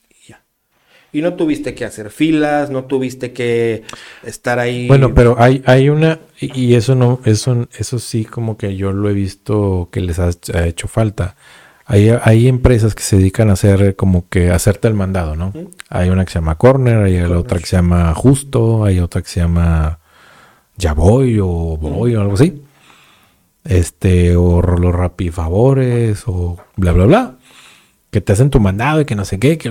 y 1.12 1.22
no 1.22 1.34
tuviste 1.34 1.74
que 1.74 1.86
hacer 1.86 2.10
filas, 2.12 2.70
no 2.70 2.86
tuviste 2.86 3.34
que 3.34 3.84
estar 4.24 4.60
ahí. 4.60 4.88
bueno, 4.88 5.14
pero 5.14 5.36
hay, 5.40 5.64
hay 5.66 5.90
una, 5.90 6.20
y 6.40 6.76
eso 6.76 6.96
no, 6.96 7.20
eso, 7.26 7.68
eso 7.78 8.00
sí 8.00 8.26
como 8.26 8.58
que 8.58 8.76
yo 8.76 8.92
lo 8.92 9.10
he 9.10 9.14
visto 9.14 9.90
que 9.92 10.02
les 10.02 10.20
ha, 10.20 10.30
ha 10.54 10.68
hecho 10.68 10.88
falta. 10.88 11.36
Hay, 11.86 12.12
hay 12.22 12.48
empresas 12.48 12.94
que 12.94 13.02
se 13.02 13.18
dedican 13.18 13.50
a 13.50 13.54
hacer 13.54 13.96
como 13.96 14.30
que 14.30 14.52
hacerte 14.52 14.88
el 14.88 14.94
mandado, 14.94 15.36
¿no? 15.36 15.52
Hay 15.90 16.10
una 16.10 16.24
que 16.24 16.32
se 16.32 16.38
llama 16.38 16.54
Corner, 16.54 16.98
hay 16.98 17.18
la 17.18 17.40
otra 17.40 17.58
que 17.58 17.66
se 17.66 17.78
llama 17.78 18.14
Justo, 18.14 18.84
hay 18.86 19.00
otra 19.00 19.24
que 19.24 19.30
se 19.30 19.40
llama 19.40 19.98
Ya 20.78 20.94
Voy 20.94 21.40
o 21.40 21.48
Voy 21.48 22.16
o 22.16 22.22
algo 22.22 22.36
así. 22.36 22.62
Este, 23.64 24.36
o 24.36 24.62
los 24.62 24.94
rapifavores 24.94 26.26
o 26.28 26.58
bla, 26.76 26.92
bla, 26.92 27.06
bla. 27.06 27.39
Que 28.12 28.22
te 28.22 28.34
hacen 28.34 28.50
tu 28.50 28.60
mandado 28.60 29.02
y 29.02 29.06
que 29.06 29.16
no 29.16 29.24
sé 29.26 29.38
qué, 29.40 29.58
que. 29.58 29.70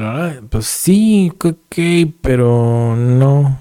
Pues 0.51 0.67
sí, 0.67 1.33
ok, 1.43 2.13
pero 2.21 2.95
no. 2.97 3.59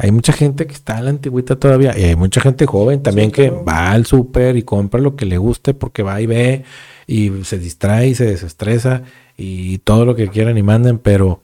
Hay 0.00 0.12
mucha 0.12 0.32
gente 0.32 0.68
que 0.68 0.74
está 0.74 0.98
a 0.98 1.02
la 1.02 1.10
antigüita 1.10 1.56
todavía 1.56 1.98
y 1.98 2.04
hay 2.04 2.14
mucha 2.14 2.40
gente 2.40 2.66
joven 2.66 3.02
también 3.02 3.30
Sí, 3.30 3.32
que 3.32 3.48
claro. 3.48 3.64
va 3.64 3.90
al 3.90 4.06
súper 4.06 4.56
y 4.56 4.62
compra 4.62 5.00
lo 5.00 5.16
que 5.16 5.26
le 5.26 5.38
guste 5.38 5.74
porque 5.74 6.04
va 6.04 6.20
y 6.20 6.26
ve 6.26 6.62
y 7.08 7.32
se 7.42 7.58
distrae 7.58 8.06
y 8.10 8.14
se 8.14 8.24
desestresa 8.24 9.02
y 9.36 9.78
todo 9.78 10.04
lo 10.04 10.14
que 10.14 10.28
quieran 10.28 10.56
y 10.56 10.62
manden, 10.62 10.98
pero 11.00 11.40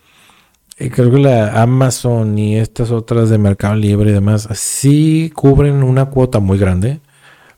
eh, 0.79 0.89
creo 0.91 1.11
que 1.11 1.19
la 1.19 1.61
Amazon 1.63 2.39
y 2.39 2.57
estas 2.57 2.93
otras 2.93 3.29
de 3.29 3.39
Mercado 3.39 3.75
Libre 3.75 4.11
y 4.11 4.15
demás 4.15 4.49
sí 4.55 5.33
cubren 5.35 5.83
una 5.83 6.05
cuota 6.07 6.39
muy 6.39 6.57
grande, 6.59 7.01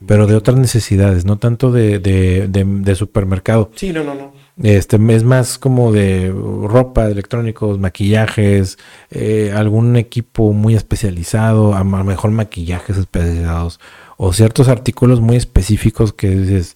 pero 0.07 0.25
de 0.25 0.35
otras 0.35 0.57
necesidades, 0.57 1.25
no 1.25 1.37
tanto 1.37 1.71
de, 1.71 1.99
de, 1.99 2.47
de- 2.47 2.63
de 2.65 2.95
supermercado. 2.95 3.69
Sí, 3.75 3.93
no, 3.93 4.03
no, 4.03 4.15
no. 4.15 4.31
Este 4.63 4.97
es 5.09 5.23
más 5.23 5.59
como 5.59 5.91
de 5.91 6.33
ropa, 6.33 7.07
electrónicos, 7.07 7.77
maquillajes, 7.77 8.79
eh, 9.11 9.53
algún 9.55 9.97
equipo 9.97 10.51
muy 10.51 10.73
especializado, 10.73 11.75
a 11.75 11.83
lo 11.83 12.03
mejor 12.03 12.31
maquillajes 12.31 12.97
especializados 12.97 13.79
o 14.17 14.33
ciertos 14.33 14.67
artículos 14.67 15.21
muy 15.21 15.35
específicos 15.35 16.11
que 16.11 16.29
dices, 16.29 16.75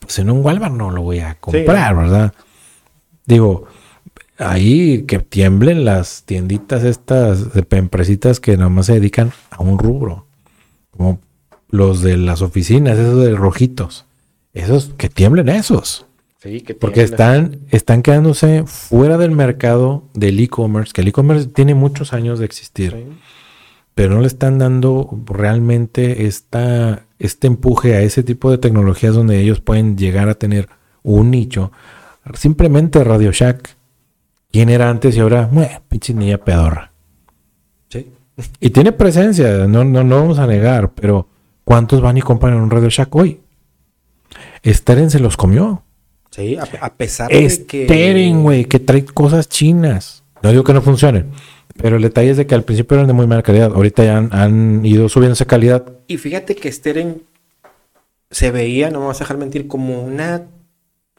pues 0.00 0.18
en 0.18 0.30
un 0.30 0.44
Walmart 0.44 0.74
no 0.74 0.90
lo 0.90 1.02
voy 1.02 1.20
a 1.20 1.36
comprar, 1.36 1.96
¿verdad? 1.96 2.34
Digo, 3.24 3.66
ahí 4.38 5.04
que 5.04 5.20
tiemblen 5.20 5.84
las 5.84 6.24
tienditas 6.24 6.82
estas 6.82 7.54
de 7.54 7.64
empresitas 7.70 8.40
que 8.40 8.56
nada 8.56 8.68
más 8.68 8.86
se 8.86 8.94
dedican 8.94 9.32
a 9.50 9.62
un 9.62 9.78
rubro, 9.78 10.26
como 10.90 11.20
los 11.70 12.02
de 12.02 12.16
las 12.16 12.42
oficinas, 12.42 12.98
esos 12.98 13.22
de 13.22 13.32
rojitos, 13.36 14.06
esos 14.54 14.90
que 14.96 15.08
tiemblen 15.08 15.48
esos. 15.48 16.06
Sí, 16.42 16.60
que 16.62 16.74
Porque 16.74 17.02
están, 17.02 17.58
están 17.70 18.02
quedándose 18.02 18.64
fuera 18.66 19.16
del 19.16 19.30
mercado 19.30 20.08
del 20.14 20.40
e-commerce, 20.40 20.92
que 20.92 21.02
el 21.02 21.08
e-commerce 21.08 21.46
tiene 21.46 21.74
muchos 21.76 22.12
años 22.12 22.40
de 22.40 22.46
existir, 22.46 22.90
Sí. 22.92 23.04
pero 23.94 24.14
no 24.14 24.20
le 24.22 24.26
están 24.26 24.58
dando 24.58 25.08
realmente 25.26 26.26
esta, 26.26 27.04
este 27.20 27.46
empuje 27.46 27.94
a 27.94 28.00
ese 28.00 28.24
tipo 28.24 28.50
de 28.50 28.58
tecnologías 28.58 29.14
donde 29.14 29.38
ellos 29.40 29.60
pueden 29.60 29.96
llegar 29.96 30.28
a 30.28 30.34
tener 30.34 30.68
un 31.04 31.30
nicho. 31.30 31.70
Simplemente 32.34 33.04
Radio 33.04 33.30
Shack, 33.30 33.76
¿quién 34.50 34.68
era 34.68 34.90
antes 34.90 35.16
y 35.16 35.20
ahora? 35.20 35.48
"Mue, 35.52 35.80
Pinche 35.88 36.12
niña 36.12 36.38
pedorra. 36.38 36.90
Sí. 37.88 38.10
Y 38.58 38.70
tiene 38.70 38.90
presencia, 38.90 39.68
no, 39.68 39.84
no, 39.84 40.02
no 40.02 40.16
vamos 40.16 40.38
a 40.40 40.46
negar, 40.48 40.90
pero 40.94 41.28
¿cuántos 41.62 42.00
van 42.00 42.16
y 42.16 42.22
compran 42.22 42.54
en 42.54 42.60
un 42.62 42.70
Radio 42.70 42.88
Shack 42.88 43.14
hoy? 43.14 43.40
Steren 44.64 45.10
se 45.10 45.20
los 45.20 45.36
comió. 45.36 45.84
Sí, 46.32 46.56
a, 46.56 46.64
a 46.80 46.94
pesar 46.94 47.30
de 47.30 47.66
que... 47.66 47.84
Steren, 47.84 48.42
güey, 48.42 48.64
que 48.64 48.78
trae 48.80 49.04
cosas 49.04 49.48
chinas. 49.48 50.24
No 50.42 50.50
digo 50.50 50.64
que 50.64 50.72
no 50.72 50.82
funcionen, 50.82 51.30
pero 51.76 51.96
el 51.96 52.02
detalle 52.02 52.30
es 52.30 52.36
de 52.38 52.46
que 52.46 52.54
al 52.54 52.64
principio 52.64 52.96
eran 52.96 53.06
de 53.06 53.12
muy 53.12 53.26
mala 53.26 53.42
calidad. 53.42 53.70
Ahorita 53.72 54.02
ya 54.02 54.16
han, 54.16 54.30
han 54.32 54.84
ido 54.84 55.08
subiendo 55.08 55.34
esa 55.34 55.44
calidad. 55.44 55.84
Y 56.08 56.16
fíjate 56.16 56.56
que 56.56 56.72
Steren 56.72 57.22
se 58.30 58.50
veía, 58.50 58.90
no 58.90 59.00
me 59.00 59.06
vas 59.06 59.20
a 59.20 59.24
dejar 59.24 59.36
mentir, 59.36 59.68
como 59.68 60.02
una, 60.02 60.46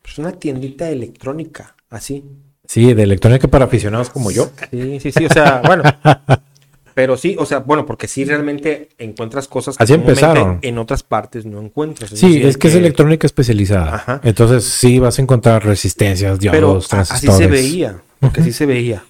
pues 0.01 0.18
una 0.18 0.32
tiendita 0.32 0.86
de 0.86 0.93
electrónica, 0.93 1.76
así. 1.89 2.26
Sí, 2.66 2.93
de 2.93 3.03
electrónica 3.03 3.47
para 3.47 3.66
aficionados 3.66 4.09
como 4.09 4.32
yo. 4.32 4.49
Sí, 4.72 4.99
sí, 4.99 5.11
sí, 5.11 5.26
o 5.26 5.30
sea, 5.30 5.61
bueno. 5.66 5.84
Pero 6.94 7.18
sí, 7.18 7.36
o 7.39 7.46
sea, 7.46 7.60
bueno, 7.60 7.86
porque 7.86 8.08
sí 8.08 8.24
realmente 8.26 8.89
encuentras 9.00 9.48
cosas 9.48 9.76
Así 9.80 9.94
comúnmente 9.94 10.22
empezaron. 10.22 10.60
en 10.62 10.78
otras 10.78 11.02
partes 11.04 11.46
no 11.46 11.60
encuentras. 11.62 12.12
Sí, 12.12 12.28
decir, 12.28 12.46
es 12.46 12.58
que 12.58 12.68
es 12.68 12.76
electrónica 12.76 13.26
especializada. 13.28 13.96
Ajá. 13.96 14.22
Entonces 14.24 14.64
sí 14.66 15.00
vas 15.00 15.18
a 15.18 15.22
encontrar 15.22 15.66
resistencias, 15.66 16.38
Pero 16.39 16.52
diodos, 16.68 16.94
a- 16.94 17.02
así 17.02 17.28
se 17.28 17.48
veía, 17.48 18.02
porque 18.20 18.41
así 18.41 18.52
se 18.54 18.66
veía. 18.66 19.04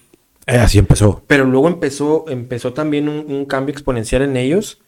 Eh, 0.45 0.57
así 0.57 0.77
empezó. 0.79 1.23
Pero 1.27 1.45
luego 1.45 1.67
empezó, 1.67 2.25
empezó 2.29 2.73
también 2.73 3.07
un, 3.09 3.25
un 3.31 3.45
cambio 3.45 3.71
exponencial 3.73 4.21
en 4.23 4.35
ellos 4.37 4.79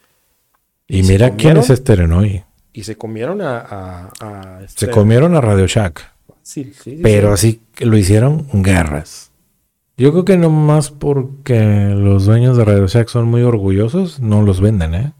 Y 0.86 1.02
¿Se 1.02 1.12
mira 1.12 1.30
quién 1.34 1.56
es 1.56 1.66
Steren 1.68 2.12
hoy. 2.12 2.44
y 2.72 2.84
se 2.84 2.96
comieron 2.96 3.40
a... 3.42 3.58
a, 3.60 4.12
a 4.20 4.60
Se 4.62 4.68
Steren. 4.68 4.94
comieron 4.94 5.34
a 5.34 5.40
Radio 5.40 5.66
Shack. 5.66 6.12
Sí, 6.42 6.64
sí, 6.74 6.96
sí, 6.96 7.00
Pero 7.02 7.28
sí. 7.36 7.48
así 7.48 7.60
que 7.74 7.86
lo 7.86 7.96
hicieron 7.96 8.46
guerras. 8.62 9.30
Yo 9.98 10.12
creo 10.12 10.24
que 10.24 10.36
no 10.36 10.50
más 10.50 10.90
porque 10.90 11.94
los 11.94 12.26
dueños 12.26 12.56
de 12.56 12.64
Radio 12.64 12.86
Shack 12.86 13.08
son 13.08 13.28
muy 13.28 13.42
orgullosos, 13.42 14.20
no 14.20 14.42
los 14.42 14.60
venden, 14.60 14.94
¿eh? 14.94 15.12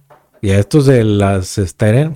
Y 0.43 0.51
a 0.51 0.59
estos 0.59 0.85
de 0.85 1.03
las 1.03 1.57
Steren, 1.57 2.15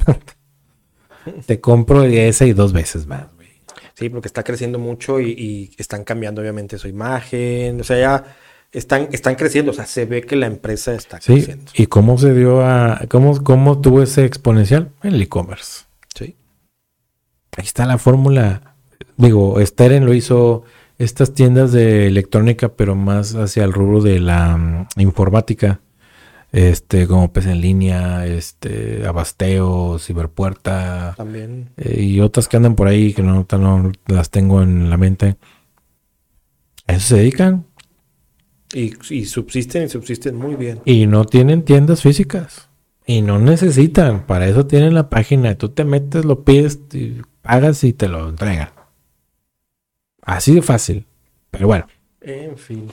te 1.47 1.61
compro 1.61 2.05
esa 2.05 2.45
y 2.45 2.53
dos 2.53 2.73
veces 2.73 3.07
más, 3.07 3.27
güey. 3.37 3.49
Sí, 3.95 4.11
porque 4.11 4.29
está 4.29 4.45
creciendo 4.45 4.79
mucho 4.79 5.21
y, 5.21 5.31
y 5.31 5.71
están 5.79 6.05
cambiando 6.05 6.43
obviamente 6.43 6.77
su 6.79 6.89
imagen. 6.89 7.81
O 7.81 7.85
sea, 7.85 7.99
ya 7.99 8.37
están, 8.73 9.09
están 9.13 9.35
creciendo. 9.37 9.73
O 9.73 9.75
sea, 9.75 9.87
se 9.87 10.05
ve 10.05 10.23
que 10.23 10.37
la 10.37 10.47
empresa 10.47 10.95
está 10.95 11.21
Sí, 11.21 11.35
creciendo. 11.35 11.73
¿y 11.75 11.87
cómo 11.87 12.19
se 12.19 12.35
dio 12.35 12.65
a... 12.65 13.01
¿Cómo, 13.09 13.43
cómo 13.43 13.81
tuvo 13.81 14.03
ese 14.03 14.25
exponencial? 14.25 14.91
En 15.03 15.15
el 15.15 15.23
e-commerce. 15.23 15.85
Sí. 16.15 16.37
Ahí 17.57 17.65
está 17.65 17.87
la 17.87 17.99
fórmula. 17.99 18.75
Digo, 19.17 19.57
Steren 19.65 20.07
lo 20.07 20.15
hizo 20.15 20.65
estas 21.01 21.35
tiendas 21.35 21.73
de 21.73 22.07
electrónica, 22.07 22.69
pero 22.75 22.95
más 22.95 23.35
hacia 23.35 23.65
el 23.65 23.73
rubro 23.73 24.01
de 24.03 24.21
la 24.21 24.57
mm, 24.57 24.87
informática. 25.01 25.81
Este, 26.53 27.07
como 27.07 27.33
pues 27.33 27.47
en 27.47 27.61
línea, 27.61 28.27
este, 28.27 29.07
Abasteo, 29.07 29.99
Ciberpuerta, 30.01 31.15
También. 31.17 31.71
eh, 31.77 32.03
y 32.03 32.21
otras 32.21 32.49
que 32.49 32.57
andan 32.57 32.75
por 32.75 32.89
ahí 32.89 33.13
que 33.15 33.23
no, 33.23 33.47
no 33.53 33.93
las 34.09 34.31
tengo 34.31 34.61
en 34.63 34.91
la 34.91 34.97
mente. 34.97 35.37
A 36.89 36.95
eso 36.95 37.07
se 37.09 37.17
dedican 37.19 37.67
Y, 38.75 38.93
y 39.15 39.27
subsisten 39.27 39.85
y 39.85 39.89
subsisten 39.89 40.35
muy 40.37 40.57
bien. 40.57 40.81
y 40.85 41.07
no 41.07 41.25
tienen 41.25 41.65
tiendas 41.65 42.03
físicas. 42.03 42.69
Y 43.07 43.23
no 43.23 43.39
necesitan. 43.39 44.27
Para 44.27 44.47
eso 44.49 44.67
tienen 44.67 44.95
la 44.95 45.09
página. 45.09 45.55
Tú 45.57 45.69
te 45.71 45.85
metes, 45.85 46.25
lo 46.25 46.45
pides, 46.45 46.81
y 46.93 47.23
pagas 47.43 47.83
y 47.85 47.93
te 47.93 48.09
lo 48.09 48.29
entregan. 48.29 48.71
Así 50.31 50.55
de 50.55 50.63
fácil. 50.63 51.07
Pero 51.51 51.67
bueno, 51.67 51.87
En 52.21 52.57
fin. 52.57 52.87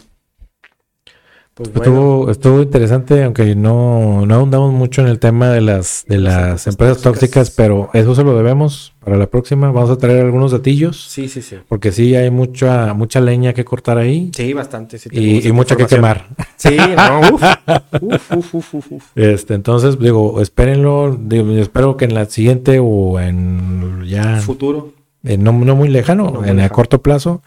Pues 1.53 1.73
bueno. 1.73 1.89
estuvo, 1.91 2.31
estuvo 2.31 2.61
interesante, 2.61 3.23
aunque 3.23 3.55
no, 3.55 4.27
no 4.27 4.35
ahondamos 4.35 4.71
mucho 4.73 5.01
en 5.01 5.07
el 5.07 5.17
tema 5.17 5.49
de 5.49 5.61
las, 5.61 6.05
de 6.07 6.19
Las 6.19 6.67
empresas 6.67 7.01
tóxicas, 7.01 7.49
pero 7.49 7.89
eso 7.93 8.13
se 8.13 8.23
lo 8.23 8.37
debemos 8.37 8.93
para 9.03 9.17
la 9.17 9.25
próxima. 9.25 9.71
Vamos 9.71 9.89
a 9.89 9.97
traer 9.97 10.23
algunos 10.23 10.51
datillos, 10.51 11.07
Sí, 11.09 11.27
sí, 11.27 11.41
sí. 11.41 11.55
porque 11.67 11.91
sí 11.91 12.13
hay 12.15 12.29
mucha, 12.29 12.93
mucha 12.93 13.21
leña 13.21 13.53
que 13.53 13.65
cortar 13.65 13.97
ahí 13.97 14.29
Sí, 14.35 14.53
bastante. 14.53 14.99
sí 14.99 15.09
y, 15.11 15.47
y 15.47 15.51
mucha 15.51 15.75
que 15.75 15.87
quemar. 15.87 16.27
Sí, 16.57 16.77
no, 16.77 17.21
uf. 17.33 17.43
Uf, 18.01 18.35
uf, 18.35 18.53
uf, 18.53 18.73
uf, 18.75 18.91
uf. 18.91 19.03
Este, 19.15 19.55
entonces, 19.55 19.97
digo, 19.97 20.39
espérenlo. 20.41 21.17
digo, 21.19 21.51
espero 21.53 21.97
que 21.97 22.05
en 22.05 22.13
la 22.13 22.25
siguiente 22.25 22.77
o 22.79 23.19
en 23.19 24.05
ya 24.05 24.37
Futuro. 24.41 24.93
Eh, 25.27 25.37
no, 25.37 25.51
no 25.51 25.75
muy 25.75 25.89
lejano, 25.89 26.25
No 26.25 26.41
muy 26.41 26.49
en 26.49 26.59
a 26.59 26.63
lejano. 26.63 26.73
corto 26.75 27.01
plazo, 27.01 27.41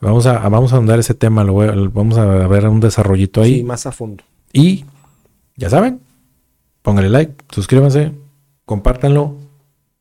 vamos 0.00 0.26
a, 0.26 0.38
vamos 0.48 0.72
a 0.72 0.76
ahondar 0.76 0.98
ese 0.98 1.14
tema. 1.14 1.42
Lo 1.44 1.52
voy 1.54 1.68
a- 1.68 1.74
vamos 1.92 2.18
a 2.18 2.24
ver 2.26 2.66
un 2.68 2.80
desarrollito 2.80 3.42
ahí. 3.42 3.56
Sí, 3.56 3.62
más 3.64 3.86
a 3.86 3.92
fondo. 3.92 4.22
Y 4.52 4.84
ya 5.56 5.70
saben, 5.70 6.00
pónganle 6.82 7.10
like, 7.10 7.34
suscríbanse, 7.50 8.12
compártanlo, 8.64 9.36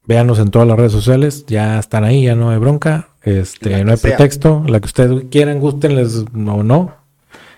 véanos 0.05 0.39
en 0.39 0.49
todas 0.51 0.68
las 0.68 0.78
redes 0.78 0.91
sociales, 0.91 1.45
ya 1.47 1.80
están 1.80 2.03
ahí, 2.03 2.24
ya 2.26 2.36
no 2.36 2.49
hay 2.51 2.57
bronca, 2.59 3.09
este, 3.24 3.84
no 3.84 3.91
hay 3.91 3.97
sea. 3.97 4.16
pretexto, 4.16 4.63
la 4.68 4.80
que 4.80 4.86
ustedes 4.86 5.24
quieran, 5.32 5.59
gusten, 5.59 5.95
les 5.95 6.18
o 6.18 6.63
no, 6.63 6.93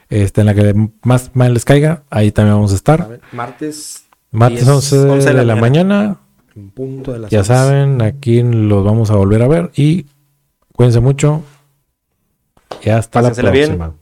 este, 0.10 0.41
en 0.41 0.47
la 0.47 0.53
que 0.53 0.74
más 1.03 1.32
mal 1.34 1.53
les 1.53 1.66
caiga, 1.66 2.03
ahí 2.10 2.32
también 2.32 2.55
vamos 2.55 2.72
a 2.72 2.74
A 2.74 2.78
estar. 2.78 3.10
ver, 3.10 3.22
martes. 3.34 4.03
Martes 4.32 4.60
10, 4.66 4.70
11 4.70 5.34
de, 5.34 5.45
la, 5.45 5.55
mañana, 5.55 6.18
En 6.58 6.72
punto 6.72 7.14
de 7.14 7.20
las 7.20 7.30
ya 7.30 7.39
11. 7.41 7.53
saben, 7.53 8.01
aquí 8.01 8.41
los 8.41 8.84
vamos 8.84 9.12
a 9.12 9.16
volver 9.16 9.43
a 9.43 9.47
ver 9.47 9.70
y 9.76 10.08
cuídense 10.76 10.99
mucho. 11.01 11.43
Y 12.84 12.89
hasta 12.89 13.22
la 13.22 13.30
Pásensela 13.30 13.51
bien. 13.51 13.78
próxima. 13.78 13.93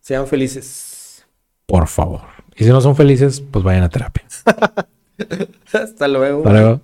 Sean 0.00 0.26
felices. 0.26 1.24
Por 1.64 1.86
favor. 1.88 2.20
Y 2.54 2.64
si 2.64 2.70
no 2.70 2.82
son 2.82 2.94
felices, 2.94 3.40
pues 3.40 3.64
vayan 3.64 3.84
a 3.84 3.88
terapia. 3.88 4.22
Hasta 5.72 6.08
luego. 6.08 6.40
Hasta 6.40 6.52
luego. 6.52 6.80